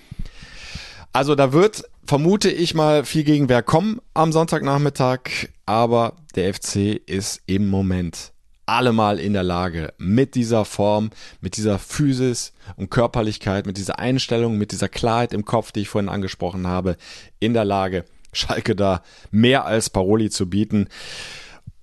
Also 1.13 1.35
da 1.35 1.51
wird, 1.51 1.83
vermute 2.05 2.49
ich 2.49 2.73
mal, 2.73 3.03
viel 3.03 3.23
Gegenwehr 3.23 3.63
kommen 3.63 3.99
am 4.13 4.31
Sonntagnachmittag, 4.31 5.49
aber 5.65 6.15
der 6.35 6.53
FC 6.53 7.01
ist 7.05 7.41
im 7.47 7.69
Moment 7.69 8.30
allemal 8.71 9.19
in 9.19 9.33
der 9.33 9.43
Lage, 9.43 9.93
mit 9.97 10.35
dieser 10.35 10.63
Form, 10.63 11.09
mit 11.41 11.57
dieser 11.57 11.77
Physis 11.77 12.53
und 12.77 12.89
Körperlichkeit, 12.89 13.65
mit 13.65 13.77
dieser 13.77 13.99
Einstellung, 13.99 14.57
mit 14.57 14.71
dieser 14.71 14.87
Klarheit 14.87 15.33
im 15.33 15.43
Kopf, 15.43 15.73
die 15.73 15.81
ich 15.81 15.89
vorhin 15.89 16.09
angesprochen 16.09 16.65
habe, 16.67 16.95
in 17.39 17.53
der 17.53 17.65
Lage, 17.65 18.05
Schalke 18.33 18.75
da 18.75 19.03
mehr 19.29 19.65
als 19.65 19.89
Paroli 19.89 20.29
zu 20.29 20.49
bieten. 20.49 20.87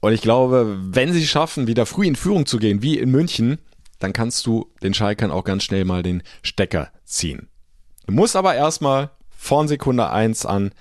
Und 0.00 0.14
ich 0.14 0.22
glaube, 0.22 0.78
wenn 0.80 1.12
sie 1.12 1.26
schaffen, 1.26 1.66
wieder 1.66 1.84
früh 1.84 2.06
in 2.06 2.16
Führung 2.16 2.46
zu 2.46 2.58
gehen, 2.58 2.80
wie 2.80 2.98
in 2.98 3.10
München, 3.10 3.58
dann 3.98 4.14
kannst 4.14 4.46
du 4.46 4.72
den 4.82 4.94
Schalkern 4.94 5.30
auch 5.30 5.44
ganz 5.44 5.64
schnell 5.64 5.84
mal 5.84 6.02
den 6.02 6.22
Stecker 6.42 6.90
ziehen. 7.04 7.48
Du 8.06 8.14
musst 8.14 8.34
aber 8.34 8.54
erstmal 8.54 9.10
von 9.36 9.68
Sekunde 9.68 10.08
eins 10.08 10.46
an 10.46 10.72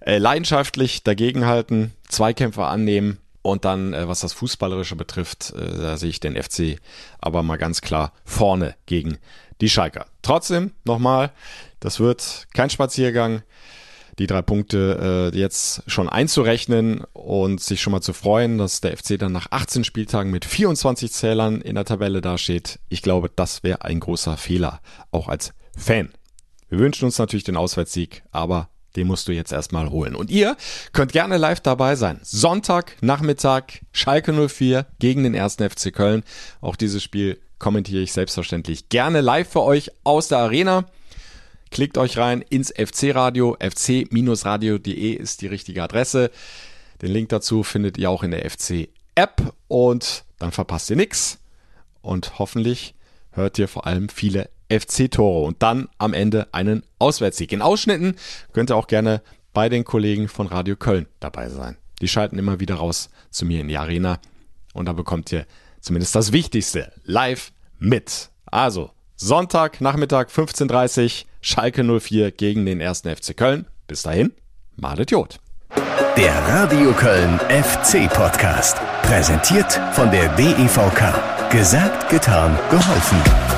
äh, 0.00 0.16
leidenschaftlich 0.16 1.02
dagegenhalten, 1.02 1.92
Zweikämpfer 2.08 2.68
annehmen, 2.68 3.18
und 3.42 3.64
dann, 3.64 3.92
äh, 3.92 4.08
was 4.08 4.20
das 4.20 4.32
Fußballerische 4.32 4.96
betrifft, 4.96 5.52
äh, 5.56 5.78
da 5.78 5.96
sehe 5.96 6.10
ich 6.10 6.20
den 6.20 6.40
FC 6.40 6.80
aber 7.18 7.42
mal 7.42 7.58
ganz 7.58 7.80
klar 7.80 8.12
vorne 8.24 8.76
gegen 8.86 9.18
die 9.60 9.68
Schalker. 9.68 10.06
Trotzdem, 10.22 10.72
nochmal, 10.84 11.32
das 11.80 12.00
wird 12.00 12.46
kein 12.54 12.70
Spaziergang. 12.70 13.42
Die 14.18 14.26
drei 14.26 14.42
Punkte 14.42 15.32
äh, 15.32 15.38
jetzt 15.38 15.84
schon 15.86 16.08
einzurechnen 16.08 17.02
und 17.14 17.60
sich 17.60 17.80
schon 17.80 17.92
mal 17.92 18.02
zu 18.02 18.12
freuen, 18.12 18.58
dass 18.58 18.82
der 18.82 18.94
FC 18.96 19.18
dann 19.18 19.32
nach 19.32 19.46
18 19.50 19.84
Spieltagen 19.84 20.30
mit 20.30 20.44
24 20.44 21.10
Zählern 21.10 21.62
in 21.62 21.76
der 21.76 21.86
Tabelle 21.86 22.20
dasteht. 22.20 22.78
Ich 22.90 23.00
glaube, 23.00 23.30
das 23.34 23.62
wäre 23.62 23.82
ein 23.82 24.00
großer 24.00 24.36
Fehler, 24.36 24.80
auch 25.12 25.28
als 25.28 25.54
Fan. 25.74 26.10
Wir 26.68 26.78
wünschen 26.78 27.06
uns 27.06 27.18
natürlich 27.18 27.44
den 27.44 27.56
Auswärtssieg, 27.56 28.22
aber 28.32 28.68
den 28.96 29.06
musst 29.06 29.28
du 29.28 29.32
jetzt 29.32 29.52
erstmal 29.52 29.90
holen. 29.90 30.14
Und 30.14 30.30
ihr 30.30 30.56
könnt 30.92 31.12
gerne 31.12 31.36
live 31.36 31.60
dabei 31.60 31.96
sein. 31.96 32.20
Sonntag, 32.22 32.96
Nachmittag, 33.00 33.80
Schalke 33.92 34.32
04 34.32 34.86
gegen 34.98 35.22
den 35.22 35.36
1. 35.36 35.56
FC 35.56 35.92
Köln. 35.92 36.22
Auch 36.60 36.76
dieses 36.76 37.02
Spiel 37.02 37.40
kommentiere 37.58 38.02
ich 38.02 38.12
selbstverständlich 38.12 38.88
gerne 38.88 39.20
live 39.20 39.48
für 39.48 39.62
euch 39.62 39.90
aus 40.04 40.28
der 40.28 40.38
Arena. 40.38 40.86
Klickt 41.70 41.96
euch 41.96 42.18
rein 42.18 42.42
ins 42.42 42.70
FC-Radio. 42.70 43.56
fc-radio.de 43.58 45.12
ist 45.12 45.40
die 45.40 45.46
richtige 45.46 45.82
Adresse. 45.82 46.30
Den 47.00 47.10
Link 47.10 47.30
dazu 47.30 47.62
findet 47.62 47.96
ihr 47.96 48.10
auch 48.10 48.22
in 48.22 48.30
der 48.30 48.48
FC-App 48.48 49.54
und 49.68 50.24
dann 50.38 50.52
verpasst 50.52 50.90
ihr 50.90 50.96
nichts. 50.96 51.38
Und 52.02 52.38
hoffentlich 52.38 52.94
hört 53.30 53.58
ihr 53.58 53.68
vor 53.68 53.86
allem 53.86 54.08
viele 54.08 54.50
FC-Tore 54.80 55.46
und 55.46 55.62
dann 55.62 55.88
am 55.98 56.14
Ende 56.14 56.48
einen 56.52 56.82
Auswärtssieg. 56.98 57.52
In 57.52 57.62
Ausschnitten 57.62 58.16
könnt 58.52 58.70
ihr 58.70 58.76
auch 58.76 58.86
gerne 58.86 59.22
bei 59.52 59.68
den 59.68 59.84
Kollegen 59.84 60.28
von 60.28 60.46
Radio 60.46 60.76
Köln 60.76 61.06
dabei 61.20 61.48
sein. 61.48 61.76
Die 62.00 62.08
schalten 62.08 62.38
immer 62.38 62.60
wieder 62.60 62.76
raus 62.76 63.10
zu 63.30 63.44
mir 63.44 63.60
in 63.60 63.68
die 63.68 63.78
Arena 63.78 64.18
und 64.72 64.86
da 64.86 64.92
bekommt 64.92 65.30
ihr 65.32 65.46
zumindest 65.80 66.14
das 66.14 66.32
Wichtigste 66.32 66.92
live 67.04 67.52
mit. 67.78 68.30
Also 68.46 68.90
Sonntag 69.16 69.80
Nachmittag 69.80 70.30
15.30 70.30 71.04
Uhr 71.04 71.28
Schalke 71.40 71.84
04 71.84 72.32
gegen 72.32 72.66
den 72.66 72.80
1. 72.80 73.00
FC 73.02 73.36
Köln. 73.36 73.66
Bis 73.86 74.02
dahin, 74.02 74.32
Malet 74.76 75.10
Jod. 75.10 75.38
Der 76.16 76.34
Radio 76.48 76.92
Köln 76.92 77.38
FC 77.48 78.12
Podcast. 78.12 78.76
Präsentiert 79.02 79.72
von 79.92 80.10
der 80.10 80.28
DEVK. 80.36 81.50
Gesagt, 81.50 82.08
getan, 82.10 82.58
geholfen. 82.70 83.51